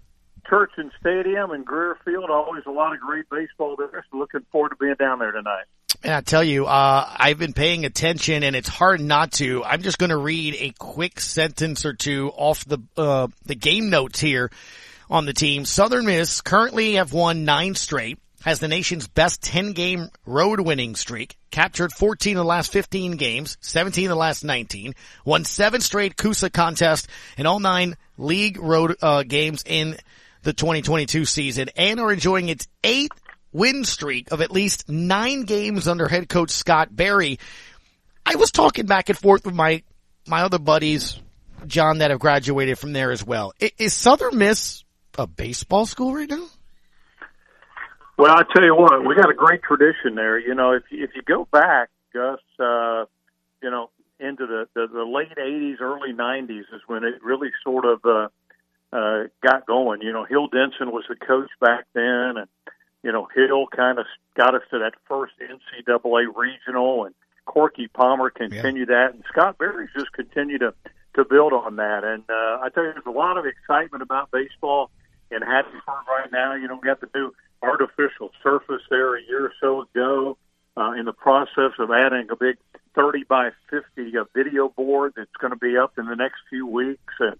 Turchin 0.49 0.91
Stadium 0.99 1.51
and 1.51 1.63
Greer 1.63 1.99
Field. 2.03 2.31
Always 2.31 2.63
a 2.65 2.71
lot 2.71 2.95
of 2.95 2.99
great 2.99 3.29
baseball 3.29 3.75
there. 3.77 4.03
So 4.11 4.17
looking 4.17 4.41
forward 4.51 4.69
to 4.69 4.75
being 4.77 4.95
down 4.97 5.19
there 5.19 5.31
tonight. 5.31 5.65
And 6.03 6.13
I 6.13 6.21
tell 6.21 6.43
you, 6.43 6.65
uh, 6.65 7.07
I've 7.15 7.37
been 7.37 7.53
paying 7.53 7.85
attention 7.85 8.41
and 8.41 8.55
it's 8.55 8.67
hard 8.67 9.01
not 9.01 9.33
to. 9.33 9.63
I'm 9.63 9.83
just 9.83 9.99
going 9.99 10.09
to 10.09 10.17
read 10.17 10.55
a 10.57 10.71
quick 10.79 11.19
sentence 11.19 11.85
or 11.85 11.93
two 11.93 12.31
off 12.35 12.65
the, 12.65 12.79
uh, 12.97 13.27
the 13.45 13.53
game 13.53 13.91
notes 13.91 14.19
here 14.19 14.49
on 15.11 15.25
the 15.25 15.33
team. 15.33 15.65
Southern 15.65 16.05
Miss 16.05 16.41
currently 16.41 16.93
have 16.93 17.13
won 17.13 17.45
nine 17.45 17.75
straight, 17.75 18.17
has 18.43 18.59
the 18.59 18.67
nation's 18.67 19.07
best 19.07 19.41
10 19.43 19.73
game 19.73 20.09
road 20.25 20.59
winning 20.59 20.95
streak, 20.95 21.37
captured 21.51 21.91
14 21.91 22.37
of 22.37 22.43
the 22.43 22.47
last 22.47 22.71
15 22.71 23.13
games, 23.13 23.57
17 23.61 24.05
of 24.05 24.09
the 24.09 24.15
last 24.15 24.43
19, 24.43 24.93
won 25.25 25.45
seven 25.45 25.81
straight 25.81 26.15
Kusa 26.15 26.51
contests 26.51 27.07
and 27.37 27.47
all 27.47 27.59
nine 27.59 27.95
league 28.17 28.59
road, 28.59 28.95
uh, 29.01 29.23
games 29.23 29.63
in 29.65 29.97
the 30.43 30.53
2022 30.53 31.25
season 31.25 31.69
and 31.75 31.99
are 31.99 32.11
enjoying 32.11 32.49
its 32.49 32.67
eighth 32.83 33.19
win 33.51 33.83
streak 33.83 34.31
of 34.31 34.41
at 34.41 34.51
least 34.51 34.89
nine 34.89 35.43
games 35.43 35.87
under 35.87 36.07
head 36.07 36.27
coach 36.29 36.51
Scott 36.51 36.95
Berry. 36.95 37.39
I 38.25 38.35
was 38.35 38.51
talking 38.51 38.85
back 38.85 39.09
and 39.09 39.17
forth 39.17 39.45
with 39.45 39.55
my, 39.55 39.83
my 40.27 40.41
other 40.41 40.59
buddies 40.59 41.19
John, 41.67 41.99
that 41.99 42.11
have 42.11 42.19
graduated 42.19 42.77
from 42.79 42.93
there 42.93 43.11
as 43.11 43.25
well. 43.25 43.53
Is 43.77 43.93
Southern 43.93 44.37
Miss 44.37 44.83
a 45.17 45.27
baseball 45.27 45.85
school 45.85 46.13
right 46.13 46.29
now? 46.29 46.47
Well, 48.21 48.37
I 48.37 48.43
tell 48.53 48.63
you 48.63 48.75
what, 48.75 49.03
we 49.03 49.15
got 49.15 49.31
a 49.31 49.33
great 49.33 49.63
tradition 49.63 50.13
there. 50.13 50.37
You 50.37 50.53
know, 50.53 50.73
if 50.73 50.83
if 50.91 51.09
you 51.15 51.23
go 51.23 51.47
back, 51.51 51.89
Gus, 52.13 52.37
uh, 52.59 53.05
you 53.63 53.71
know, 53.71 53.89
into 54.19 54.45
the, 54.45 54.67
the 54.75 54.85
the 54.93 55.03
late 55.03 55.35
'80s, 55.35 55.81
early 55.81 56.13
'90s 56.13 56.59
is 56.71 56.81
when 56.85 57.03
it 57.03 57.15
really 57.23 57.49
sort 57.63 57.83
of 57.83 58.05
uh, 58.05 58.27
uh, 58.93 59.23
got 59.41 59.65
going. 59.65 60.03
You 60.03 60.13
know, 60.13 60.23
Hill 60.25 60.49
Denson 60.49 60.91
was 60.91 61.03
the 61.09 61.15
coach 61.15 61.49
back 61.59 61.85
then, 61.93 62.37
and 62.37 62.47
you 63.01 63.11
know, 63.11 63.27
Hill 63.33 63.65
kind 63.75 63.97
of 63.97 64.05
got 64.37 64.53
us 64.53 64.61
to 64.69 64.77
that 64.77 64.93
first 65.09 65.33
NCAA 65.41 66.25
regional, 66.35 67.05
and 67.05 67.15
Corky 67.45 67.87
Palmer 67.87 68.29
continued 68.29 68.89
yeah. 68.89 69.07
that, 69.07 69.15
and 69.15 69.23
Scott 69.29 69.57
Berry's 69.57 69.89
just 69.97 70.13
continued 70.13 70.59
to 70.59 70.75
to 71.15 71.25
build 71.25 71.53
on 71.53 71.77
that. 71.77 72.03
And 72.03 72.21
uh, 72.29 72.59
I 72.61 72.69
tell 72.71 72.83
you, 72.83 72.93
there's 72.93 73.03
a 73.07 73.09
lot 73.09 73.39
of 73.39 73.47
excitement 73.47 74.03
about 74.03 74.29
baseball 74.29 74.91
in 75.31 75.39
Hattiesburg 75.39 76.05
right 76.07 76.31
now. 76.31 76.53
You 76.53 76.67
know, 76.67 76.75
we 76.75 76.87
got 76.87 77.01
the 77.01 77.09
new 77.15 77.33
artificial 77.61 78.31
surface 78.43 78.81
there 78.89 79.15
a 79.15 79.21
year 79.23 79.45
or 79.45 79.53
so 79.59 79.81
ago. 79.81 80.37
Uh, 80.77 80.93
in 80.93 81.03
the 81.03 81.11
process 81.11 81.73
of 81.79 81.91
adding 81.91 82.29
a 82.31 82.35
big 82.37 82.55
30 82.95 83.25
by 83.25 83.49
50 83.69 84.17
uh, 84.17 84.23
video 84.33 84.69
board 84.69 85.11
that's 85.17 85.35
going 85.39 85.51
to 85.51 85.57
be 85.57 85.77
up 85.77 85.97
in 85.97 86.05
the 86.05 86.15
next 86.15 86.39
few 86.49 86.65
weeks. 86.65 87.13
And 87.19 87.35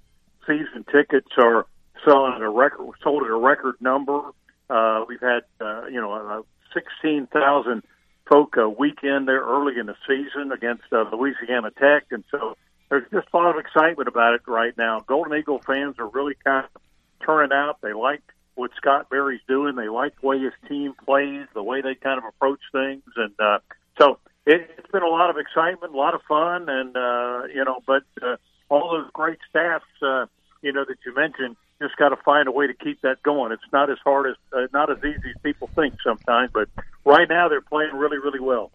season 0.46 0.86
tickets 0.92 1.32
are 1.38 1.66
selling 2.06 2.34
at 2.34 2.42
a 2.42 2.50
record, 2.50 2.94
sold 3.02 3.24
at 3.24 3.30
a 3.30 3.36
record 3.36 3.76
number. 3.80 4.22
Uh, 4.70 5.06
we've 5.08 5.22
had, 5.22 5.44
uh, 5.60 5.86
you 5.86 6.02
know, 6.02 6.12
uh, 6.12 6.42
16,000 6.74 7.84
folk 8.30 8.56
a 8.58 8.70
weekend 8.70 9.28
there 9.28 9.42
early 9.42 9.78
in 9.78 9.86
the 9.86 9.96
season 10.08 10.52
against 10.52 10.84
uh, 10.92 11.06
Louisiana 11.12 11.72
Tech. 11.72 12.06
And 12.12 12.24
so 12.32 12.58
there's 12.90 13.10
just 13.12 13.28
a 13.34 13.38
lot 13.38 13.56
of 13.56 13.60
excitement 13.60 14.08
about 14.08 14.34
it 14.34 14.42
right 14.48 14.78
now. 14.78 15.00
Golden 15.08 15.38
Eagle 15.38 15.60
fans 15.60 15.96
are 16.00 16.08
really 16.08 16.36
kind 16.44 16.66
of 16.66 16.82
turning 17.26 17.52
out. 17.54 17.80
They 17.82 17.94
like 17.94 18.24
what 18.62 18.72
Scott 18.78 19.10
Berry's 19.10 19.42
doing. 19.48 19.76
They 19.76 19.90
like 19.90 20.14
the 20.22 20.28
way 20.28 20.40
his 20.40 20.54
team 20.70 20.94
plays, 21.04 21.48
the 21.56 21.64
way 21.64 21.82
they 21.82 21.96
kind 21.96 22.20
of 22.20 22.26
approach 22.26 22.60
things. 22.72 23.02
And 23.16 23.34
uh, 23.40 23.58
so 24.00 24.20
it, 24.46 24.70
it's 24.78 24.92
been 24.92 25.02
a 25.02 25.08
lot 25.08 25.32
of 25.32 25.38
excitement, 25.38 25.96
a 25.96 25.98
lot 25.98 26.14
of 26.14 26.22
fun, 26.30 26.70
and 26.70 26.96
uh, 26.96 27.48
you 27.54 27.66
know, 27.66 27.80
but 27.88 28.04
uh, 28.22 28.38
all 28.70 28.92
those 28.92 29.10
great 29.14 29.40
stats, 29.54 29.80
uh, 30.04 30.28
you 30.62 30.72
know, 30.72 30.86
that 30.88 30.98
you 31.04 31.16
mentioned, 31.16 31.56
just 31.82 31.98
got 31.98 32.10
to 32.10 32.18
find 32.18 32.48
a 32.48 32.52
way 32.52 32.68
to 32.68 32.76
keep 32.76 33.02
that 33.02 33.24
going. 33.24 33.52
It's 33.52 33.64
not 33.74 33.90
as 33.90 33.98
hard 34.04 34.28
as, 34.30 34.36
uh, 34.54 34.68
not 34.72 34.92
as 34.92 35.00
easy 35.00 35.32
as 35.36 35.42
people 35.42 35.68
think 35.76 35.96
sometimes, 36.06 36.52
but 36.54 36.70
right 37.04 37.28
now 37.28 37.50
they're 37.50 37.62
playing 37.62 37.96
really, 37.96 38.20
really 38.20 38.40
well. 38.40 38.72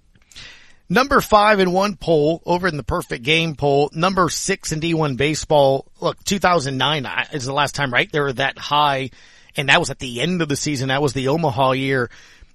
Number 0.89 1.21
five 1.21 1.61
in 1.61 1.71
one 1.71 1.95
poll 1.95 2.43
over 2.45 2.67
in 2.67 2.77
the 2.77 2.83
perfect 2.83 3.23
game 3.23 3.55
poll. 3.55 3.91
Number 3.93 4.29
six 4.29 4.73
in 4.73 4.81
D1 4.81 5.17
baseball. 5.17 5.87
Look, 6.01 6.23
2009 6.25 7.07
is 7.33 7.45
the 7.45 7.53
last 7.53 7.77
time, 7.77 7.93
right? 7.93 8.11
They 8.11 8.21
were 8.21 8.33
that 8.33 8.59
high 8.59 9.11
and 9.57 9.69
that 9.69 9.81
was 9.81 9.91
at 9.91 9.99
the 9.99 10.21
end 10.21 10.43
of 10.43 10.49
the 10.49 10.57
season. 10.57 10.89
That 10.89 11.03
was 11.03 11.13
the 11.13 11.29
Omaha 11.29 11.73
year. 11.73 12.11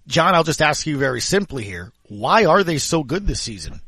John, 0.07 0.33
I'll 0.33 0.43
just 0.43 0.61
ask 0.61 0.85
you 0.85 0.97
very 0.97 1.21
simply 1.21 1.63
here. 1.63 1.91
Why 2.07 2.45
are 2.45 2.63
they 2.63 2.77
so 2.77 3.03
good 3.03 3.27
this 3.27 3.41
season? 3.41 3.81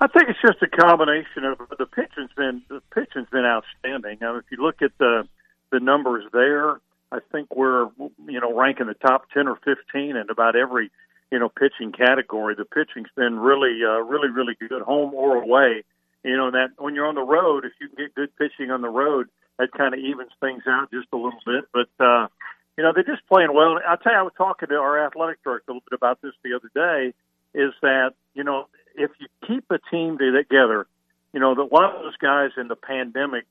I 0.00 0.06
think 0.08 0.28
it's 0.28 0.40
just 0.42 0.62
a 0.62 0.68
combination 0.68 1.44
of 1.44 1.58
the 1.78 1.86
pitching's 1.86 2.30
been 2.36 2.62
the 2.68 2.82
pitching's 2.94 3.28
been 3.30 3.44
outstanding. 3.44 4.18
Now, 4.20 4.36
if 4.36 4.44
you 4.50 4.58
look 4.62 4.82
at 4.82 4.92
the 4.98 5.26
the 5.70 5.80
numbers 5.80 6.24
there, 6.32 6.80
I 7.10 7.18
think 7.32 7.54
we're 7.54 7.88
you 8.26 8.40
know 8.40 8.52
ranking 8.54 8.86
the 8.86 8.94
top 8.94 9.30
ten 9.32 9.48
or 9.48 9.56
fifteen 9.56 10.16
in 10.16 10.26
about 10.30 10.56
every 10.56 10.90
you 11.30 11.38
know 11.38 11.48
pitching 11.48 11.92
category. 11.92 12.54
The 12.54 12.64
pitching's 12.64 13.08
been 13.16 13.38
really 13.38 13.78
uh, 13.82 14.00
really 14.00 14.28
really 14.28 14.56
good, 14.60 14.82
home 14.82 15.14
or 15.14 15.42
away. 15.42 15.84
You 16.22 16.36
know 16.36 16.50
that 16.50 16.70
when 16.76 16.94
you're 16.94 17.06
on 17.06 17.14
the 17.14 17.22
road, 17.22 17.64
if 17.64 17.72
you 17.80 17.88
can 17.88 17.96
get 17.96 18.14
good 18.14 18.36
pitching 18.36 18.70
on 18.70 18.82
the 18.82 18.90
road, 18.90 19.28
that 19.58 19.72
kind 19.72 19.94
of 19.94 20.00
evens 20.00 20.32
things 20.40 20.62
out 20.68 20.90
just 20.90 21.08
a 21.12 21.16
little 21.16 21.40
bit. 21.46 21.64
But 21.72 22.04
uh, 22.04 22.28
you 22.76 22.84
know, 22.84 22.92
they're 22.94 23.04
just 23.04 23.26
playing 23.28 23.54
well. 23.54 23.78
I'll 23.86 23.96
tell 23.96 24.12
you, 24.12 24.18
I 24.18 24.22
was 24.22 24.32
talking 24.36 24.68
to 24.68 24.76
our 24.76 25.06
athletic 25.06 25.42
director 25.42 25.70
a 25.70 25.74
little 25.74 25.84
bit 25.90 25.96
about 25.96 26.20
this 26.22 26.32
the 26.42 26.54
other 26.54 26.70
day. 26.74 27.14
Is 27.54 27.72
that 27.82 28.14
you 28.34 28.44
know, 28.44 28.66
if 28.94 29.10
you 29.20 29.26
keep 29.46 29.64
a 29.70 29.78
team 29.90 30.18
together, 30.18 30.86
you 31.32 31.40
know, 31.40 31.54
that 31.54 31.72
lot 31.72 31.94
of 31.94 32.02
those 32.02 32.16
guys 32.16 32.50
in 32.56 32.68
the 32.68 32.76
pandemic 32.76 33.44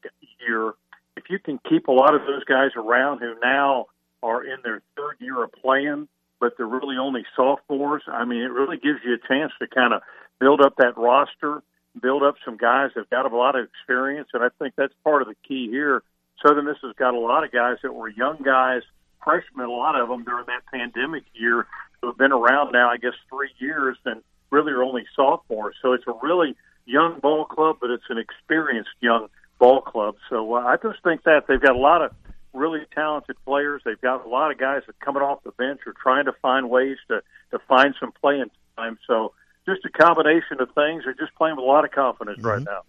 year, 0.48 0.74
if 1.16 1.24
you 1.30 1.40
can 1.40 1.60
keep 1.70 1.88
a 1.88 1.92
lot 1.92 2.16
of 2.16 2.22
those 2.22 2.44
guys 2.44 2.72
around 2.76 3.20
who 3.20 3.36
now 3.42 3.88
are 4.22 4.44
in 4.44 4.58
their 4.64 4.82
third 4.96 5.16
year 5.20 5.44
of 5.44 5.52
playing, 5.52 6.08
but 6.40 6.54
they're 6.58 6.66
really 6.66 6.98
only 6.98 7.24
sophomores. 7.36 8.04
I 8.08 8.26
mean, 8.26 8.42
it 8.42 8.52
really 8.52 8.78
gives 8.78 9.00
you 9.06 9.14
a 9.14 9.28
chance 9.28 9.52
to 9.60 9.68
kind 9.68 9.94
of 9.94 10.02
build 10.40 10.62
up 10.62 10.76
that 10.78 10.98
roster, 10.98 11.62
build 12.00 12.24
up 12.24 12.36
some 12.44 12.58
guys 12.58 12.92
that've 12.96 13.10
got 13.10 13.32
a 13.32 13.36
lot 13.36 13.56
of 13.56 13.66
experience, 13.66 14.30
and 14.34 14.44
I 14.44 14.50
think 14.60 14.74
that's 14.76 14.94
part 15.04 15.22
of 15.22 15.28
the 15.28 15.36
key 15.48 15.70
here. 15.70 16.04
Southern 16.46 16.66
Miss 16.66 16.78
has 16.84 16.96
got 16.96 17.14
a 17.14 17.20
lot 17.20 17.44
of 17.44 17.52
guys 17.52 17.78
that 17.84 17.94
were 17.94 18.10
young 18.10 18.42
guys 18.44 18.82
freshmen, 19.24 19.66
a 19.66 19.72
lot 19.72 20.00
of 20.00 20.10
them 20.10 20.24
during 20.24 20.46
that 20.48 20.66
pandemic 20.72 21.24
year 21.34 21.66
who 22.02 22.08
have 22.08 22.18
been 22.18 22.32
around 22.32 22.72
now, 22.72 22.90
I 22.90 22.98
guess, 22.98 23.14
three 23.30 23.52
years 23.58 23.98
and 24.06 24.22
really 24.52 24.72
are 24.72 24.84
only 24.84 25.06
sophomores. 25.16 25.76
So 25.82 25.94
it's 25.94 26.04
a 26.08 26.14
really 26.22 26.56
young 26.86 27.20
ball 27.20 27.46
club, 27.46 27.78
but 27.80 27.90
it's 27.90 28.04
an 28.10 28.18
experienced 28.18 28.90
young 29.00 29.28
ball 29.60 29.82
club. 29.82 30.16
So 30.30 30.56
uh, 30.56 30.60
I 30.60 30.76
just 30.78 31.02
think 31.04 31.24
that 31.24 31.46
they've 31.48 31.62
got 31.62 31.76
a 31.76 31.80
lot 31.80 32.02
of 32.02 32.12
really 32.54 32.82
talented 32.94 33.38
players. 33.46 33.82
They've 33.86 34.00
got 34.00 34.26
a 34.26 34.30
lot 34.30 34.52
of 34.52 34.58
guys 34.58 34.84
that 34.88 35.00
coming 35.00 35.24
off 35.24 35.44
the 35.44 35.52
bench 35.52 35.82
are 35.88 35.94
trying 35.94 36.26
to 36.26 36.34
find 36.42 36.70
ways 36.70 36.98
to 37.08 37.24
to 37.52 37.60
find 37.68 37.96
some 38.00 38.12
playing 38.12 38.52
time. 38.78 38.98
So 39.08 39.34
just 39.66 39.86
a 39.86 39.90
combination 39.90 40.60
of 40.60 40.70
things. 40.74 41.04
They're 41.06 41.14
just 41.14 41.36
playing 41.36 41.56
with 41.56 41.64
a 41.64 41.68
lot 41.68 41.86
of 41.86 41.92
confidence 41.92 42.40
mm-hmm. 42.40 42.48
right 42.48 42.64
now. 42.64 42.82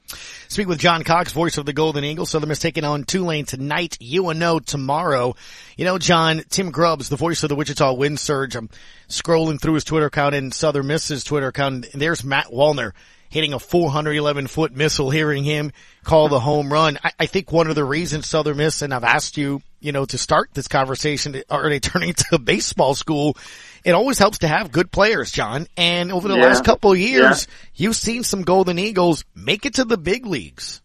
Speak 0.48 0.68
with 0.68 0.78
John 0.78 1.04
Cox, 1.04 1.32
voice 1.32 1.58
of 1.58 1.66
the 1.66 1.72
Golden 1.72 2.04
Eagles. 2.04 2.30
Southern 2.30 2.48
Miss 2.48 2.58
taking 2.58 2.84
on 2.84 3.04
Tulane 3.04 3.44
tonight, 3.44 3.98
UNO 4.02 4.58
tomorrow. 4.60 5.34
You 5.76 5.84
know, 5.84 5.98
John, 5.98 6.42
Tim 6.48 6.70
Grubbs, 6.70 7.08
the 7.08 7.16
voice 7.16 7.42
of 7.42 7.48
the 7.48 7.56
Wichita 7.56 7.92
Wind 7.94 8.18
Surge. 8.18 8.56
I'm 8.56 8.68
scrolling 9.08 9.60
through 9.60 9.74
his 9.74 9.84
Twitter 9.84 10.06
account 10.06 10.34
and 10.34 10.52
Southern 10.52 10.86
Miss's 10.86 11.24
Twitter 11.24 11.48
account. 11.48 11.86
And 11.92 12.02
there's 12.02 12.24
Matt 12.24 12.46
Wallner 12.46 12.92
hitting 13.34 13.52
a 13.52 13.58
411 13.58 14.46
foot 14.46 14.76
missile, 14.76 15.10
hearing 15.10 15.42
him 15.42 15.72
call 16.04 16.28
the 16.28 16.38
home 16.38 16.72
run. 16.72 17.00
I, 17.02 17.10
I, 17.18 17.26
think 17.26 17.50
one 17.50 17.66
of 17.66 17.74
the 17.74 17.84
reasons 17.84 18.26
Southern 18.26 18.58
Miss, 18.58 18.80
and 18.80 18.94
I've 18.94 19.02
asked 19.02 19.36
you, 19.36 19.60
you 19.80 19.90
know, 19.90 20.04
to 20.04 20.16
start 20.16 20.50
this 20.54 20.68
conversation, 20.68 21.42
are 21.50 21.68
they 21.68 21.80
turning 21.80 22.08
into 22.10 22.26
a 22.36 22.38
baseball 22.38 22.94
school? 22.94 23.36
It 23.84 23.90
always 23.90 24.20
helps 24.20 24.38
to 24.38 24.48
have 24.48 24.70
good 24.70 24.92
players, 24.92 25.32
John. 25.32 25.66
And 25.76 26.12
over 26.12 26.28
the 26.28 26.36
yeah. 26.36 26.44
last 26.44 26.64
couple 26.64 26.92
of 26.92 26.98
years, 26.98 27.48
yeah. 27.48 27.54
you've 27.74 27.96
seen 27.96 28.22
some 28.22 28.42
Golden 28.42 28.78
Eagles 28.78 29.24
make 29.34 29.66
it 29.66 29.74
to 29.74 29.84
the 29.84 29.98
big 29.98 30.26
leagues. 30.26 30.80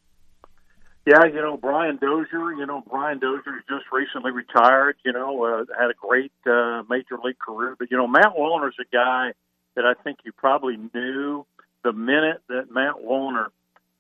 Yeah, 1.06 1.26
you 1.26 1.41
know 1.41 1.56
Brian 1.56 1.97
Dozier. 1.97 2.52
You 2.54 2.66
know 2.66 2.84
Brian 2.89 3.20
Dozier 3.20 3.64
just 3.70 3.86
recently 3.91 4.32
retired. 4.32 4.95
You 5.06 5.14
know, 5.14 5.43
uh, 5.43 5.66
had 5.80 5.91
a 5.91 5.93
great 5.93 6.32
uh, 6.45 6.82
major 6.89 7.18
league 7.24 7.39
career. 7.39 7.76
But 7.78 7.89
you 7.91 7.97
know 7.97 8.08
Matt 8.08 8.34
Wallner's 8.38 8.76
a 8.80 8.86
guy 8.91 9.34
that 9.76 9.86
I 9.86 9.93
think 10.04 10.20
you 10.26 10.32
probably 10.32 10.78
knew 10.93 11.45
the 11.84 11.94
minute 11.94 12.42
that 12.50 12.72
Matt 12.72 12.96
Wallner 12.96 13.48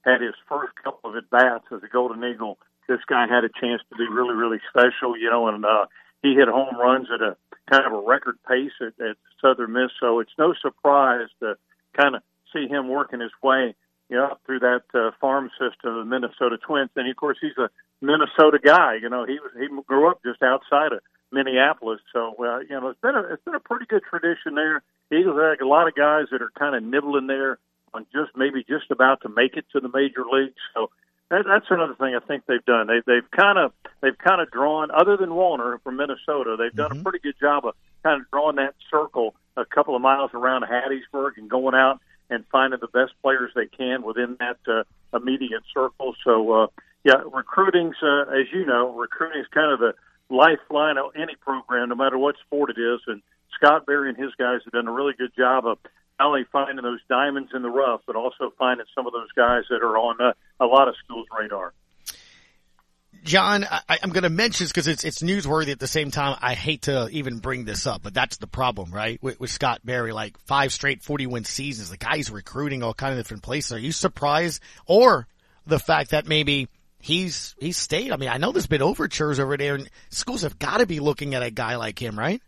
had 0.01 0.21
his 0.21 0.35
first 0.47 0.73
couple 0.83 1.09
of 1.09 1.15
at 1.15 1.29
bats 1.29 1.65
as 1.71 1.83
a 1.83 1.87
Golden 1.87 2.23
Eagle. 2.23 2.57
This 2.87 2.99
guy 3.07 3.27
had 3.27 3.43
a 3.43 3.49
chance 3.49 3.81
to 3.89 3.97
be 3.97 4.07
really, 4.09 4.33
really 4.33 4.59
special. 4.69 5.17
You 5.17 5.29
know, 5.29 5.47
and 5.47 5.65
uh, 5.65 5.85
he 6.21 6.33
hit 6.33 6.47
home 6.47 6.75
runs 6.77 7.07
at 7.13 7.21
a 7.21 7.35
kind 7.69 7.85
of 7.85 7.93
a 7.93 8.05
record 8.05 8.37
pace 8.47 8.71
at, 8.81 8.99
at 9.03 9.17
Southern 9.41 9.73
Miss. 9.73 9.91
So 9.99 10.19
it's 10.19 10.33
no 10.37 10.53
surprise 10.59 11.27
to 11.39 11.55
kind 11.95 12.15
of 12.15 12.23
see 12.53 12.67
him 12.67 12.87
working 12.87 13.19
his 13.19 13.31
way 13.43 13.75
you 14.09 14.17
know, 14.17 14.37
through 14.45 14.59
that 14.59 14.83
uh, 14.93 15.11
farm 15.21 15.51
system 15.51 15.95
of 15.95 15.97
the 15.97 16.05
Minnesota 16.05 16.57
Twins. 16.57 16.89
And 16.95 17.09
of 17.09 17.15
course, 17.15 17.37
he's 17.39 17.57
a 17.57 17.69
Minnesota 18.01 18.59
guy. 18.63 18.95
You 19.01 19.09
know, 19.09 19.25
he 19.25 19.39
was 19.39 19.51
he 19.57 19.67
grew 19.85 20.09
up 20.09 20.21
just 20.25 20.41
outside 20.41 20.93
of 20.93 20.99
Minneapolis. 21.31 21.99
So 22.11 22.35
uh, 22.39 22.59
you 22.59 22.69
know, 22.71 22.87
it's 22.89 22.99
been 23.01 23.15
a 23.15 23.21
it's 23.33 23.43
been 23.43 23.55
a 23.55 23.59
pretty 23.59 23.85
good 23.85 24.03
tradition 24.09 24.55
there. 24.55 24.81
Eagles 25.11 25.39
have 25.39 25.61
a 25.61 25.69
lot 25.69 25.87
of 25.87 25.95
guys 25.95 26.25
that 26.31 26.41
are 26.41 26.51
kind 26.57 26.75
of 26.75 26.83
nibbling 26.83 27.27
there 27.27 27.59
on 27.93 28.05
just 28.13 28.31
maybe 28.35 28.63
just 28.63 28.91
about 28.91 29.21
to 29.21 29.29
make 29.29 29.55
it 29.55 29.65
to 29.73 29.79
the 29.79 29.89
major 29.89 30.23
leagues. 30.31 30.59
So 30.73 30.89
that, 31.29 31.45
that's 31.47 31.65
another 31.69 31.95
thing 31.95 32.15
I 32.15 32.25
think 32.25 32.45
they've 32.47 32.65
done. 32.65 32.87
They, 32.87 33.01
they've 33.05 33.29
kind 33.31 33.57
of 33.57 33.71
they've 34.01 34.17
kind 34.17 34.41
of 34.41 34.51
drawn, 34.51 34.89
other 34.91 35.17
than 35.17 35.29
Wallner 35.29 35.81
from 35.83 35.97
Minnesota, 35.97 36.55
they've 36.57 36.73
done 36.73 36.91
mm-hmm. 36.91 37.01
a 37.01 37.03
pretty 37.03 37.19
good 37.19 37.35
job 37.39 37.65
of 37.65 37.75
kind 38.03 38.21
of 38.21 38.29
drawing 38.31 38.55
that 38.57 38.75
circle 38.89 39.35
a 39.57 39.65
couple 39.65 39.95
of 39.95 40.01
miles 40.01 40.31
around 40.33 40.63
Hattiesburg 40.63 41.37
and 41.37 41.49
going 41.49 41.75
out 41.75 41.99
and 42.29 42.45
finding 42.51 42.79
the 42.79 42.87
best 42.87 43.13
players 43.21 43.51
they 43.55 43.65
can 43.65 44.03
within 44.03 44.37
that 44.39 44.57
uh, 44.67 44.83
immediate 45.15 45.63
circle. 45.73 46.15
So, 46.23 46.51
uh, 46.51 46.67
yeah, 47.03 47.21
recruiting's, 47.33 47.95
uh, 48.03 48.29
as 48.29 48.45
you 48.53 48.65
know, 48.65 48.93
recruiting 48.93 49.41
is 49.41 49.47
kind 49.53 49.71
of 49.71 49.79
the 49.79 49.93
lifeline 50.29 50.97
of 50.97 51.11
any 51.15 51.35
program, 51.35 51.89
no 51.89 51.95
matter 51.95 52.17
what 52.17 52.35
sport 52.45 52.69
it 52.69 52.79
is. 52.79 52.99
And 53.07 53.21
Scott 53.55 53.85
Berry 53.85 54.09
and 54.09 54.17
his 54.17 54.33
guys 54.37 54.61
have 54.63 54.73
done 54.73 54.87
a 54.87 54.91
really 54.91 55.13
good 55.17 55.31
job 55.35 55.65
of 55.65 55.79
not 56.19 56.27
only 56.27 56.45
finding 56.51 56.83
those 56.83 56.99
diamonds 57.07 57.51
in 57.53 57.61
the 57.61 57.69
rough, 57.69 58.01
but 58.05 58.15
also 58.15 58.51
finding 58.57 58.85
some 58.93 59.07
of 59.07 59.13
those 59.13 59.31
guys 59.35 59.63
that 59.69 59.81
are 59.81 59.97
on 59.97 60.19
uh, 60.19 60.33
a 60.59 60.65
lot 60.65 60.87
of 60.87 60.95
schools' 61.03 61.27
radar. 61.37 61.73
John, 63.23 63.65
I, 63.69 63.99
am 64.01 64.11
going 64.11 64.23
to 64.23 64.29
mention 64.29 64.63
this 64.63 64.71
because 64.71 64.87
it's 64.87 65.03
it's 65.03 65.21
newsworthy. 65.21 65.71
At 65.71 65.79
the 65.79 65.87
same 65.87 66.09
time, 66.09 66.37
I 66.41 66.53
hate 66.53 66.83
to 66.83 67.09
even 67.09 67.39
bring 67.39 67.65
this 67.65 67.85
up, 67.85 68.01
but 68.01 68.13
that's 68.13 68.37
the 68.37 68.47
problem, 68.47 68.91
right? 68.91 69.21
With, 69.21 69.39
with 69.39 69.49
Scott 69.49 69.81
Berry, 69.83 70.13
like 70.13 70.37
five 70.45 70.71
straight 70.71 71.03
40 71.03 71.27
win 71.27 71.43
seasons, 71.43 71.89
the 71.89 71.97
guy's 71.97 72.31
recruiting 72.31 72.81
all 72.81 72.93
kind 72.93 73.11
of 73.11 73.19
different 73.19 73.43
places. 73.43 73.73
Are 73.73 73.79
you 73.79 73.91
surprised, 73.91 74.61
or 74.85 75.27
the 75.65 75.79
fact 75.79 76.11
that 76.11 76.27
maybe 76.27 76.69
he's 76.99 77.55
he's 77.59 77.77
stayed. 77.77 78.11
I 78.11 78.17
mean, 78.17 78.29
I 78.29 78.37
know 78.37 78.51
there's 78.51 78.67
been 78.67 78.81
overtures 78.81 79.39
over 79.39 79.57
there, 79.57 79.75
and 79.75 79.89
schools 80.09 80.43
have 80.43 80.59
got 80.59 80.77
to 80.77 80.85
be 80.85 80.99
looking 80.99 81.35
at 81.35 81.43
a 81.43 81.51
guy 81.51 81.75
like 81.75 82.01
him, 82.01 82.17
right? 82.17 82.41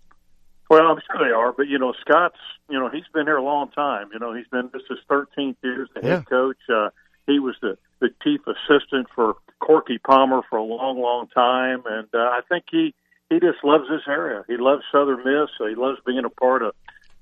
Well, 0.72 0.88
I'm 0.88 1.02
sure 1.06 1.28
they 1.28 1.34
are, 1.34 1.52
but 1.52 1.68
you 1.68 1.78
know, 1.78 1.94
Scott's 2.00 2.40
you 2.70 2.80
know 2.80 2.88
he's 2.88 3.04
been 3.14 3.26
here 3.26 3.36
a 3.36 3.44
long 3.44 3.72
time. 3.72 4.08
You 4.14 4.20
know, 4.20 4.34
he's 4.34 4.48
been 4.48 4.70
this 4.72 4.84
is 4.90 5.00
13th 5.10 5.58
year 5.62 5.84
as 5.84 5.90
the 5.94 6.00
head 6.00 6.30
coach. 6.30 6.56
Uh, 6.74 6.92
he 7.28 7.40
was 7.40 7.56
the 7.62 7.78
the 8.00 8.08
chief 8.24 8.40
assistant 8.48 9.08
for 9.14 9.36
Corky 9.60 9.98
Palmer 9.98 10.40
for 10.50 10.56
a 10.56 10.64
long, 10.64 10.98
long 10.98 11.28
time, 11.28 11.84
and 11.86 12.08
uh, 12.14 12.20
I 12.20 12.40
think 12.48 12.64
he 12.72 12.94
he 13.30 13.42
just 13.42 13.62
loves 13.66 13.90
this 13.90 14.04
area. 14.08 14.46
He 14.48 14.56
loves 14.56 14.84
Southern 14.94 15.18
Miss. 15.26 15.50
So 15.58 15.68
he 15.68 15.76
loves 15.76 16.00
being 16.06 16.24
a 16.24 16.30
part 16.30 16.62
of 16.64 16.74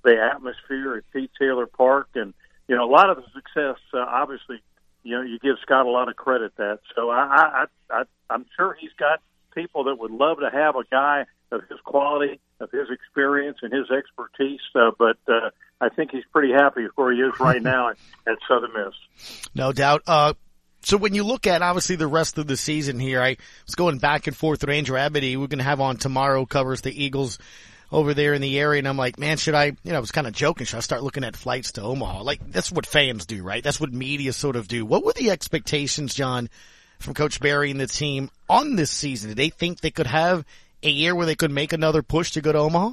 the 0.04 0.16
atmosphere 0.32 0.98
at 0.98 1.12
Pete 1.12 1.32
Taylor 1.40 1.66
Park, 1.66 2.10
and 2.14 2.36
you 2.68 2.76
know, 2.76 2.84
a 2.84 2.92
lot 2.92 3.10
of 3.10 3.18
the 3.18 3.24
success. 3.34 3.82
Uh, 3.92 4.06
obviously, 4.08 4.62
you 5.02 5.16
know, 5.16 5.24
you 5.24 5.40
give 5.40 5.56
Scott 5.64 5.88
a 5.88 5.90
lot 5.90 6.08
of 6.08 6.16
credit 6.16 6.56
that. 6.58 6.82
So 6.96 7.10
I, 7.10 7.64
I, 7.64 7.66
I, 7.90 8.04
I'm 8.30 8.46
sure 8.56 8.78
he's 8.80 8.94
got 9.00 9.24
people 9.56 9.86
that 9.86 9.96
would 9.98 10.12
love 10.12 10.38
to 10.42 10.52
have 10.56 10.76
a 10.76 10.84
guy 10.92 11.26
of 11.52 11.62
his 11.70 11.80
quality, 11.84 12.40
of 12.60 12.72
his 12.72 12.90
experience, 12.92 13.58
and 13.62 13.74
his 13.74 13.90
expertise. 13.92 14.60
Uh, 14.76 14.92
but 14.98 15.18
uh, 15.28 15.50
I 15.82 15.90
think 15.90 16.12
he's 16.12 16.26
pretty 16.32 16.54
happy 16.54 16.88
where 16.96 17.12
he 17.12 17.20
is 17.20 17.40
right 17.40 17.62
now 17.62 17.90
at, 17.90 17.98
at 18.28 18.38
Southern 18.48 18.72
Miss. 18.74 19.48
No 19.56 19.72
doubt. 19.72 20.04
Uh, 20.08 20.34
so 20.82 20.98
when 20.98 21.14
you 21.14 21.24
look 21.24 21.48
at 21.48 21.62
obviously 21.62 21.96
the 21.96 22.08
rest 22.08 22.38
of 22.38 22.48
the 22.48 22.58
season 22.58 23.00
here, 23.00 23.22
I 23.22 23.38
was 23.66 23.76
going 23.76 23.98
back 23.98 24.28
and 24.28 24.36
forth 24.36 24.62
with 24.62 24.70
Andrew 24.70 24.98
Abity. 24.98 25.36
We're 25.36 25.48
going 25.48 25.60
to 25.60 25.64
have 25.66 25.82
on 25.82 25.98
tomorrow 25.98 26.46
covers 26.46 26.82
the 26.82 27.04
Eagles 27.04 27.38
over 27.92 28.14
there 28.14 28.34
in 28.34 28.42
the 28.42 28.60
area, 28.60 28.80
and 28.80 28.88
I'm 28.88 28.98
like, 28.98 29.18
man, 29.18 29.38
should 29.38 29.56
I? 29.56 29.66
You 29.66 29.92
know, 29.92 29.98
I 29.98 30.00
was 30.00 30.12
kind 30.12 30.28
of 30.28 30.34
joking. 30.34 30.66
Should 30.66 30.78
I 30.78 30.82
start 30.82 31.04
looking 31.04 31.24
at 31.24 31.36
flights 31.36 31.74
to 31.74 31.82
Omaha? 31.82 32.22
Like 32.24 32.52
that's 32.52 32.72
what 32.72 32.86
fans 32.86 33.26
do, 33.26 33.44
right? 33.44 33.64
That's 33.64 33.80
what 33.80 33.92
media 33.92 34.32
sort 34.32 34.56
of 34.56 34.68
do. 34.68 34.86
What 34.86 35.04
were 35.04 35.14
the 35.14 35.32
expectations, 35.32 36.14
John, 36.14 36.50
from 37.00 37.14
Coach 37.14 37.40
Berry 37.40 37.72
and 37.72 37.80
the 37.80 37.88
team 37.88 38.30
on 38.48 38.76
this 38.76 38.92
season? 38.92 39.30
Did 39.30 39.38
they 39.38 39.50
think 39.50 39.82
they 39.82 39.92
could 39.92 40.08
have 40.08 40.46
a 40.84 40.90
year 40.90 41.16
where 41.16 41.26
they 41.26 41.36
could 41.36 41.52
make 41.52 41.74
another 41.74 42.02
push 42.02 42.32
to 42.32 42.42
go 42.42 42.52
to 42.52 42.60
Omaha? 42.60 42.92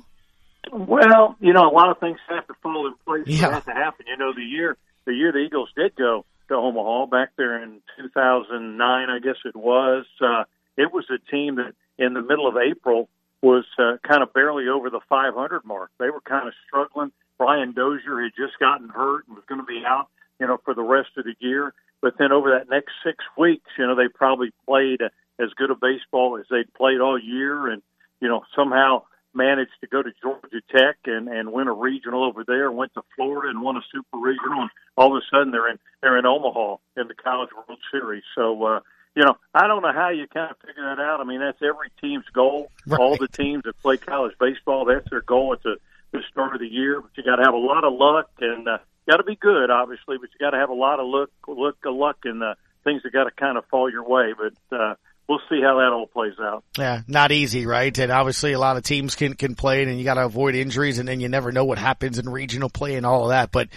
Well, 0.72 1.36
you 1.40 1.52
know, 1.52 1.68
a 1.68 1.72
lot 1.72 1.90
of 1.90 1.98
things 1.98 2.18
have 2.28 2.46
to 2.48 2.54
fall 2.62 2.86
in 2.86 2.94
place 3.04 3.24
Yeah. 3.26 3.46
for 3.46 3.50
that 3.52 3.64
to 3.66 3.72
happen. 3.72 4.06
You 4.08 4.16
know, 4.16 4.32
the 4.34 4.42
year 4.42 4.76
the 5.04 5.12
year 5.14 5.30
the 5.32 5.38
Eagles 5.38 5.70
did 5.76 5.94
go 5.94 6.24
to 6.48 6.54
Omaha 6.54 7.06
back 7.06 7.30
there 7.36 7.62
in 7.62 7.80
2009, 7.96 9.10
I 9.10 9.18
guess 9.20 9.36
it 9.44 9.54
was. 9.56 10.04
Uh, 10.20 10.44
it 10.76 10.92
was 10.92 11.04
a 11.10 11.18
team 11.30 11.56
that 11.56 11.74
in 11.98 12.14
the 12.14 12.22
middle 12.22 12.48
of 12.48 12.56
April 12.56 13.08
was 13.42 13.64
uh, 13.78 13.96
kind 14.06 14.22
of 14.22 14.32
barely 14.32 14.68
over 14.68 14.90
the 14.90 15.00
500 15.08 15.64
mark. 15.64 15.90
They 15.98 16.10
were 16.10 16.20
kind 16.20 16.48
of 16.48 16.54
struggling. 16.66 17.12
Brian 17.38 17.72
Dozier 17.72 18.20
had 18.22 18.32
just 18.36 18.58
gotten 18.58 18.88
hurt 18.88 19.26
and 19.28 19.36
was 19.36 19.44
going 19.48 19.60
to 19.60 19.66
be 19.66 19.82
out, 19.86 20.08
you 20.40 20.46
know, 20.46 20.58
for 20.64 20.74
the 20.74 20.82
rest 20.82 21.10
of 21.16 21.24
the 21.24 21.34
year. 21.38 21.72
But 22.02 22.14
then 22.18 22.32
over 22.32 22.50
that 22.50 22.68
next 22.68 22.92
six 23.04 23.18
weeks, 23.38 23.66
you 23.78 23.86
know, 23.86 23.94
they 23.94 24.08
probably 24.08 24.50
played 24.66 25.00
as 25.38 25.50
good 25.56 25.70
a 25.70 25.74
baseball 25.74 26.38
as 26.38 26.46
they'd 26.50 26.72
played 26.74 27.00
all 27.00 27.18
year, 27.18 27.68
and 27.68 27.82
you 28.20 28.28
know, 28.28 28.42
somehow 28.54 29.02
managed 29.34 29.72
to 29.82 29.86
go 29.86 30.02
to 30.02 30.10
Georgia 30.22 30.62
Tech 30.70 30.96
and 31.04 31.28
and 31.28 31.52
win 31.52 31.68
a 31.68 31.72
regional 31.72 32.24
over 32.24 32.44
there. 32.44 32.70
Went 32.72 32.94
to 32.94 33.02
Florida 33.14 33.50
and 33.50 33.62
won 33.62 33.76
a 33.76 33.82
super 33.92 34.18
regional, 34.18 34.62
and 34.62 34.70
all 34.96 35.16
of 35.16 35.22
a 35.22 35.26
sudden 35.30 35.50
they're 35.50 35.68
in 35.68 35.78
they're 36.00 36.18
in 36.18 36.26
Omaha 36.26 36.76
in 36.96 37.08
the 37.08 37.14
College 37.14 37.50
World 37.54 37.80
Series. 37.90 38.24
So. 38.34 38.62
uh 38.64 38.80
you 39.16 39.24
know, 39.24 39.38
I 39.54 39.66
don't 39.66 39.80
know 39.80 39.94
how 39.94 40.10
you 40.10 40.26
kind 40.28 40.50
of 40.50 40.58
figure 40.58 40.84
that 40.84 41.00
out. 41.00 41.20
I 41.20 41.24
mean, 41.24 41.40
that's 41.40 41.62
every 41.62 41.88
team's 42.02 42.26
goal. 42.34 42.70
All 42.98 43.16
the 43.16 43.28
teams 43.28 43.62
that 43.64 43.80
play 43.80 43.96
college 43.96 44.34
baseball, 44.38 44.84
that's 44.84 45.08
their 45.08 45.22
goal 45.22 45.54
at 45.54 45.62
the, 45.62 45.76
the 46.12 46.20
start 46.30 46.52
of 46.52 46.60
the 46.60 46.68
year. 46.68 47.00
But 47.00 47.12
you 47.16 47.22
got 47.22 47.36
to 47.36 47.44
have 47.44 47.54
a 47.54 47.56
lot 47.56 47.84
of 47.84 47.94
luck 47.94 48.28
and 48.40 48.68
uh, 48.68 48.76
got 49.08 49.16
to 49.16 49.24
be 49.24 49.34
good, 49.34 49.70
obviously. 49.70 50.18
But 50.18 50.28
you 50.34 50.38
got 50.38 50.50
to 50.50 50.58
have 50.58 50.68
a 50.68 50.74
lot 50.74 51.00
of 51.00 51.06
luck, 51.06 51.30
luck, 51.48 51.76
of 51.86 51.94
luck, 51.94 52.18
and 52.24 52.42
uh, 52.42 52.56
things 52.84 53.04
that 53.04 53.12
got 53.14 53.24
to 53.24 53.30
kind 53.30 53.56
of 53.56 53.64
fall 53.70 53.90
your 53.90 54.06
way. 54.06 54.34
But 54.36 54.76
uh, 54.76 54.94
we'll 55.28 55.40
see 55.48 55.60
how 55.60 55.78
that 55.78 55.92
all 55.92 56.06
plays 56.06 56.38
out. 56.40 56.64
Yeah, 56.78 57.02
not 57.08 57.32
easy, 57.32 57.66
right? 57.66 57.96
And 57.98 58.12
obviously 58.12 58.52
a 58.52 58.58
lot 58.58 58.76
of 58.76 58.84
teams 58.84 59.14
can, 59.14 59.34
can 59.34 59.54
play 59.54 59.82
and 59.82 59.98
you 59.98 60.04
got 60.04 60.14
to 60.14 60.24
avoid 60.24 60.54
injuries 60.54 60.98
and 60.98 61.08
then 61.08 61.20
you 61.20 61.28
never 61.28 61.52
know 61.52 61.64
what 61.64 61.78
happens 61.78 62.18
in 62.18 62.28
regional 62.28 62.68
play 62.68 62.94
and 62.94 63.04
all 63.04 63.24
of 63.24 63.28
that. 63.30 63.50
But 63.50 63.68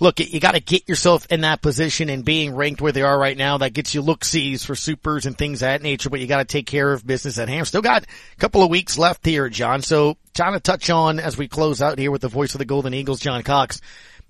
look, 0.00 0.20
you 0.20 0.38
got 0.38 0.54
to 0.54 0.60
get 0.60 0.88
yourself 0.88 1.26
in 1.30 1.40
that 1.40 1.60
position 1.60 2.08
and 2.08 2.24
being 2.24 2.54
ranked 2.54 2.80
where 2.80 2.92
they 2.92 3.02
are 3.02 3.18
right 3.18 3.36
now. 3.36 3.58
That 3.58 3.72
gets 3.72 3.94
you 3.94 4.02
look 4.02 4.24
sees 4.24 4.64
for 4.64 4.74
supers 4.74 5.26
and 5.26 5.36
things 5.36 5.62
of 5.62 5.66
that 5.66 5.82
nature, 5.82 6.10
but 6.10 6.20
you 6.20 6.26
got 6.26 6.38
to 6.38 6.44
take 6.44 6.66
care 6.66 6.92
of 6.92 7.06
business 7.06 7.38
at 7.38 7.48
hand. 7.48 7.66
Still 7.66 7.82
got 7.82 8.04
a 8.04 8.36
couple 8.38 8.62
of 8.62 8.70
weeks 8.70 8.96
left 8.96 9.26
here, 9.26 9.48
John. 9.48 9.82
So 9.82 10.16
trying 10.34 10.54
to 10.54 10.60
touch 10.60 10.88
on 10.88 11.18
as 11.18 11.36
we 11.36 11.48
close 11.48 11.82
out 11.82 11.98
here 11.98 12.10
with 12.10 12.22
the 12.22 12.28
voice 12.28 12.54
of 12.54 12.58
the 12.58 12.64
Golden 12.64 12.94
Eagles, 12.94 13.20
John 13.20 13.42
Cox, 13.42 13.80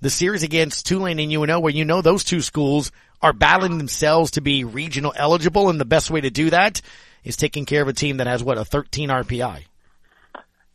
the 0.01 0.11
series 0.11 0.43
against 0.43 0.87
Tulane 0.87 1.19
and 1.19 1.33
UNO 1.33 1.61
where 1.61 1.73
you 1.73 1.85
know 1.85 2.03
those 2.03 2.25
two 2.25 2.41
schools 2.41 2.91
are 3.23 3.33
battling 3.33 3.79
themselves 3.79 4.33
to 4.33 4.41
be 4.41 4.65
regional 4.65 5.13
eligible 5.17 5.71
and 5.71 5.81
the 5.81 5.85
best 5.85 6.11
way 6.11 6.21
to 6.21 6.31
do 6.31 6.51
that 6.51 6.81
is 7.25 7.37
taking 7.37 7.65
care 7.65 7.83
of 7.83 7.89
a 7.89 7.93
team 7.93 8.17
that 8.17 8.27
has 8.27 8.43
what 8.43 8.59
a 8.59 8.65
13 8.65 9.09
RPI. 9.09 9.65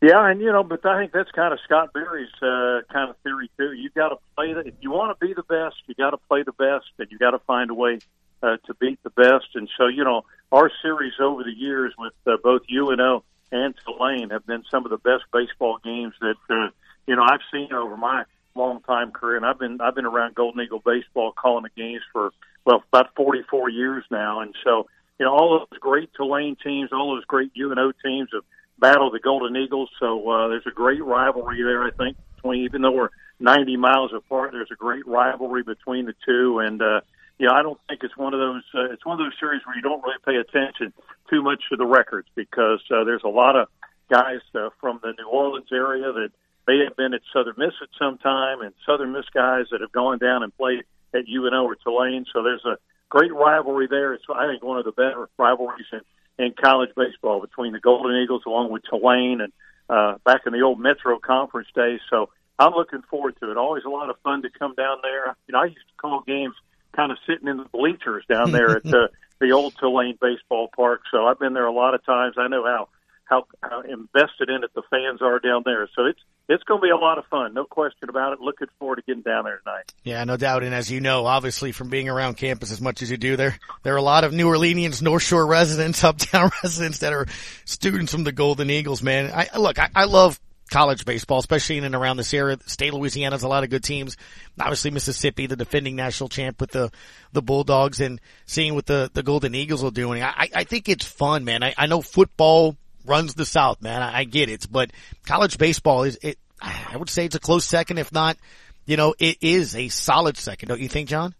Yeah, 0.02 0.30
and 0.30 0.39
you 0.39 0.52
know, 0.52 0.64
but 0.64 0.86
I 0.86 1.00
think 1.00 1.12
that's 1.12 1.32
kind 1.32 1.52
of 1.52 1.60
Scott 1.66 1.91
Berry's 1.91 2.30
uh, 2.41 2.82
kind 2.93 3.10
of 3.10 3.18
theory 3.24 3.50
too. 3.58 3.74
You've 3.74 3.95
got 3.95 4.10
to 4.10 4.18
play 4.36 4.54
the 4.54 4.60
if 4.60 4.76
you 4.80 4.91
want 4.91 5.18
to 5.18 5.26
be 5.26 5.34
the 5.34 5.41
best, 5.41 5.76
you 5.88 5.95
got 5.95 6.12
to 6.12 6.18
play 6.18 6.43
the 6.43 6.52
best, 6.52 6.86
and 7.00 7.08
you 7.10 7.18
got 7.18 7.32
to 7.32 7.39
find 7.39 7.72
a 7.72 7.74
way 7.74 8.00
uh, 8.43 8.58
to 8.68 8.74
beat 8.76 9.02
the 9.04 9.10
best. 9.10 9.48
And 9.56 9.68
so, 9.78 9.88
you 9.88 10.04
know, 10.04 10.24
our 10.52 10.70
series 10.84 11.14
over 11.20 11.43
the 11.43 11.52
years 11.52 11.93
with 11.98 12.14
uh, 12.28 12.38
both 12.43 12.62
UNO 12.72 13.24
and 13.52 13.74
Tulane 13.86 14.30
have 14.30 14.45
been 14.45 14.64
some 14.70 14.86
of 14.86 14.91
the 14.91 14.98
best 14.98 15.24
baseball 15.34 15.80
games 15.84 16.14
that 16.22 16.36
uh, 16.50 16.70
you 17.06 17.16
know 17.16 17.24
I've 17.24 17.41
seen 17.52 17.74
over 17.74 17.98
my 17.98 18.24
long 18.58 18.82
time 18.82 19.12
career. 19.12 19.38
And 19.38 19.45
I've 19.45 19.60
been 19.60 19.80
I've 19.82 19.95
been 19.95 20.05
around 20.05 20.36
Golden 20.36 20.62
Eagle 20.62 20.82
baseball 20.84 21.32
calling 21.32 21.64
the 21.64 21.82
games 21.82 22.01
for 22.12 22.32
well 22.66 22.84
about 22.91 23.16
44 23.16 23.70
years 23.70 24.03
now, 24.12 24.41
and 24.41 24.53
so 24.64 24.88
you 25.20 25.26
know 25.26 25.34
all 25.34 25.60
those 25.60 25.80
great 25.80 26.10
Tulane 26.16 26.58
teams, 26.64 26.89
all 26.91 27.16
those 27.16 27.26
great 27.26 27.51
UNO 27.58 27.91
teams 28.03 28.30
have 28.34 28.43
battle 28.80 29.12
the 29.12 29.20
Golden 29.20 29.55
Eagles. 29.55 29.89
So 29.99 30.30
uh, 30.30 30.47
there's 30.49 30.68
a 30.68 30.72
great 30.72 31.03
rivalry 31.03 31.64
there. 31.64 31.84
I 31.84 31.91
think 31.91 32.18
between 32.36 32.64
even 32.64 32.82
though 32.82 32.91
we're 32.91 33.10
90 33.39 33.78
miles 33.78 34.12
apart, 34.14 34.51
there's 34.51 34.72
a 34.72 34.76
great 34.76 35.05
rivalry 35.08 35.64
between 35.64 36.05
the 36.05 36.14
two. 36.26 36.60
And 36.60 36.82
uh, 36.82 37.01
you 37.38 37.47
know, 37.47 37.53
I 37.53 37.62
don't 37.62 37.80
think 37.88 38.03
it's 38.03 38.18
one 38.18 38.34
of 38.34 38.39
those. 38.39 38.64
Uh, 38.74 38.91
it's 38.91 39.05
one 39.05 39.20
of 39.20 39.26
those 39.26 39.38
series 39.39 39.62
where 39.66 39.76
you 39.76 39.82
don't 39.82 40.03
really 40.03 40.18
pay 40.26 40.36
attention 40.36 40.93
too 41.30 41.41
much 41.41 41.62
to 41.70 41.76
the 41.76 41.86
records 41.86 42.28
because 42.36 42.82
uh, 42.91 43.03
there's 43.03 43.24
a 43.24 43.30
lot 43.30 43.55
of 43.55 43.68
guys 44.10 44.39
uh, 44.55 44.70
from 44.80 44.99
the 45.03 45.14
New 45.18 45.28
Orleans 45.28 45.68
area 45.72 46.12
that 46.12 46.30
may 46.68 46.84
have 46.84 46.95
been 46.95 47.13
at 47.13 47.22
Southern 47.34 47.55
Miss 47.57 47.74
at 47.82 47.89
some 47.97 48.18
time, 48.18 48.61
and 48.61 48.74
Southern 48.86 49.13
Miss 49.13 49.26
guys 49.34 49.65
that 49.72 49.82
have 49.82 49.91
gone 49.91 50.18
down 50.18 50.43
and 50.43 50.55
played 50.55 50.84
at 51.13 51.28
UNO 51.28 51.63
or 51.63 51.76
Tulane. 51.76 52.26
So 52.34 52.43
there's 52.43 52.65
a 52.65 52.78
great 53.09 53.34
rivalry 53.34 53.88
there. 53.89 54.13
It's 54.13 54.24
I 54.34 54.47
think 54.47 54.63
one 54.63 54.78
of 54.78 54.86
the 54.86 54.91
better 54.91 55.30
rivalries 55.38 55.88
in 55.91 56.01
in 56.39 56.53
college 56.53 56.91
baseball 56.95 57.41
between 57.41 57.74
the 57.74 57.80
Golden 57.80 58.15
Eagles 58.22 58.43
along 58.45 58.72
with 58.72 58.84
Tulane 58.89 59.41
and 59.41 59.53
uh, 59.89 60.18
back 60.24 60.41
in 60.45 60.53
the 60.53 60.61
old 60.61 60.80
Metro 60.80 61.18
Conference 61.18 61.68
days. 61.74 61.99
So 62.09 62.30
I'm 62.59 62.74
looking 62.74 63.01
forward 63.09 63.36
to 63.41 63.51
it. 63.51 63.57
Always 63.57 63.86
a 63.86 63.89
lot 63.89 64.09
of 64.09 64.18
fun 64.24 64.41
to 64.43 64.49
come 64.49 64.76
down 64.76 64.97
there. 65.01 65.36
You 65.47 65.53
know, 65.53 65.59
I 65.59 65.65
used 65.65 65.78
to 65.78 65.95
call 65.97 66.22
games 66.22 66.55
kind 66.95 67.11
of 67.11 67.18
sitting 67.28 67.47
in 67.47 67.57
the 67.57 67.65
bleachers 67.65 68.24
down 68.30 68.51
there 68.51 68.78
at 68.78 68.84
the 68.84 69.09
the 69.39 69.51
old 69.51 69.76
Tulane 69.78 70.18
baseball 70.20 70.70
park. 70.76 71.01
So 71.11 71.26
I've 71.26 71.39
been 71.39 71.53
there 71.53 71.65
a 71.65 71.72
lot 71.72 71.93
of 71.93 72.05
times. 72.05 72.36
I 72.38 72.47
know 72.47 72.63
how 72.63 72.89
how, 73.30 73.45
how 73.61 73.82
invested 73.82 74.49
in 74.49 74.63
it 74.63 74.71
the 74.73 74.84
fans 74.89 75.21
are 75.21 75.39
down 75.39 75.63
there. 75.65 75.89
So 75.95 76.05
it's 76.05 76.19
it's 76.49 76.63
going 76.63 76.80
to 76.80 76.86
be 76.86 76.89
a 76.89 76.97
lot 76.97 77.17
of 77.17 77.25
fun, 77.25 77.53
no 77.53 77.65
question 77.65 78.09
about 78.09 78.32
it. 78.34 78.39
Looking 78.39 78.67
forward 78.80 78.97
to 78.97 79.01
getting 79.01 79.21
down 79.21 79.43
there 79.43 79.59
tonight. 79.65 79.93
Yeah, 80.03 80.23
no 80.23 80.38
doubt. 80.38 80.63
And 80.63 80.73
as 80.73 80.89
you 80.89 81.01
know, 81.01 81.25
obviously 81.25 81.73
from 81.73 81.89
being 81.89 82.07
around 82.07 82.38
campus 82.38 82.71
as 82.71 82.80
much 82.80 83.01
as 83.01 83.11
you 83.11 83.17
do, 83.17 83.36
there 83.36 83.57
there 83.84 83.93
are 83.93 83.97
a 83.97 84.01
lot 84.01 84.23
of 84.23 84.34
New 84.34 84.47
Orleans 84.47 85.01
North 85.01 85.23
Shore 85.23 85.45
residents, 85.45 86.03
uptown 86.03 86.51
residents 86.63 86.99
that 86.99 87.13
are 87.13 87.28
students 87.65 88.11
from 88.11 88.23
the 88.23 88.32
Golden 88.32 88.69
Eagles. 88.69 89.03
Man, 89.03 89.32
I 89.34 89.57
look, 89.57 89.78
I, 89.80 89.89
I 89.93 90.05
love 90.05 90.39
college 90.69 91.05
baseball, 91.05 91.39
especially 91.39 91.78
in 91.78 91.84
and 91.84 91.95
around 91.95 92.17
this 92.17 92.34
area. 92.34 92.57
State 92.65 92.89
of 92.89 92.95
Louisiana 92.95 93.34
has 93.34 93.43
a 93.43 93.47
lot 93.47 93.63
of 93.63 93.69
good 93.69 93.84
teams. 93.84 94.17
Obviously 94.59 94.91
Mississippi, 94.91 95.47
the 95.47 95.55
defending 95.55 95.95
national 95.95 96.30
champ 96.30 96.59
with 96.59 96.71
the, 96.71 96.91
the 97.32 97.41
Bulldogs 97.41 98.01
and 98.01 98.19
seeing 98.45 98.75
what 98.75 98.86
the, 98.86 99.09
the 99.13 99.23
Golden 99.23 99.55
Eagles 99.55 99.84
are 99.84 99.91
doing. 99.91 100.23
I, 100.23 100.49
I 100.53 100.63
think 100.63 100.89
it's 100.89 101.05
fun, 101.05 101.45
man. 101.45 101.63
I, 101.63 101.73
I 101.78 101.86
know 101.88 102.01
football 102.01 102.75
runs 103.08 103.34
the 103.34 103.45
South, 103.45 103.82
man. 103.82 104.01
I, 104.01 104.20
I 104.20 104.24
get 104.24 104.49
it, 104.49 104.68
but 104.70 104.91
college 105.26 105.58
baseball 105.58 106.03
is, 106.03 106.18
it, 106.22 106.38
I 106.62 106.95
would 106.97 107.10
say 107.10 107.26
it's 107.26 107.36
a 107.36 107.39
close 107.39 107.66
second, 107.66 107.97
if 107.97 108.12
not, 108.12 108.38
you 108.86 108.97
know, 108.97 109.14
it 109.20 109.38
is 109.41 109.76
a 109.76 109.89
solid 109.89 110.38
second. 110.38 110.70
Don't 110.70 110.82
you 110.82 110.89
think, 110.89 111.10
John? 111.10 111.36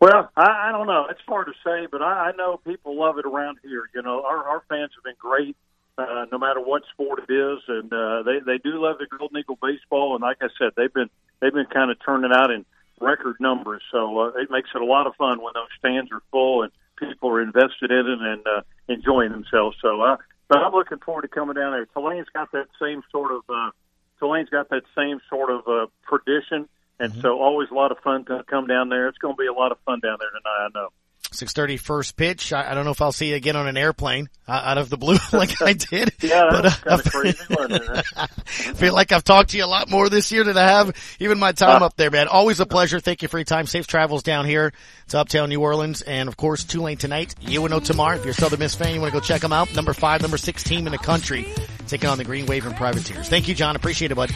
Well, 0.00 0.30
I, 0.36 0.68
I 0.68 0.72
don't 0.72 0.86
know. 0.86 1.06
It's 1.10 1.20
hard 1.26 1.46
to 1.46 1.52
say, 1.64 1.86
but 1.90 2.02
I, 2.02 2.30
I 2.30 2.32
know 2.36 2.58
people 2.58 2.98
love 2.98 3.18
it 3.18 3.26
around 3.26 3.58
here. 3.62 3.84
You 3.94 4.02
know, 4.02 4.22
our, 4.24 4.44
our 4.44 4.62
fans 4.68 4.90
have 4.94 5.04
been 5.04 5.14
great, 5.18 5.56
uh, 5.98 6.26
no 6.30 6.38
matter 6.38 6.60
what 6.60 6.82
sport 6.92 7.20
it 7.26 7.32
is, 7.32 7.60
and 7.68 7.92
uh, 7.92 8.22
they 8.22 8.38
they 8.44 8.58
do 8.58 8.82
love 8.82 8.98
the 8.98 9.06
Golden 9.18 9.38
Eagle 9.38 9.58
baseball. 9.60 10.14
And 10.14 10.22
like 10.22 10.36
I 10.42 10.48
said, 10.58 10.72
they've 10.76 10.92
been 10.92 11.08
they've 11.40 11.52
been 11.52 11.66
kind 11.72 11.90
of 11.90 11.96
turning 12.04 12.30
out 12.32 12.50
in 12.50 12.66
record 13.00 13.36
numbers, 13.40 13.82
so 13.90 14.18
uh, 14.18 14.28
it 14.38 14.50
makes 14.50 14.68
it 14.74 14.82
a 14.82 14.84
lot 14.84 15.06
of 15.06 15.14
fun 15.16 15.42
when 15.42 15.52
those 15.54 15.68
stands 15.78 16.12
are 16.12 16.22
full 16.30 16.62
and 16.62 16.72
people 16.96 17.30
are 17.30 17.40
invested 17.40 17.90
in 17.90 18.06
it 18.06 18.20
and 18.20 18.46
uh, 18.46 18.62
enjoying 18.88 19.30
themselves. 19.30 19.76
So, 19.80 20.00
uh, 20.00 20.16
but 20.48 20.58
I'm 20.58 20.72
looking 20.72 20.98
forward 20.98 21.22
to 21.22 21.28
coming 21.28 21.54
down 21.54 21.72
there. 21.72 21.86
Tulane's 21.86 22.28
got 22.32 22.52
that 22.52 22.66
same 22.80 23.02
sort 23.10 23.32
of 23.32 23.42
uh, 23.48 23.70
Tulane's 24.18 24.48
got 24.48 24.70
that 24.70 24.82
same 24.96 25.20
sort 25.28 25.50
of 25.50 25.66
uh, 25.66 25.86
tradition, 26.08 26.68
and 26.98 27.12
so 27.20 27.40
always 27.40 27.68
a 27.70 27.74
lot 27.74 27.92
of 27.92 27.98
fun 27.98 28.24
to 28.26 28.44
come 28.48 28.66
down 28.66 28.88
there. 28.88 29.08
It's 29.08 29.18
going 29.18 29.34
to 29.34 29.40
be 29.40 29.46
a 29.46 29.52
lot 29.52 29.72
of 29.72 29.78
fun 29.84 30.00
down 30.00 30.16
there 30.18 30.30
tonight. 30.30 30.66
I 30.66 30.68
know. 30.74 30.88
6.30 31.36 31.78
first 31.78 32.16
pitch. 32.16 32.52
I, 32.52 32.70
I, 32.70 32.74
don't 32.74 32.84
know 32.84 32.90
if 32.90 33.00
I'll 33.00 33.12
see 33.12 33.30
you 33.30 33.36
again 33.36 33.56
on 33.56 33.68
an 33.68 33.76
airplane 33.76 34.28
uh, 34.48 34.52
out 34.52 34.78
of 34.78 34.90
the 34.90 34.96
blue 34.96 35.16
like 35.32 35.60
I 35.62 35.74
did. 35.74 36.12
yeah, 36.20 36.48
that's 36.50 36.52
but, 36.52 36.66
uh, 36.66 36.70
kind 36.70 37.00
of 37.06 37.12
crazy, 37.12 38.02
I 38.16 38.26
feel 38.74 38.94
like 38.94 39.12
I've 39.12 39.24
talked 39.24 39.50
to 39.50 39.56
you 39.56 39.64
a 39.64 39.66
lot 39.66 39.90
more 39.90 40.08
this 40.08 40.32
year 40.32 40.44
than 40.44 40.56
I 40.56 40.64
have 40.64 40.96
even 41.20 41.38
my 41.38 41.52
time 41.52 41.82
up 41.82 41.96
there, 41.96 42.10
man. 42.10 42.28
Always 42.28 42.60
a 42.60 42.66
pleasure. 42.66 43.00
Thank 43.00 43.22
you 43.22 43.28
for 43.28 43.38
your 43.38 43.44
time. 43.44 43.66
Safe 43.66 43.86
travels 43.86 44.22
down 44.22 44.46
here 44.46 44.72
to 45.08 45.18
Uptown 45.18 45.48
New 45.48 45.60
Orleans. 45.60 46.02
And 46.02 46.28
of 46.28 46.36
course, 46.36 46.64
Tulane 46.64 46.96
tonight, 46.96 47.34
UNO 47.46 47.80
tomorrow. 47.80 48.16
If 48.16 48.24
you're 48.24 48.32
a 48.32 48.34
Southern 48.34 48.60
Miss 48.60 48.74
fan, 48.74 48.94
you 48.94 49.00
want 49.00 49.12
to 49.12 49.20
go 49.20 49.24
check 49.24 49.40
them 49.40 49.52
out. 49.52 49.74
Number 49.74 49.92
five, 49.92 50.22
number 50.22 50.38
six 50.38 50.62
team 50.62 50.86
in 50.86 50.92
the 50.92 50.98
country 50.98 51.52
taking 51.86 52.08
on 52.08 52.18
the 52.18 52.24
Green 52.24 52.46
Wave 52.46 52.66
and 52.66 52.76
Privateers. 52.76 53.28
Thank 53.28 53.48
you, 53.48 53.54
John. 53.54 53.76
Appreciate 53.76 54.10
it, 54.10 54.14
bud. 54.14 54.34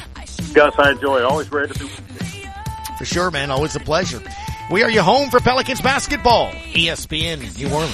Gus, 0.54 0.74
I 0.78 0.92
enjoy 0.92 1.18
it. 1.18 1.24
Always 1.24 1.50
ready 1.50 1.72
to 1.72 1.78
do 1.78 1.88
For 2.98 3.04
sure, 3.04 3.30
man. 3.30 3.50
Always 3.50 3.76
a 3.76 3.80
pleasure. 3.80 4.22
We 4.70 4.84
are 4.84 4.90
your 4.90 5.02
home 5.02 5.30
for 5.30 5.40
Pelicans 5.40 5.80
basketball. 5.80 6.52
ESPN 6.52 7.58
New 7.58 7.74
Orleans. 7.74 7.92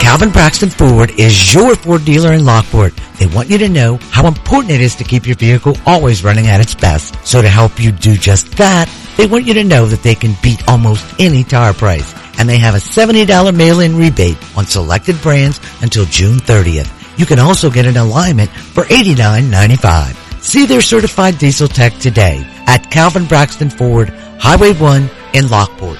Calvin 0.00 0.30
Braxton 0.30 0.70
Ford 0.70 1.12
is 1.16 1.54
your 1.54 1.76
Ford 1.76 2.04
dealer 2.04 2.32
in 2.32 2.44
Lockport. 2.44 2.92
They 3.20 3.26
want 3.28 3.50
you 3.50 3.58
to 3.58 3.68
know 3.68 3.98
how 4.10 4.26
important 4.26 4.72
it 4.72 4.80
is 4.80 4.96
to 4.96 5.04
keep 5.04 5.26
your 5.26 5.36
vehicle 5.36 5.76
always 5.86 6.24
running 6.24 6.48
at 6.48 6.60
its 6.60 6.74
best. 6.74 7.14
So 7.24 7.40
to 7.40 7.48
help 7.48 7.80
you 7.80 7.92
do 7.92 8.16
just 8.16 8.56
that, 8.56 8.92
they 9.16 9.26
want 9.26 9.46
you 9.46 9.54
to 9.54 9.64
know 9.64 9.86
that 9.86 10.02
they 10.02 10.16
can 10.16 10.34
beat 10.42 10.68
almost 10.68 11.04
any 11.20 11.44
tire 11.44 11.72
price 11.72 12.25
and 12.38 12.48
they 12.48 12.58
have 12.58 12.74
a 12.74 12.78
$70 12.78 13.56
mail-in 13.56 13.96
rebate 13.96 14.38
on 14.56 14.66
selected 14.66 15.20
brands 15.22 15.60
until 15.82 16.04
June 16.06 16.38
30th. 16.38 17.18
You 17.18 17.26
can 17.26 17.38
also 17.38 17.70
get 17.70 17.86
an 17.86 17.96
alignment 17.96 18.50
for 18.50 18.84
$89.95. 18.84 20.42
See 20.42 20.66
their 20.66 20.80
certified 20.80 21.38
diesel 21.38 21.68
tech 21.68 21.94
today 21.94 22.46
at 22.66 22.90
Calvin 22.90 23.24
Braxton 23.24 23.70
Ford, 23.70 24.10
Highway 24.38 24.74
1 24.74 25.10
in 25.34 25.48
Lockport. 25.48 25.98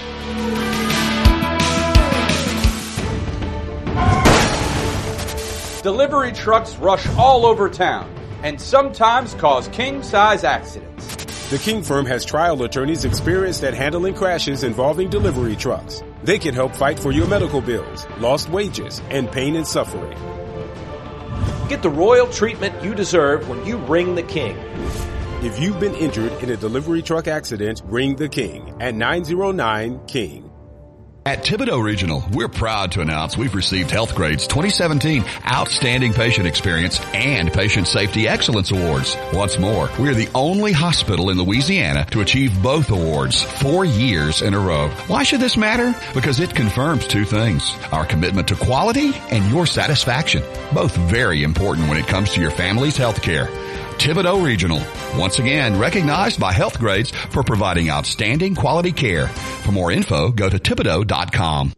Delivery 5.82 6.32
trucks 6.32 6.76
rush 6.76 7.06
all 7.16 7.46
over 7.46 7.68
town 7.68 8.12
and 8.42 8.60
sometimes 8.60 9.34
cause 9.34 9.68
king-size 9.68 10.44
accidents. 10.44 11.16
The 11.50 11.58
King 11.58 11.82
firm 11.82 12.06
has 12.06 12.24
trial 12.24 12.62
attorneys 12.64 13.04
experienced 13.04 13.62
at 13.62 13.72
handling 13.72 14.14
crashes 14.14 14.64
involving 14.64 15.08
delivery 15.08 15.54
trucks. 15.54 16.02
They 16.26 16.40
can 16.40 16.54
help 16.54 16.74
fight 16.74 16.98
for 16.98 17.12
your 17.12 17.28
medical 17.28 17.60
bills, 17.60 18.04
lost 18.18 18.48
wages, 18.48 19.00
and 19.10 19.30
pain 19.30 19.54
and 19.54 19.64
suffering. 19.64 20.18
Get 21.68 21.82
the 21.82 21.88
royal 21.88 22.26
treatment 22.26 22.82
you 22.82 22.96
deserve 22.96 23.48
when 23.48 23.64
you 23.64 23.76
ring 23.76 24.16
the 24.16 24.24
King. 24.24 24.56
If 25.44 25.60
you've 25.60 25.78
been 25.78 25.94
injured 25.94 26.32
in 26.42 26.50
a 26.50 26.56
delivery 26.56 27.00
truck 27.00 27.28
accident, 27.28 27.80
ring 27.84 28.16
the 28.16 28.28
King 28.28 28.74
at 28.80 28.96
909 28.96 30.00
King. 30.08 30.45
At 31.26 31.42
Thibodaux 31.42 31.82
Regional, 31.82 32.22
we're 32.30 32.46
proud 32.46 32.92
to 32.92 33.00
announce 33.00 33.36
we've 33.36 33.56
received 33.56 33.90
Healthgrade's 33.90 34.46
2017 34.46 35.24
Outstanding 35.52 36.12
Patient 36.12 36.46
Experience 36.46 37.00
and 37.12 37.52
Patient 37.52 37.88
Safety 37.88 38.28
Excellence 38.28 38.70
Awards. 38.70 39.16
Once 39.32 39.58
more, 39.58 39.90
we're 39.98 40.14
the 40.14 40.28
only 40.36 40.70
hospital 40.70 41.30
in 41.30 41.36
Louisiana 41.36 42.06
to 42.12 42.20
achieve 42.20 42.62
both 42.62 42.92
awards 42.92 43.42
four 43.42 43.84
years 43.84 44.40
in 44.40 44.54
a 44.54 44.60
row. 44.60 44.88
Why 45.08 45.24
should 45.24 45.40
this 45.40 45.56
matter? 45.56 45.96
Because 46.14 46.38
it 46.38 46.54
confirms 46.54 47.08
two 47.08 47.24
things. 47.24 47.74
Our 47.90 48.06
commitment 48.06 48.46
to 48.46 48.54
quality 48.54 49.10
and 49.32 49.50
your 49.50 49.66
satisfaction. 49.66 50.44
Both 50.72 50.96
very 50.96 51.42
important 51.42 51.88
when 51.88 51.98
it 51.98 52.06
comes 52.06 52.34
to 52.34 52.40
your 52.40 52.52
family's 52.52 52.96
health 52.96 53.20
care. 53.20 53.48
Thibodaux 53.98 54.44
Regional, 54.44 54.80
once 55.18 55.38
again 55.38 55.78
recognized 55.78 56.38
by 56.38 56.52
Healthgrades 56.52 57.14
for 57.32 57.42
providing 57.42 57.90
outstanding 57.90 58.54
quality 58.54 58.92
care. 58.92 59.28
For 59.28 59.72
more 59.72 59.90
info, 59.90 60.30
go 60.30 60.48
to 60.48 60.58
Thibodaux.com. 60.58 61.72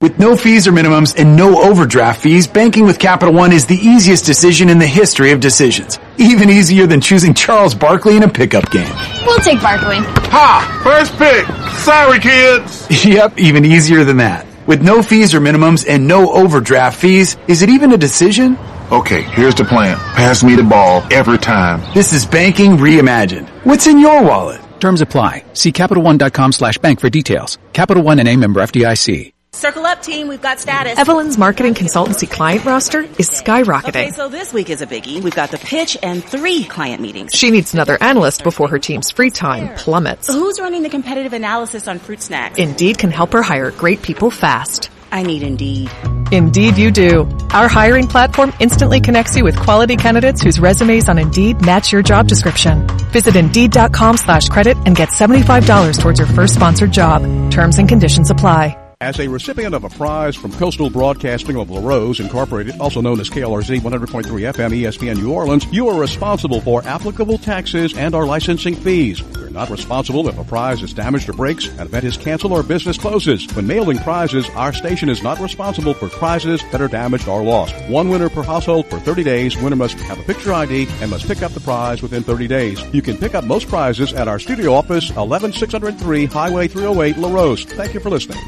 With 0.00 0.16
no 0.16 0.36
fees 0.36 0.68
or 0.68 0.70
minimums 0.70 1.18
and 1.18 1.36
no 1.36 1.60
overdraft 1.60 2.22
fees, 2.22 2.46
banking 2.46 2.84
with 2.84 3.00
Capital 3.00 3.34
One 3.34 3.50
is 3.50 3.66
the 3.66 3.74
easiest 3.74 4.24
decision 4.24 4.68
in 4.68 4.78
the 4.78 4.86
history 4.86 5.32
of 5.32 5.40
decisions. 5.40 5.98
Even 6.18 6.50
easier 6.50 6.86
than 6.86 7.00
choosing 7.00 7.34
Charles 7.34 7.74
Barkley 7.74 8.16
in 8.16 8.22
a 8.22 8.28
pickup 8.28 8.70
game. 8.70 8.94
We'll 9.26 9.40
take 9.40 9.60
Barkley. 9.60 9.96
Ha! 9.98 10.80
First 10.84 11.16
pick! 11.18 11.44
Sorry, 11.80 12.20
kids! 12.20 13.04
yep, 13.04 13.36
even 13.38 13.64
easier 13.64 14.04
than 14.04 14.18
that. 14.18 14.46
With 14.68 14.82
no 14.82 15.02
fees 15.02 15.34
or 15.34 15.40
minimums 15.40 15.84
and 15.88 16.06
no 16.06 16.30
overdraft 16.30 17.00
fees, 17.00 17.36
is 17.48 17.62
it 17.62 17.68
even 17.68 17.92
a 17.92 17.98
decision? 17.98 18.56
Okay, 18.90 19.20
here's 19.20 19.54
the 19.54 19.64
plan. 19.64 19.98
Pass 20.16 20.42
me 20.42 20.54
the 20.54 20.62
ball 20.62 21.02
every 21.12 21.36
time. 21.36 21.82
This 21.92 22.14
is 22.14 22.24
banking 22.24 22.78
reimagined. 22.78 23.46
What's 23.64 23.86
in 23.86 23.98
your 23.98 24.22
wallet? 24.24 24.62
Terms 24.80 25.02
apply. 25.02 25.44
See 25.52 25.72
CapitalOne.com 25.72 26.52
slash 26.52 26.78
bank 26.78 26.98
for 27.00 27.10
details. 27.10 27.58
Capital 27.74 28.02
One 28.02 28.18
and 28.18 28.26
a 28.28 28.36
member 28.36 28.60
FDIC. 28.60 29.32
Circle 29.52 29.84
up 29.86 30.00
team, 30.02 30.28
we've 30.28 30.40
got 30.40 30.60
status. 30.60 30.98
Evelyn's 30.98 31.36
marketing 31.36 31.74
consultancy 31.74 32.30
client 32.30 32.64
roster 32.64 33.00
is 33.18 33.28
skyrocketing. 33.28 33.88
Okay, 33.88 34.10
so 34.10 34.28
this 34.28 34.52
week 34.52 34.70
is 34.70 34.82
a 34.82 34.86
biggie. 34.86 35.22
We've 35.22 35.34
got 35.34 35.50
the 35.50 35.58
pitch 35.58 35.96
and 36.02 36.24
three 36.24 36.64
client 36.64 37.02
meetings. 37.02 37.32
She 37.34 37.50
needs 37.50 37.74
another 37.74 37.98
analyst 38.00 38.42
before 38.44 38.68
her 38.68 38.78
team's 38.78 39.10
free 39.10 39.30
time 39.30 39.74
plummets. 39.74 40.28
Who's 40.28 40.60
running 40.60 40.82
the 40.82 40.90
competitive 40.90 41.32
analysis 41.32 41.88
on 41.88 41.98
fruit 41.98 42.22
snacks? 42.22 42.58
Indeed 42.58 42.98
can 42.98 43.10
help 43.10 43.32
her 43.32 43.42
hire 43.42 43.70
great 43.70 44.00
people 44.00 44.30
fast. 44.30 44.90
I 45.10 45.24
need 45.24 45.42
Indeed. 45.42 45.90
Indeed 46.30 46.78
you 46.78 46.92
do. 46.92 47.28
Our 47.50 47.68
hiring 47.68 48.06
platform 48.06 48.52
instantly 48.60 49.00
connects 49.00 49.36
you 49.36 49.42
with 49.42 49.58
quality 49.58 49.96
candidates 49.96 50.40
whose 50.40 50.60
resumes 50.60 51.08
on 51.08 51.18
Indeed 51.18 51.60
match 51.60 51.90
your 51.90 52.02
job 52.02 52.28
description. 52.28 52.86
Visit 53.10 53.34
Indeed.com 53.34 54.18
slash 54.18 54.48
credit 54.48 54.78
and 54.86 54.94
get 54.94 55.08
$75 55.08 55.98
towards 56.00 56.18
your 56.20 56.28
first 56.28 56.54
sponsored 56.54 56.92
job. 56.92 57.22
Terms 57.50 57.78
and 57.78 57.88
conditions 57.88 58.30
apply. 58.30 58.87
As 59.00 59.20
a 59.20 59.28
recipient 59.28 59.76
of 59.76 59.84
a 59.84 59.90
prize 59.90 60.34
from 60.34 60.50
Coastal 60.50 60.90
Broadcasting 60.90 61.56
of 61.56 61.70
La 61.70 61.78
Rose 61.78 62.18
Incorporated, 62.18 62.80
also 62.80 63.00
known 63.00 63.20
as 63.20 63.30
KLRZ 63.30 63.78
100.3 63.78 64.24
FM 64.24 64.72
ESPN 64.72 65.18
New 65.18 65.32
Orleans, 65.32 65.64
you 65.66 65.86
are 65.86 66.00
responsible 66.00 66.60
for 66.60 66.82
applicable 66.82 67.38
taxes 67.38 67.96
and 67.96 68.12
our 68.12 68.26
licensing 68.26 68.74
fees. 68.74 69.22
We're 69.22 69.50
not 69.50 69.70
responsible 69.70 70.26
if 70.26 70.36
a 70.36 70.42
prize 70.42 70.82
is 70.82 70.92
damaged 70.92 71.28
or 71.28 71.34
breaks, 71.34 71.68
an 71.68 71.86
event 71.86 72.06
is 72.06 72.16
canceled, 72.16 72.50
or 72.50 72.64
business 72.64 72.98
closes. 72.98 73.46
When 73.54 73.68
mailing 73.68 73.98
prizes, 73.98 74.50
our 74.56 74.72
station 74.72 75.08
is 75.08 75.22
not 75.22 75.38
responsible 75.38 75.94
for 75.94 76.08
prizes 76.08 76.60
that 76.72 76.80
are 76.80 76.88
damaged 76.88 77.28
or 77.28 77.44
lost. 77.44 77.76
One 77.88 78.08
winner 78.08 78.28
per 78.28 78.42
household 78.42 78.90
for 78.90 78.98
30 78.98 79.22
days. 79.22 79.56
Winner 79.58 79.76
must 79.76 79.94
have 80.00 80.18
a 80.18 80.24
picture 80.24 80.52
ID 80.52 80.88
and 81.00 81.12
must 81.12 81.28
pick 81.28 81.42
up 81.42 81.52
the 81.52 81.60
prize 81.60 82.02
within 82.02 82.24
30 82.24 82.48
days. 82.48 82.82
You 82.92 83.02
can 83.02 83.16
pick 83.16 83.36
up 83.36 83.44
most 83.44 83.68
prizes 83.68 84.12
at 84.12 84.26
our 84.26 84.40
studio 84.40 84.74
office, 84.74 85.12
11603 85.12 86.24
Highway 86.24 86.66
308 86.66 87.16
La 87.18 87.32
Rose. 87.32 87.64
Thank 87.64 87.94
you 87.94 88.00
for 88.00 88.10
listening. 88.10 88.40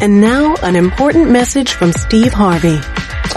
And 0.00 0.20
now 0.20 0.54
an 0.62 0.76
important 0.76 1.30
message 1.30 1.72
from 1.72 1.92
Steve 1.92 2.32
Harvey. 2.32 2.78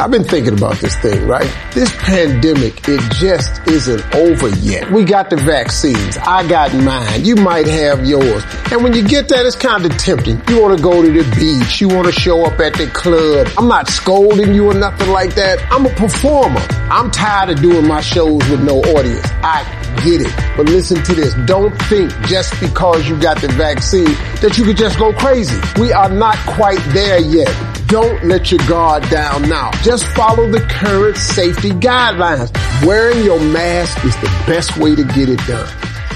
I've 0.01 0.09
been 0.09 0.23
thinking 0.23 0.57
about 0.57 0.77
this 0.77 0.95
thing, 0.95 1.27
right? 1.27 1.47
This 1.75 1.95
pandemic, 1.97 2.89
it 2.89 2.99
just 3.11 3.61
isn't 3.67 4.15
over 4.15 4.49
yet. 4.49 4.91
We 4.91 5.03
got 5.03 5.29
the 5.29 5.35
vaccines. 5.35 6.17
I 6.17 6.47
got 6.47 6.73
mine. 6.73 7.23
You 7.23 7.35
might 7.35 7.67
have 7.67 8.03
yours. 8.03 8.43
And 8.71 8.83
when 8.83 8.93
you 8.93 9.07
get 9.07 9.29
that, 9.29 9.45
it's 9.45 9.55
kind 9.55 9.85
of 9.85 9.95
tempting. 9.99 10.41
You 10.49 10.59
want 10.59 10.75
to 10.75 10.83
go 10.83 11.03
to 11.03 11.07
the 11.07 11.35
beach. 11.35 11.81
You 11.81 11.87
want 11.89 12.07
to 12.07 12.11
show 12.11 12.43
up 12.45 12.59
at 12.59 12.73
the 12.73 12.87
club. 12.87 13.47
I'm 13.59 13.67
not 13.67 13.89
scolding 13.89 14.55
you 14.55 14.71
or 14.71 14.73
nothing 14.73 15.11
like 15.11 15.35
that. 15.35 15.59
I'm 15.71 15.85
a 15.85 15.91
performer. 15.91 16.65
I'm 16.89 17.11
tired 17.11 17.51
of 17.51 17.61
doing 17.61 17.87
my 17.87 18.01
shows 18.01 18.41
with 18.49 18.63
no 18.63 18.79
audience. 18.79 19.27
I 19.43 19.61
get 20.03 20.21
it. 20.21 20.33
But 20.57 20.65
listen 20.65 21.03
to 21.03 21.13
this. 21.13 21.35
Don't 21.45 21.77
think 21.83 22.11
just 22.25 22.59
because 22.59 23.07
you 23.07 23.21
got 23.21 23.39
the 23.39 23.49
vaccine 23.49 24.15
that 24.41 24.57
you 24.57 24.63
could 24.63 24.77
just 24.77 24.97
go 24.97 25.13
crazy. 25.13 25.61
We 25.79 25.93
are 25.93 26.09
not 26.09 26.37
quite 26.47 26.81
there 26.89 27.21
yet. 27.21 27.53
Don't 27.91 28.23
let 28.23 28.49
your 28.53 28.65
guard 28.69 29.03
down 29.09 29.49
now. 29.49 29.69
Just 29.83 29.90
follow 29.99 30.49
the 30.49 30.61
current 30.61 31.17
safety 31.17 31.71
guidelines. 31.71 32.51
Wearing 32.85 33.23
your 33.25 33.39
mask 33.39 34.03
is 34.05 34.15
the 34.17 34.27
best 34.47 34.77
way 34.77 34.95
to 34.95 35.03
get 35.03 35.27
it 35.27 35.39
done. 35.47 35.67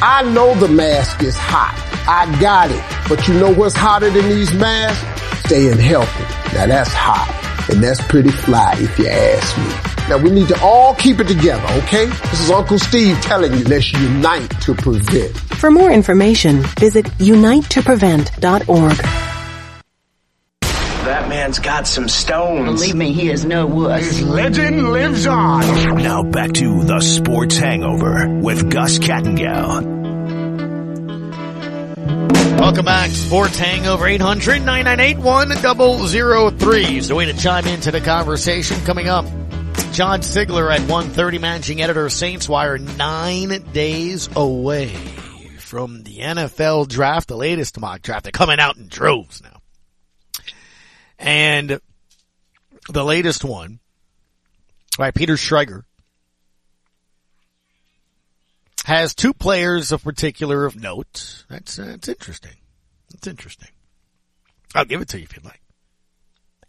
I 0.02 0.24
know 0.32 0.54
the 0.56 0.68
mask 0.68 1.24
is 1.24 1.36
hot. 1.36 1.76
I 2.08 2.40
got 2.40 2.72
it. 2.72 2.84
But 3.10 3.28
you 3.28 3.34
know 3.34 3.54
what's 3.54 3.76
hotter 3.76 4.10
than 4.10 4.30
these 4.30 4.54
masks? 4.54 5.04
Staying 5.46 5.78
healthy. 5.78 6.24
Now 6.56 6.68
that's 6.68 6.94
hot. 6.94 7.68
And 7.70 7.84
that's 7.84 8.02
pretty 8.08 8.32
fly 8.32 8.76
if 8.78 8.98
you 8.98 9.08
ask 9.08 9.58
me. 9.58 10.08
Now 10.08 10.20
we 10.20 10.30
need 10.30 10.48
to 10.50 10.62
all 10.62 10.94
keep 10.96 11.20
it 11.20 11.28
together, 11.28 11.66
okay? 11.84 12.06
This 12.06 12.42
is 12.42 12.52
Uncle 12.52 12.80
Steve 12.80 13.20
telling 13.22 13.54
you, 13.54 13.64
let's 13.66 13.92
unite 13.92 14.50
to 14.62 14.76
prevent. 14.76 15.36
For 15.38 15.72
more 15.72 15.92
information, 15.92 16.62
visit 16.80 17.06
unitetoprevent.org. 17.18 19.35
That 21.06 21.30
man's 21.30 21.60
got 21.60 21.86
some 21.86 22.10
stones. 22.10 22.82
Believe 22.82 22.96
me, 22.96 23.14
he 23.14 23.30
is 23.30 23.46
no 23.46 23.68
wuss. 23.68 24.04
His 24.04 24.24
legend 24.24 24.92
lives 24.92 25.28
on. 25.28 25.62
Now 26.02 26.24
back 26.24 26.52
to 26.54 26.84
the 26.84 27.00
Sports 27.00 27.58
Hangover 27.58 28.40
with 28.42 28.72
Gus 28.72 28.98
Kattengell. 28.98 29.86
Welcome 32.60 32.86
back. 32.86 33.12
Sports 33.12 33.60
Hangover 33.60 34.08
800 34.08 34.66
998 34.66 35.20
1003 35.20 36.98
is 36.98 37.08
the 37.10 37.14
way 37.14 37.26
to 37.26 37.34
chime 37.34 37.68
into 37.68 37.92
the 37.92 38.02
conversation 38.02 38.84
coming 38.84 39.08
up. 39.08 39.26
John 39.92 40.22
Sigler 40.22 40.74
at 40.74 40.82
130 40.90 41.38
managing 41.38 41.84
editor 41.84 42.08
of 42.08 42.14
Saints 42.14 42.50
Wire 42.50 42.80
nine 42.80 43.64
days 43.74 44.28
away 44.36 44.88
from 45.60 46.02
the 46.02 46.18
NFL 46.18 46.88
draft, 46.88 47.28
the 47.28 47.38
latest 47.38 47.80
mock 47.80 48.02
draft. 48.02 48.24
They're 48.24 48.32
coming 48.32 48.60
out 48.60 48.78
in 48.78 48.88
droves 48.88 49.44
now. 49.44 49.62
And 51.26 51.80
the 52.88 53.04
latest 53.04 53.44
one, 53.44 53.80
by 54.96 55.10
Peter 55.10 55.34
Schrager 55.34 55.84
has 58.86 59.16
two 59.16 59.34
players 59.34 59.92
of 59.92 60.04
particular 60.04 60.66
of 60.66 60.76
note. 60.76 61.44
That's, 61.50 61.80
uh, 61.80 61.86
that's 61.86 62.08
interesting. 62.08 62.54
That's 63.12 63.26
interesting. 63.26 63.70
I'll 64.76 64.86
give 64.86 65.02
it 65.02 65.10
to 65.10 65.18
you 65.18 65.24
if 65.24 65.36
you'd 65.36 65.44
like. 65.44 65.62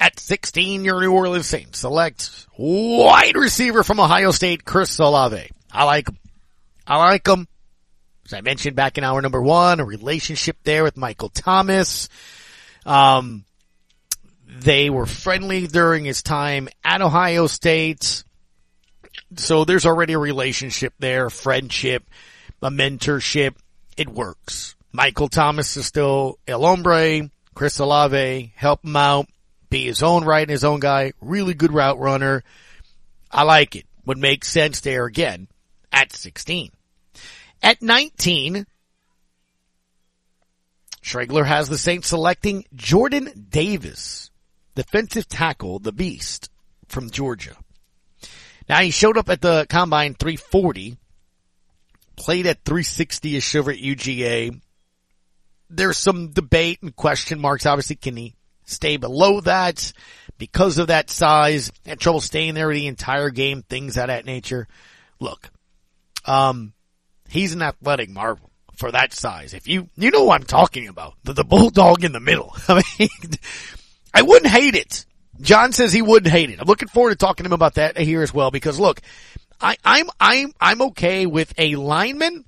At 0.00 0.18
16, 0.18 0.84
your 0.84 1.02
New 1.02 1.12
Orleans 1.12 1.46
Saints 1.46 1.80
select 1.80 2.46
wide 2.56 3.36
receiver 3.36 3.82
from 3.82 4.00
Ohio 4.00 4.30
State, 4.30 4.64
Chris 4.64 4.98
Olave. 4.98 5.50
I 5.70 5.84
like 5.84 6.08
him. 6.08 6.18
I 6.86 6.96
like 6.96 7.26
him. 7.26 7.46
As 8.24 8.32
I 8.32 8.40
mentioned 8.40 8.76
back 8.76 8.96
in 8.96 9.04
hour 9.04 9.20
number 9.20 9.42
one, 9.42 9.80
a 9.80 9.84
relationship 9.84 10.56
there 10.64 10.82
with 10.82 10.96
Michael 10.96 11.28
Thomas. 11.28 12.08
Um, 12.84 13.44
they 14.46 14.90
were 14.90 15.06
friendly 15.06 15.66
during 15.66 16.04
his 16.04 16.22
time 16.22 16.68
at 16.84 17.02
Ohio 17.02 17.46
State. 17.46 18.24
So 19.36 19.64
there's 19.64 19.86
already 19.86 20.12
a 20.12 20.18
relationship 20.18 20.94
there, 20.98 21.30
friendship, 21.30 22.04
a 22.62 22.70
mentorship. 22.70 23.56
It 23.96 24.08
works. 24.08 24.76
Michael 24.92 25.28
Thomas 25.28 25.76
is 25.76 25.86
still 25.86 26.38
El 26.46 26.62
Hombre. 26.62 27.30
Chris 27.54 27.78
Olave, 27.78 28.52
help 28.54 28.84
him 28.84 28.96
out, 28.96 29.26
be 29.70 29.86
his 29.86 30.02
own 30.02 30.24
right 30.24 30.42
and 30.42 30.50
his 30.50 30.64
own 30.64 30.78
guy. 30.78 31.12
Really 31.22 31.54
good 31.54 31.72
route 31.72 31.98
runner. 31.98 32.44
I 33.30 33.44
like 33.44 33.76
it. 33.76 33.86
Would 34.04 34.18
make 34.18 34.44
sense 34.44 34.80
there 34.80 35.06
again 35.06 35.48
at 35.90 36.12
16. 36.12 36.70
At 37.62 37.80
19, 37.82 38.66
Schrager 41.02 41.46
has 41.46 41.68
the 41.68 41.78
Saints 41.78 42.08
selecting 42.08 42.64
Jordan 42.74 43.46
Davis, 43.48 44.25
defensive 44.76 45.26
tackle, 45.26 45.80
the 45.80 45.90
beast 45.90 46.50
from 46.86 47.10
Georgia. 47.10 47.56
Now 48.68 48.80
he 48.80 48.90
showed 48.90 49.18
up 49.18 49.28
at 49.28 49.40
the 49.40 49.66
combine 49.68 50.14
340, 50.14 50.96
played 52.16 52.46
at 52.46 52.62
360ish 52.62 53.56
over 53.56 53.72
at 53.72 53.78
UGA. 53.78 54.60
There's 55.68 55.98
some 55.98 56.30
debate 56.30 56.78
and 56.82 56.94
question 56.94 57.40
marks. 57.40 57.66
Obviously, 57.66 57.96
can 57.96 58.16
he 58.16 58.36
stay 58.64 58.98
below 58.98 59.40
that 59.40 59.92
because 60.38 60.78
of 60.78 60.88
that 60.88 61.10
size? 61.10 61.72
Had 61.84 61.98
trouble 61.98 62.20
staying 62.20 62.54
there 62.54 62.72
the 62.72 62.86
entire 62.86 63.30
game, 63.30 63.62
things 63.62 63.96
of 63.96 64.08
that 64.08 64.26
nature. 64.26 64.68
Look, 65.18 65.50
um, 66.24 66.72
he's 67.28 67.52
an 67.52 67.62
athletic 67.62 68.10
marvel 68.10 68.50
for 68.76 68.92
that 68.92 69.12
size. 69.12 69.54
If 69.54 69.66
you, 69.66 69.88
you 69.96 70.10
know 70.10 70.24
what 70.24 70.40
I'm 70.40 70.46
talking 70.46 70.88
about. 70.88 71.14
The, 71.24 71.32
the 71.32 71.44
bulldog 71.44 72.04
in 72.04 72.12
the 72.12 72.20
middle. 72.20 72.54
I 72.68 72.82
mean, 72.98 73.08
I 74.12 74.22
wouldn't 74.22 74.50
hate 74.50 74.74
it. 74.74 75.04
John 75.40 75.72
says 75.72 75.92
he 75.92 76.02
wouldn't 76.02 76.32
hate 76.32 76.50
it. 76.50 76.60
I'm 76.60 76.66
looking 76.66 76.88
forward 76.88 77.10
to 77.10 77.16
talking 77.16 77.44
to 77.44 77.48
him 77.48 77.52
about 77.52 77.74
that 77.74 77.98
here 77.98 78.22
as 78.22 78.32
well 78.32 78.50
because 78.50 78.78
look, 78.78 79.00
I, 79.60 79.76
I'm, 79.84 80.08
I'm, 80.18 80.52
I'm 80.60 80.82
okay 80.82 81.26
with 81.26 81.52
a 81.58 81.76
lineman. 81.76 82.44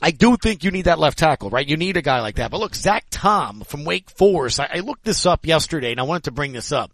I 0.00 0.10
do 0.10 0.36
think 0.36 0.64
you 0.64 0.70
need 0.70 0.86
that 0.86 0.98
left 0.98 1.18
tackle, 1.18 1.50
right? 1.50 1.66
You 1.66 1.76
need 1.76 1.96
a 1.96 2.02
guy 2.02 2.20
like 2.20 2.36
that. 2.36 2.50
But 2.50 2.60
look, 2.60 2.74
Zach 2.74 3.06
Tom 3.10 3.60
from 3.60 3.84
Wake 3.84 4.10
Forest, 4.10 4.60
I, 4.60 4.68
I 4.74 4.78
looked 4.80 5.04
this 5.04 5.26
up 5.26 5.46
yesterday 5.46 5.92
and 5.92 6.00
I 6.00 6.04
wanted 6.04 6.24
to 6.24 6.30
bring 6.32 6.52
this 6.52 6.72
up. 6.72 6.90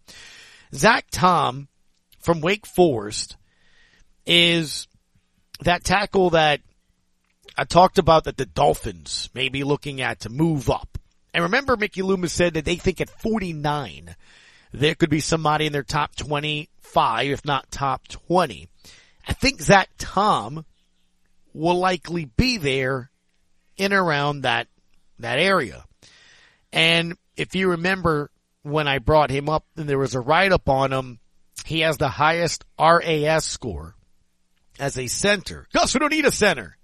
Zach 0.75 1.07
Tom 1.11 1.69
from 2.21 2.41
Wake 2.41 2.67
Forest 2.67 3.37
is 4.27 4.87
that 5.61 5.85
tackle 5.85 6.31
that 6.31 6.61
I 7.57 7.65
talked 7.65 7.99
about 7.99 8.25
that 8.25 8.37
the 8.37 8.47
Dolphins 8.47 9.31
may 9.35 9.49
be 9.49 9.65
looking 9.65 10.01
at 10.01 10.21
to 10.21 10.29
move 10.29 10.69
up. 10.69 10.98
And 11.35 11.45
remember 11.45 11.77
Mickey 11.77 12.03
Loomis 12.03 12.33
said 12.33 12.55
that 12.55 12.65
they 12.65 12.77
think 12.77 13.01
at 13.01 13.11
49 13.11 14.15
there 14.73 14.95
could 14.95 15.11
be 15.11 15.21
somebody 15.21 15.67
in 15.67 15.73
their 15.73 15.83
top 15.83 16.15
25, 16.17 17.31
if 17.31 17.45
not 17.45 17.71
top 17.71 18.07
20. 18.09 18.69
I 19.27 19.33
think 19.33 19.61
Zach 19.61 19.89
Tom 19.99 20.65
will 21.53 21.79
likely 21.79 22.25
be 22.25 22.57
there 22.57 23.11
in 23.77 23.93
around 23.93 24.43
that, 24.43 24.69
that 25.19 25.39
area. 25.39 25.85
And 26.73 27.17
if 27.37 27.55
you 27.55 27.71
remember 27.71 28.31
when 28.63 28.89
I 28.89 28.99
brought 28.99 29.31
him 29.31 29.49
up 29.49 29.65
and 29.77 29.89
there 29.89 29.99
was 29.99 30.15
a 30.15 30.21
write 30.21 30.53
up 30.53 30.69
on 30.69 30.93
him, 30.93 31.19
he 31.65 31.81
has 31.81 31.99
the 31.99 32.09
highest 32.09 32.65
RAS 32.79 33.45
score 33.45 33.95
as 34.79 34.99
a 34.99 35.07
center. 35.07 35.67
Gus, 35.73 35.95
we 35.95 36.01
don't 36.01 36.13
need 36.13 36.25
a 36.25 36.33
center. 36.33 36.78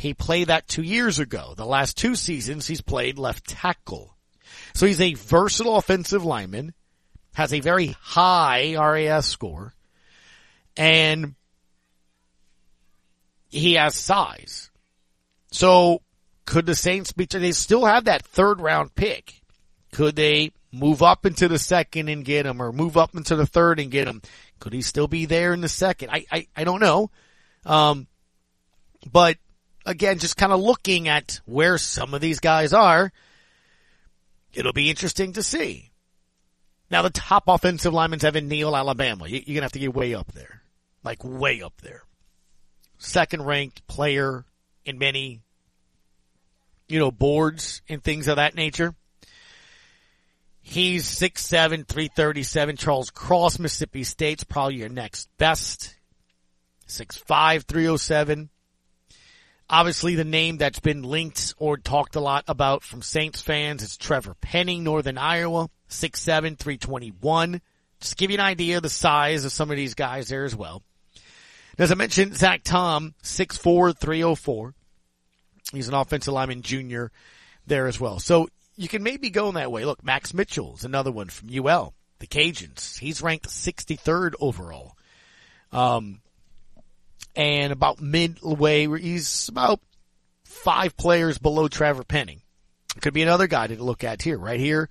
He 0.00 0.14
played 0.14 0.46
that 0.46 0.66
two 0.66 0.80
years 0.80 1.18
ago. 1.18 1.52
The 1.54 1.66
last 1.66 1.98
two 1.98 2.14
seasons 2.14 2.66
he's 2.66 2.80
played 2.80 3.18
left 3.18 3.46
tackle. 3.46 4.16
So 4.72 4.86
he's 4.86 4.98
a 4.98 5.12
versatile 5.12 5.76
offensive 5.76 6.24
lineman, 6.24 6.72
has 7.34 7.52
a 7.52 7.60
very 7.60 7.94
high 8.00 8.76
RAS 8.76 9.26
score, 9.26 9.74
and 10.74 11.34
he 13.50 13.74
has 13.74 13.94
size. 13.94 14.70
So 15.50 16.00
could 16.46 16.64
the 16.64 16.74
Saints 16.74 17.12
be, 17.12 17.26
they 17.26 17.52
still 17.52 17.84
have 17.84 18.06
that 18.06 18.24
third 18.24 18.58
round 18.62 18.94
pick. 18.94 19.42
Could 19.92 20.16
they 20.16 20.52
move 20.72 21.02
up 21.02 21.26
into 21.26 21.46
the 21.46 21.58
second 21.58 22.08
and 22.08 22.24
get 22.24 22.46
him 22.46 22.62
or 22.62 22.72
move 22.72 22.96
up 22.96 23.14
into 23.14 23.36
the 23.36 23.46
third 23.46 23.78
and 23.78 23.90
get 23.90 24.08
him? 24.08 24.22
Could 24.60 24.72
he 24.72 24.80
still 24.80 25.08
be 25.08 25.26
there 25.26 25.52
in 25.52 25.60
the 25.60 25.68
second? 25.68 26.08
I, 26.10 26.24
I, 26.32 26.46
I 26.56 26.64
don't 26.64 26.80
know. 26.80 27.10
Um, 27.66 28.06
but 29.12 29.36
again, 29.86 30.18
just 30.18 30.36
kind 30.36 30.52
of 30.52 30.60
looking 30.60 31.08
at 31.08 31.40
where 31.46 31.78
some 31.78 32.14
of 32.14 32.20
these 32.20 32.40
guys 32.40 32.72
are, 32.72 33.12
it'll 34.52 34.72
be 34.72 34.90
interesting 34.90 35.32
to 35.34 35.42
see. 35.42 35.90
Now 36.90 37.02
the 37.02 37.10
top 37.10 37.44
offensive 37.46 37.94
lineman's 37.94 38.24
Evan 38.24 38.48
Neal, 38.48 38.76
Alabama. 38.76 39.28
You, 39.28 39.42
you're 39.44 39.54
gonna 39.54 39.64
have 39.64 39.72
to 39.72 39.78
get 39.78 39.94
way 39.94 40.14
up 40.14 40.32
there. 40.32 40.62
Like 41.04 41.24
way 41.24 41.62
up 41.62 41.80
there. 41.82 42.02
Second 42.98 43.44
ranked 43.44 43.86
player 43.86 44.44
in 44.84 44.98
many, 44.98 45.40
you 46.88 46.98
know, 46.98 47.10
boards 47.10 47.80
and 47.88 48.02
things 48.02 48.28
of 48.28 48.36
that 48.36 48.54
nature. 48.54 48.94
He's 50.62 51.04
6'7", 51.06 51.86
337. 51.86 52.76
Charles 52.76 53.10
Cross, 53.10 53.58
Mississippi 53.58 54.04
State's 54.04 54.44
probably 54.44 54.76
your 54.76 54.90
next 54.90 55.28
best. 55.38 55.96
6'5", 56.86 57.64
307. 57.64 58.50
Obviously 59.72 60.16
the 60.16 60.24
name 60.24 60.56
that's 60.56 60.80
been 60.80 61.04
linked 61.04 61.54
or 61.56 61.76
talked 61.76 62.16
a 62.16 62.20
lot 62.20 62.42
about 62.48 62.82
from 62.82 63.02
Saints 63.02 63.40
fans 63.40 63.84
is 63.84 63.96
Trevor 63.96 64.34
Penning, 64.40 64.82
Northern 64.82 65.16
Iowa, 65.16 65.70
6'7", 65.88 66.58
321. 66.58 67.60
Just 68.00 68.16
give 68.16 68.32
you 68.32 68.36
an 68.36 68.44
idea 68.44 68.78
of 68.78 68.82
the 68.82 68.88
size 68.88 69.44
of 69.44 69.52
some 69.52 69.70
of 69.70 69.76
these 69.76 69.94
guys 69.94 70.28
there 70.28 70.44
as 70.44 70.56
well. 70.56 70.82
As 71.78 71.92
I 71.92 71.94
mentioned, 71.94 72.36
Zach 72.36 72.64
Tom, 72.64 73.14
6'4", 73.22 73.96
304. 73.96 74.74
He's 75.72 75.86
an 75.86 75.94
offensive 75.94 76.34
lineman 76.34 76.62
junior 76.62 77.12
there 77.64 77.86
as 77.86 78.00
well. 78.00 78.18
So 78.18 78.48
you 78.76 78.88
can 78.88 79.04
maybe 79.04 79.30
go 79.30 79.48
in 79.50 79.54
that 79.54 79.70
way. 79.70 79.84
Look, 79.84 80.02
Max 80.02 80.34
Mitchell 80.34 80.74
is 80.74 80.84
another 80.84 81.12
one 81.12 81.28
from 81.28 81.48
UL, 81.48 81.94
the 82.18 82.26
Cajuns. 82.26 82.98
He's 82.98 83.22
ranked 83.22 83.46
63rd 83.46 84.32
overall. 84.40 84.96
Um, 85.70 86.22
and 87.40 87.72
about 87.72 88.02
midway, 88.02 88.86
he's 89.00 89.48
about 89.48 89.80
five 90.44 90.94
players 90.94 91.38
below 91.38 91.68
Trevor 91.68 92.04
Penning. 92.04 92.42
Could 93.00 93.14
be 93.14 93.22
another 93.22 93.46
guy 93.46 93.66
to 93.66 93.82
look 93.82 94.04
at 94.04 94.20
here, 94.20 94.36
right 94.36 94.60
here 94.60 94.90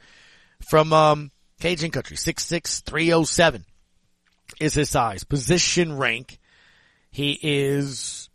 from, 0.68 0.92
um, 0.92 1.32
Cajun 1.60 1.92
country, 1.92 2.18
6'6", 2.18 2.82
307 2.84 3.66
is 4.60 4.74
his 4.74 4.90
size. 4.90 5.24
Position 5.24 5.96
rank, 5.96 6.40
he 7.12 7.38
is 7.40 8.32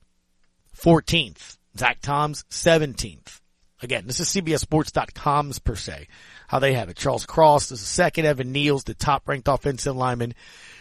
14th. 0.77 1.57
Zach 1.77 2.01
Tom's 2.01 2.45
17th. 2.51 3.41
Again, 3.83 4.07
this 4.07 4.21
is 4.21 4.29
CBSSports.com's 4.29 5.59
per 5.59 5.75
se, 5.75 6.07
how 6.47 6.61
they 6.61 6.75
have 6.75 6.89
it. 6.89 6.97
Charles 6.97 7.27
Cross 7.27 7.73
is 7.73 7.81
the 7.81 7.87
second. 7.87 8.27
Evan 8.27 8.53
Neal's 8.53 8.85
the 8.85 8.95
top 8.95 9.29
ranked 9.29 9.49
offensive 9.49 9.97
lineman. 9.97 10.35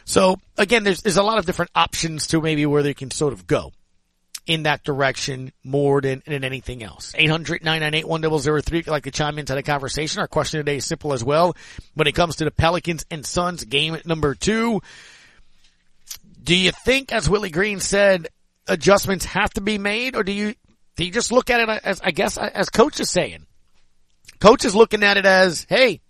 So 0.06 0.38
again, 0.58 0.84
there's, 0.84 1.02
there's 1.02 1.18
a 1.18 1.24
lot 1.24 1.38
of 1.38 1.46
different 1.46 1.72
options 1.76 2.28
to 2.28 2.42
maybe 2.42 2.66
where 2.66 2.84
they 2.84 2.94
can 2.94 3.12
sort 3.12 3.34
of 3.34 3.48
go 3.48 3.72
in 4.46 4.64
that 4.64 4.84
direction 4.84 5.54
more 5.64 6.02
than, 6.02 6.22
than 6.26 6.44
anything 6.44 6.84
else. 6.84 7.14
800-998-1003 7.14 8.60
if 8.60 8.74
you'd 8.74 8.88
like 8.88 9.04
to 9.04 9.12
chime 9.12 9.40
into 9.40 9.56
the 9.56 9.64
conversation. 9.64 10.20
Our 10.20 10.28
question 10.28 10.60
today 10.60 10.78
is 10.78 10.86
simple 10.86 11.14
as 11.14 11.24
well. 11.24 11.56
When 11.94 12.08
it 12.08 12.12
comes 12.14 12.38
to 12.38 12.46
the 12.46 12.52
Pelicans 12.52 13.06
and 13.10 13.26
Suns 13.26 13.64
game 13.64 13.98
number 14.06 14.36
two, 14.36 14.82
do 16.44 16.56
you 16.56 16.72
think, 16.72 17.14
as 17.14 17.30
Willie 17.30 17.50
Green 17.50 17.80
said, 17.80 18.28
adjustments 18.68 19.24
have 19.26 19.52
to 19.52 19.62
be 19.62 19.78
made 19.78 20.18
or 20.18 20.24
do 20.24 20.34
you, 20.34 20.56
do 20.98 21.06
you 21.06 21.12
just 21.12 21.32
look 21.32 21.50
at 21.50 21.62
it 21.62 21.82
as, 21.84 22.02
I 22.02 22.12
guess, 22.12 22.38
as 22.38 22.70
coach 22.70 23.00
is 23.00 23.10
saying? 23.10 23.46
coach 24.44 24.66
is 24.66 24.76
looking 24.76 25.04
at 25.04 25.16
it 25.16 25.26
as, 25.26 25.66
hey, 25.70 26.02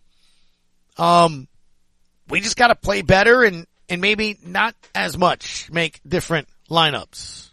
um, 0.97 1.47
we 2.29 2.39
just 2.41 2.57
got 2.57 2.67
to 2.67 2.75
play 2.75 3.03
better 3.03 3.43
and, 3.43 3.67
and 3.93 4.01
maybe 4.01 4.37
not 4.43 4.75
as 4.95 5.17
much 5.17 5.71
make 5.71 6.01
different 6.07 6.47
lineups. 6.69 7.49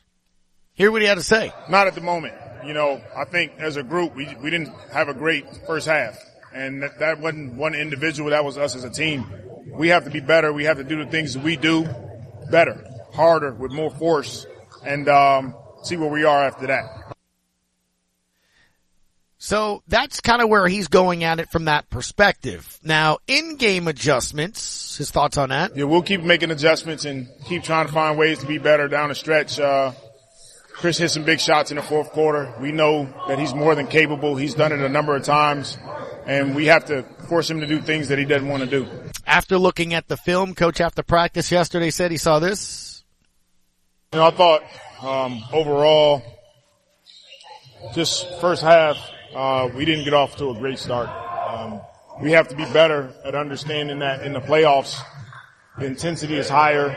Hear 0.72 0.90
what 0.90 1.02
he 1.02 1.08
had 1.08 1.16
to 1.16 1.22
say. 1.22 1.52
Not 1.68 1.86
at 1.86 1.94
the 1.94 2.00
moment. 2.00 2.34
You 2.64 2.72
know, 2.72 3.00
I 3.16 3.24
think 3.24 3.52
as 3.58 3.76
a 3.76 3.82
group, 3.82 4.14
we, 4.16 4.34
we 4.42 4.50
didn't 4.50 4.72
have 4.92 5.08
a 5.08 5.14
great 5.14 5.44
first 5.66 5.86
half. 5.86 6.18
And 6.54 6.82
that, 6.82 6.98
that 6.98 7.20
wasn't 7.20 7.54
one 7.54 7.74
individual. 7.74 8.30
That 8.30 8.44
was 8.44 8.58
us 8.58 8.74
as 8.74 8.84
a 8.84 8.90
team. 8.90 9.30
We 9.72 9.88
have 9.88 10.04
to 10.04 10.10
be 10.10 10.20
better. 10.20 10.52
We 10.52 10.64
have 10.64 10.78
to 10.78 10.84
do 10.84 11.04
the 11.04 11.10
things 11.10 11.34
that 11.34 11.44
we 11.44 11.56
do 11.56 11.86
better, 12.50 12.84
harder, 13.12 13.52
with 13.52 13.70
more 13.72 13.90
force, 13.90 14.46
and 14.84 15.08
um, 15.08 15.54
see 15.84 15.96
where 15.96 16.10
we 16.10 16.24
are 16.24 16.42
after 16.42 16.66
that. 16.66 17.14
So 19.38 19.82
that's 19.86 20.20
kind 20.20 20.42
of 20.42 20.48
where 20.48 20.66
he's 20.66 20.88
going 20.88 21.24
at 21.24 21.38
it 21.38 21.50
from 21.50 21.66
that 21.66 21.88
perspective. 21.88 22.78
Now, 22.82 23.18
in-game 23.26 23.88
adjustments, 23.88 24.89
his 25.00 25.10
thoughts 25.10 25.36
on 25.36 25.48
that? 25.48 25.76
Yeah, 25.76 25.84
we'll 25.84 26.02
keep 26.02 26.22
making 26.22 26.50
adjustments 26.50 27.04
and 27.04 27.28
keep 27.46 27.64
trying 27.64 27.86
to 27.86 27.92
find 27.92 28.16
ways 28.16 28.38
to 28.38 28.46
be 28.46 28.58
better 28.58 28.86
down 28.86 29.08
the 29.08 29.14
stretch. 29.14 29.58
Uh, 29.58 29.92
Chris 30.74 30.96
hit 30.96 31.10
some 31.10 31.24
big 31.24 31.40
shots 31.40 31.70
in 31.70 31.76
the 31.76 31.82
fourth 31.82 32.10
quarter. 32.10 32.54
We 32.60 32.72
know 32.72 33.12
that 33.28 33.38
he's 33.38 33.52
more 33.52 33.74
than 33.74 33.86
capable. 33.86 34.36
He's 34.36 34.54
done 34.54 34.72
it 34.72 34.80
a 34.80 34.88
number 34.88 35.14
of 35.16 35.24
times, 35.24 35.76
and 36.26 36.54
we 36.54 36.66
have 36.66 36.86
to 36.86 37.02
force 37.28 37.50
him 37.50 37.60
to 37.60 37.66
do 37.66 37.80
things 37.80 38.08
that 38.08 38.18
he 38.18 38.24
doesn't 38.24 38.48
want 38.48 38.62
to 38.62 38.70
do. 38.70 38.86
After 39.26 39.58
looking 39.58 39.92
at 39.92 40.08
the 40.08 40.16
film, 40.16 40.54
coach 40.54 40.80
after 40.80 41.02
practice 41.02 41.50
yesterday 41.50 41.90
said 41.90 42.10
he 42.10 42.16
saw 42.16 42.38
this. 42.38 43.04
You 44.12 44.20
know, 44.20 44.26
I 44.26 44.30
thought 44.30 44.62
um, 45.02 45.44
overall, 45.52 46.22
just 47.94 48.26
first 48.40 48.62
half, 48.62 48.96
uh, 49.34 49.68
we 49.74 49.84
didn't 49.84 50.04
get 50.04 50.14
off 50.14 50.36
to 50.36 50.50
a 50.50 50.54
great 50.54 50.78
start. 50.78 51.08
Um, 51.08 51.80
we 52.20 52.32
have 52.32 52.48
to 52.48 52.56
be 52.56 52.64
better 52.66 53.12
at 53.24 53.34
understanding 53.34 54.00
that 54.00 54.22
in 54.22 54.32
the 54.32 54.40
playoffs, 54.40 55.00
the 55.78 55.86
intensity 55.86 56.36
is 56.36 56.48
higher. 56.48 56.88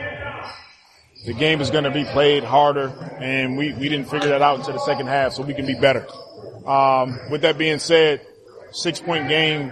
The 1.25 1.33
game 1.33 1.61
is 1.61 1.71
going 1.71 1.85
to 1.85 1.91
be 1.91 2.03
played 2.03 2.43
harder, 2.43 2.89
and 3.19 3.57
we, 3.57 3.71
we 3.73 3.87
didn't 3.87 4.09
figure 4.09 4.29
that 4.29 4.41
out 4.41 4.59
until 4.59 4.73
the 4.73 4.85
second 4.85 5.07
half, 5.07 5.33
so 5.33 5.43
we 5.43 5.53
can 5.53 5.65
be 5.65 5.75
better. 5.75 6.05
Um, 6.65 7.17
with 7.31 7.41
that 7.41 7.57
being 7.57 7.79
said, 7.79 8.25
six 8.71 8.99
point 8.99 9.29
game 9.29 9.71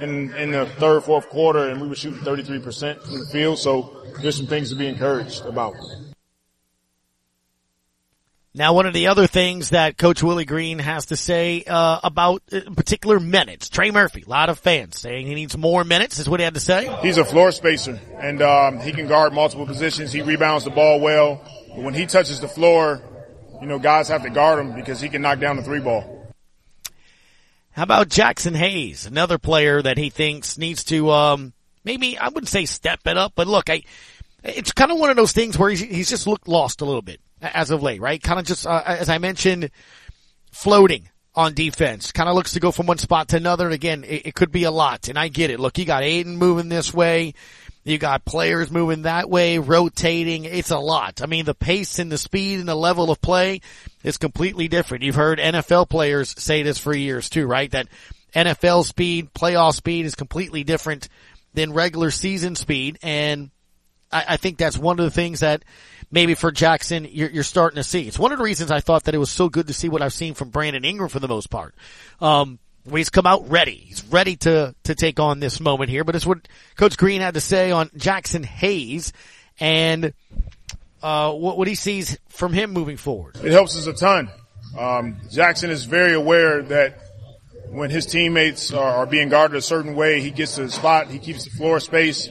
in, 0.00 0.34
in 0.34 0.52
the 0.52 0.66
third, 0.78 1.04
fourth 1.04 1.28
quarter, 1.28 1.68
and 1.68 1.80
we 1.80 1.88
were 1.88 1.94
shooting 1.94 2.20
33% 2.20 3.02
from 3.02 3.18
the 3.18 3.26
field, 3.26 3.58
so 3.58 4.02
there's 4.22 4.36
some 4.36 4.46
things 4.46 4.70
to 4.70 4.76
be 4.76 4.86
encouraged 4.86 5.44
about. 5.44 5.74
Now, 8.56 8.72
one 8.72 8.86
of 8.86 8.94
the 8.94 9.08
other 9.08 9.26
things 9.26 9.68
that 9.68 9.98
Coach 9.98 10.22
Willie 10.22 10.46
Green 10.46 10.78
has 10.78 11.06
to 11.06 11.16
say 11.16 11.62
uh, 11.66 12.00
about 12.02 12.42
uh, 12.50 12.60
particular 12.74 13.20
minutes, 13.20 13.68
Trey 13.68 13.90
Murphy, 13.90 14.24
a 14.26 14.30
lot 14.30 14.48
of 14.48 14.58
fans 14.58 14.98
saying 14.98 15.26
he 15.26 15.34
needs 15.34 15.54
more 15.58 15.84
minutes, 15.84 16.18
is 16.18 16.26
what 16.26 16.40
he 16.40 16.44
had 16.44 16.54
to 16.54 16.60
say. 16.60 16.90
He's 17.02 17.18
a 17.18 17.24
floor 17.26 17.52
spacer, 17.52 18.00
and 18.18 18.40
um, 18.40 18.80
he 18.80 18.92
can 18.92 19.08
guard 19.08 19.34
multiple 19.34 19.66
positions. 19.66 20.10
He 20.10 20.22
rebounds 20.22 20.64
the 20.64 20.70
ball 20.70 21.00
well. 21.00 21.42
But 21.68 21.84
when 21.84 21.92
he 21.92 22.06
touches 22.06 22.40
the 22.40 22.48
floor, 22.48 23.02
you 23.60 23.66
know, 23.66 23.78
guys 23.78 24.08
have 24.08 24.22
to 24.22 24.30
guard 24.30 24.58
him 24.58 24.74
because 24.74 25.02
he 25.02 25.10
can 25.10 25.20
knock 25.20 25.38
down 25.38 25.56
the 25.56 25.62
three 25.62 25.80
ball. 25.80 26.32
How 27.72 27.82
about 27.82 28.08
Jaxson 28.08 28.56
Hayes, 28.56 29.04
another 29.04 29.36
player 29.36 29.82
that 29.82 29.98
he 29.98 30.08
thinks 30.08 30.56
needs 30.56 30.82
to 30.84 31.10
um, 31.10 31.52
maybe 31.84 32.18
I 32.18 32.28
wouldn't 32.28 32.48
say 32.48 32.64
step 32.64 33.00
it 33.06 33.18
up, 33.18 33.32
but 33.34 33.46
look, 33.46 33.68
I 33.68 33.82
it's 34.42 34.72
kind 34.72 34.92
of 34.92 34.98
one 34.98 35.10
of 35.10 35.16
those 35.16 35.32
things 35.32 35.58
where 35.58 35.70
he's, 35.70 35.80
he's 35.80 36.10
just 36.10 36.26
looked 36.26 36.48
lost 36.48 36.80
a 36.80 36.84
little 36.84 37.02
bit 37.02 37.20
as 37.40 37.70
of 37.70 37.82
late, 37.82 38.00
right? 38.00 38.22
Kind 38.22 38.38
of 38.40 38.46
just, 38.46 38.66
uh, 38.66 38.82
as 38.84 39.08
I 39.08 39.18
mentioned, 39.18 39.70
floating 40.52 41.08
on 41.34 41.52
defense. 41.54 42.12
Kind 42.12 42.28
of 42.28 42.34
looks 42.34 42.54
to 42.54 42.60
go 42.60 42.72
from 42.72 42.86
one 42.86 42.98
spot 42.98 43.28
to 43.28 43.36
another. 43.36 43.66
And 43.66 43.74
again, 43.74 44.04
it, 44.04 44.26
it, 44.26 44.34
could 44.34 44.50
be 44.50 44.64
a 44.64 44.70
lot. 44.70 45.08
And 45.08 45.18
I 45.18 45.28
get 45.28 45.50
it. 45.50 45.60
Look, 45.60 45.78
you 45.78 45.84
got 45.84 46.02
Ayton 46.02 46.36
moving 46.36 46.68
this 46.68 46.94
way. 46.94 47.34
You 47.84 47.98
got 47.98 48.24
players 48.24 48.72
moving 48.72 49.02
that 49.02 49.30
way, 49.30 49.58
rotating. 49.58 50.44
It's 50.44 50.72
a 50.72 50.78
lot. 50.78 51.22
I 51.22 51.26
mean, 51.26 51.44
the 51.44 51.54
pace 51.54 52.00
and 52.00 52.10
the 52.10 52.18
speed 52.18 52.58
and 52.58 52.68
the 52.68 52.74
level 52.74 53.12
of 53.12 53.20
play 53.20 53.60
is 54.02 54.18
completely 54.18 54.66
different. 54.66 55.04
You've 55.04 55.14
heard 55.14 55.38
NFL 55.38 55.88
players 55.88 56.34
say 56.36 56.64
this 56.64 56.78
for 56.78 56.92
years 56.92 57.30
too, 57.30 57.46
right? 57.46 57.70
That 57.70 57.86
NFL 58.34 58.86
speed, 58.86 59.32
playoff 59.34 59.74
speed 59.74 60.04
is 60.04 60.16
completely 60.16 60.64
different 60.64 61.08
than 61.54 61.72
regular 61.72 62.10
season 62.10 62.56
speed. 62.56 62.98
And 63.04 63.50
I, 64.12 64.24
I 64.30 64.36
think 64.36 64.58
that's 64.58 64.78
one 64.78 64.98
of 64.98 65.04
the 65.04 65.10
things 65.10 65.40
that 65.40 65.64
maybe 66.10 66.34
for 66.34 66.52
Jaxson 66.52 67.08
you're, 67.10 67.30
you're, 67.30 67.42
starting 67.42 67.76
to 67.76 67.82
see. 67.82 68.06
It's 68.06 68.18
one 68.18 68.32
of 68.32 68.38
the 68.38 68.44
reasons 68.44 68.70
I 68.70 68.80
thought 68.80 69.04
that 69.04 69.14
it 69.14 69.18
was 69.18 69.30
so 69.30 69.48
good 69.48 69.66
to 69.66 69.72
see 69.72 69.88
what 69.88 70.02
I've 70.02 70.12
seen 70.12 70.34
from 70.34 70.50
Brandon 70.50 70.84
Ingram 70.84 71.08
for 71.08 71.20
the 71.20 71.28
most 71.28 71.50
part. 71.50 71.74
Um, 72.20 72.58
he's 72.90 73.10
come 73.10 73.26
out 73.26 73.48
ready. 73.50 73.76
He's 73.76 74.04
ready 74.04 74.36
to, 74.36 74.74
to 74.84 74.94
take 74.94 75.18
on 75.20 75.40
this 75.40 75.60
moment 75.60 75.90
here, 75.90 76.04
but 76.04 76.14
it's 76.14 76.26
what 76.26 76.46
Coach 76.76 76.96
Green 76.96 77.20
had 77.20 77.34
to 77.34 77.40
say 77.40 77.70
on 77.70 77.88
Jaxson 77.90 78.44
Hayes 78.44 79.12
and, 79.58 80.12
uh, 81.02 81.32
what, 81.32 81.58
what 81.58 81.68
he 81.68 81.74
sees 81.74 82.18
from 82.28 82.52
him 82.52 82.72
moving 82.72 82.96
forward. 82.96 83.36
It 83.42 83.52
helps 83.52 83.76
us 83.76 83.86
a 83.86 83.92
ton. 83.92 84.30
Um, 84.78 85.16
Jaxson 85.30 85.70
is 85.70 85.84
very 85.84 86.14
aware 86.14 86.62
that 86.62 87.00
when 87.68 87.90
his 87.90 88.06
teammates 88.06 88.72
are, 88.72 88.98
are 88.98 89.06
being 89.06 89.28
guarded 89.28 89.56
a 89.56 89.62
certain 89.62 89.94
way, 89.94 90.20
he 90.20 90.30
gets 90.30 90.54
to 90.56 90.64
the 90.64 90.70
spot, 90.70 91.08
he 91.08 91.18
keeps 91.18 91.44
the 91.44 91.50
floor 91.50 91.80
space. 91.80 92.28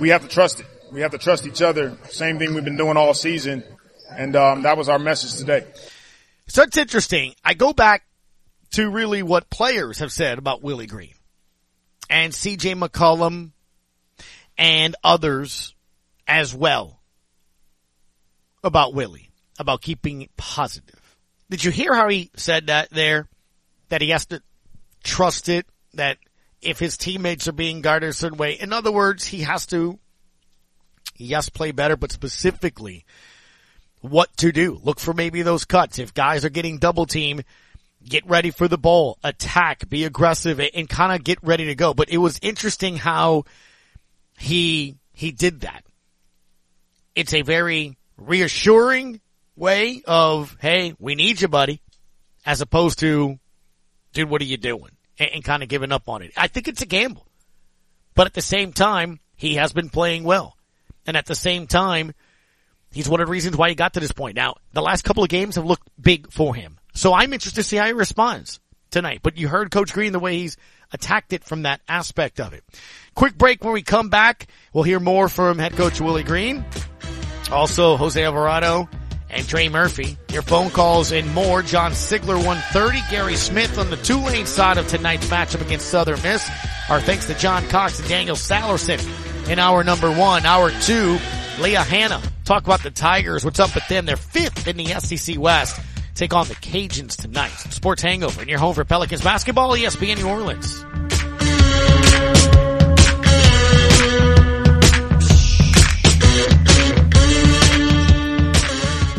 We 0.00 0.10
have 0.10 0.22
to 0.22 0.28
trust 0.28 0.60
it 0.60 0.66
we 0.94 1.00
have 1.00 1.10
to 1.10 1.18
trust 1.18 1.44
each 1.44 1.60
other. 1.60 1.98
Same 2.08 2.38
thing 2.38 2.54
we've 2.54 2.64
been 2.64 2.76
doing 2.76 2.96
all 2.96 3.14
season. 3.14 3.64
And 4.16 4.36
um, 4.36 4.62
that 4.62 4.78
was 4.78 4.88
our 4.88 4.98
message 5.00 5.34
today. 5.34 5.66
So 6.46 6.62
it's 6.62 6.76
interesting. 6.76 7.34
I 7.44 7.54
go 7.54 7.72
back 7.72 8.04
to 8.74 8.88
really 8.88 9.24
what 9.24 9.50
players 9.50 9.98
have 9.98 10.12
said 10.12 10.38
about 10.38 10.62
Willie 10.62 10.86
Green 10.86 11.14
and 12.08 12.32
CJ 12.32 12.78
McCollum 12.78 13.50
and 14.56 14.94
others 15.02 15.74
as 16.28 16.54
well 16.54 17.00
about 18.62 18.94
Willie, 18.94 19.30
about 19.58 19.82
keeping 19.82 20.28
positive. 20.36 21.00
Did 21.50 21.64
you 21.64 21.72
hear 21.72 21.92
how 21.92 22.08
he 22.08 22.30
said 22.36 22.68
that 22.68 22.90
there? 22.90 23.28
That 23.88 24.00
he 24.00 24.10
has 24.10 24.26
to 24.26 24.40
trust 25.02 25.48
it, 25.48 25.66
that 25.94 26.18
if 26.62 26.78
his 26.78 26.96
teammates 26.96 27.48
are 27.48 27.52
being 27.52 27.80
guarded 27.80 28.10
a 28.10 28.12
certain 28.12 28.38
way, 28.38 28.52
in 28.52 28.72
other 28.72 28.92
words, 28.92 29.26
he 29.26 29.40
has 29.40 29.66
to 29.66 29.98
yes, 31.16 31.48
play 31.48 31.72
better, 31.72 31.96
but 31.96 32.12
specifically 32.12 33.04
what 34.00 34.36
to 34.36 34.52
do. 34.52 34.78
Look 34.82 35.00
for 35.00 35.14
maybe 35.14 35.42
those 35.42 35.64
cuts. 35.64 35.98
If 35.98 36.12
guys 36.12 36.44
are 36.44 36.50
getting 36.50 36.78
double 36.78 37.06
team, 37.06 37.42
get 38.06 38.26
ready 38.26 38.50
for 38.50 38.68
the 38.68 38.78
ball, 38.78 39.18
attack, 39.24 39.88
be 39.88 40.04
aggressive 40.04 40.60
and 40.74 40.88
kind 40.88 41.12
of 41.12 41.24
get 41.24 41.38
ready 41.42 41.66
to 41.66 41.74
go. 41.74 41.94
But 41.94 42.10
it 42.10 42.18
was 42.18 42.38
interesting 42.42 42.96
how 42.96 43.44
he, 44.38 44.96
he 45.12 45.32
did 45.32 45.62
that. 45.62 45.84
It's 47.14 47.32
a 47.32 47.42
very 47.42 47.96
reassuring 48.16 49.20
way 49.56 50.02
of, 50.06 50.56
Hey, 50.60 50.94
we 50.98 51.14
need 51.14 51.40
you, 51.40 51.48
buddy, 51.48 51.80
as 52.44 52.60
opposed 52.60 52.98
to, 52.98 53.38
dude, 54.12 54.28
what 54.28 54.42
are 54.42 54.46
you 54.46 54.56
doing? 54.56 54.90
And, 55.18 55.30
and 55.34 55.44
kind 55.44 55.62
of 55.62 55.68
giving 55.68 55.92
up 55.92 56.08
on 56.08 56.22
it. 56.22 56.32
I 56.36 56.48
think 56.48 56.68
it's 56.68 56.82
a 56.82 56.86
gamble, 56.86 57.26
but 58.14 58.26
at 58.26 58.34
the 58.34 58.42
same 58.42 58.72
time, 58.72 59.20
he 59.36 59.54
has 59.54 59.72
been 59.72 59.88
playing 59.88 60.24
well. 60.24 60.53
And 61.06 61.16
at 61.16 61.26
the 61.26 61.34
same 61.34 61.66
time, 61.66 62.14
he's 62.92 63.08
one 63.08 63.20
of 63.20 63.26
the 63.26 63.30
reasons 63.32 63.56
why 63.56 63.68
he 63.68 63.74
got 63.74 63.94
to 63.94 64.00
this 64.00 64.12
point. 64.12 64.36
Now, 64.36 64.56
the 64.72 64.82
last 64.82 65.04
couple 65.04 65.22
of 65.22 65.28
games 65.28 65.56
have 65.56 65.64
looked 65.66 65.88
big 66.00 66.30
for 66.32 66.54
him. 66.54 66.78
So 66.94 67.12
I'm 67.12 67.32
interested 67.32 67.60
to 67.60 67.68
see 67.68 67.76
how 67.76 67.86
he 67.86 67.92
responds 67.92 68.60
tonight. 68.90 69.20
But 69.22 69.36
you 69.36 69.48
heard 69.48 69.70
Coach 69.70 69.92
Green 69.92 70.12
the 70.12 70.20
way 70.20 70.38
he's 70.38 70.56
attacked 70.92 71.32
it 71.32 71.44
from 71.44 71.62
that 71.62 71.80
aspect 71.88 72.40
of 72.40 72.52
it. 72.52 72.64
Quick 73.14 73.36
break 73.36 73.62
when 73.64 73.74
we 73.74 73.82
come 73.82 74.08
back. 74.08 74.46
We'll 74.72 74.84
hear 74.84 75.00
more 75.00 75.28
from 75.28 75.58
head 75.58 75.72
coach 75.72 76.00
Willie 76.00 76.22
Green. 76.22 76.64
Also, 77.50 77.96
Jose 77.96 78.22
Alvarado 78.22 78.88
and 79.28 79.46
Trey 79.46 79.68
Murphy. 79.68 80.16
Your 80.30 80.42
phone 80.42 80.70
calls 80.70 81.12
and 81.12 81.32
more. 81.34 81.62
John 81.62 81.92
Sigler 81.92 82.36
130. 82.36 83.00
Gary 83.10 83.36
Smith 83.36 83.78
on 83.78 83.90
the 83.90 83.96
Tulane 83.96 84.46
side 84.46 84.78
of 84.78 84.86
tonight's 84.88 85.28
matchup 85.28 85.60
against 85.60 85.88
Southern 85.88 86.22
Miss. 86.22 86.48
Our 86.88 87.00
thanks 87.00 87.26
to 87.26 87.34
John 87.34 87.66
Cox 87.68 87.98
and 87.98 88.08
Daniel 88.08 88.36
Sallerson 88.36 89.00
in 89.48 89.58
hour 89.58 89.84
number 89.84 90.10
one. 90.10 90.44
Hour 90.46 90.70
two, 90.80 91.18
Leah 91.60 91.82
Hanna. 91.82 92.20
Talk 92.44 92.64
about 92.64 92.82
the 92.82 92.90
Tigers. 92.90 93.44
What's 93.44 93.60
up 93.60 93.74
with 93.74 93.86
them? 93.88 94.06
They're 94.06 94.16
fifth 94.16 94.66
in 94.68 94.76
the 94.76 94.86
SEC 95.00 95.38
West. 95.38 95.80
Take 96.14 96.34
on 96.34 96.46
the 96.46 96.54
Cajuns 96.54 97.16
tonight. 97.16 97.50
Sports 97.50 98.02
Hangover 98.02 98.42
in 98.42 98.48
your 98.48 98.58
home 98.58 98.74
for 98.74 98.84
Pelicans 98.84 99.22
basketball, 99.22 99.72
ESPN 99.72 100.18
New 100.18 100.28
Orleans. 100.28 100.84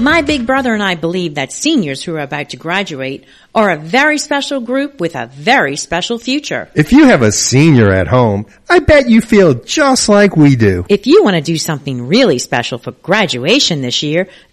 My 0.06 0.22
big 0.22 0.46
brother 0.46 0.72
and 0.72 0.84
I 0.84 0.94
believe 0.94 1.34
that 1.34 1.52
seniors 1.52 2.04
who 2.04 2.14
are 2.16 2.20
about 2.20 2.52
to 2.52 2.58
graduate 2.58 3.26
are 3.56 3.72
a 3.72 3.76
very 3.76 4.20
special 4.20 4.62
group 4.62 5.00
with 5.00 5.16
a 5.16 5.26
very 5.26 5.76
special 5.78 6.20
future. 6.20 6.70
If 6.76 6.92
you 6.92 7.06
have 7.06 7.24
a 7.24 7.32
senior 7.32 7.92
at 7.92 8.06
home, 8.06 8.46
I 8.70 8.78
bet 8.78 9.10
you 9.10 9.20
feel 9.22 9.56
just 9.56 10.08
like 10.08 10.38
we 10.38 10.56
do. 10.58 10.86
If 10.90 11.08
you 11.08 11.24
want 11.24 11.38
to 11.38 11.42
do 11.42 11.58
something 11.58 12.08
really 12.08 12.38
special 12.38 12.78
for 12.78 12.92
graduation 12.92 13.82
this 13.82 14.04
year, 14.04 14.28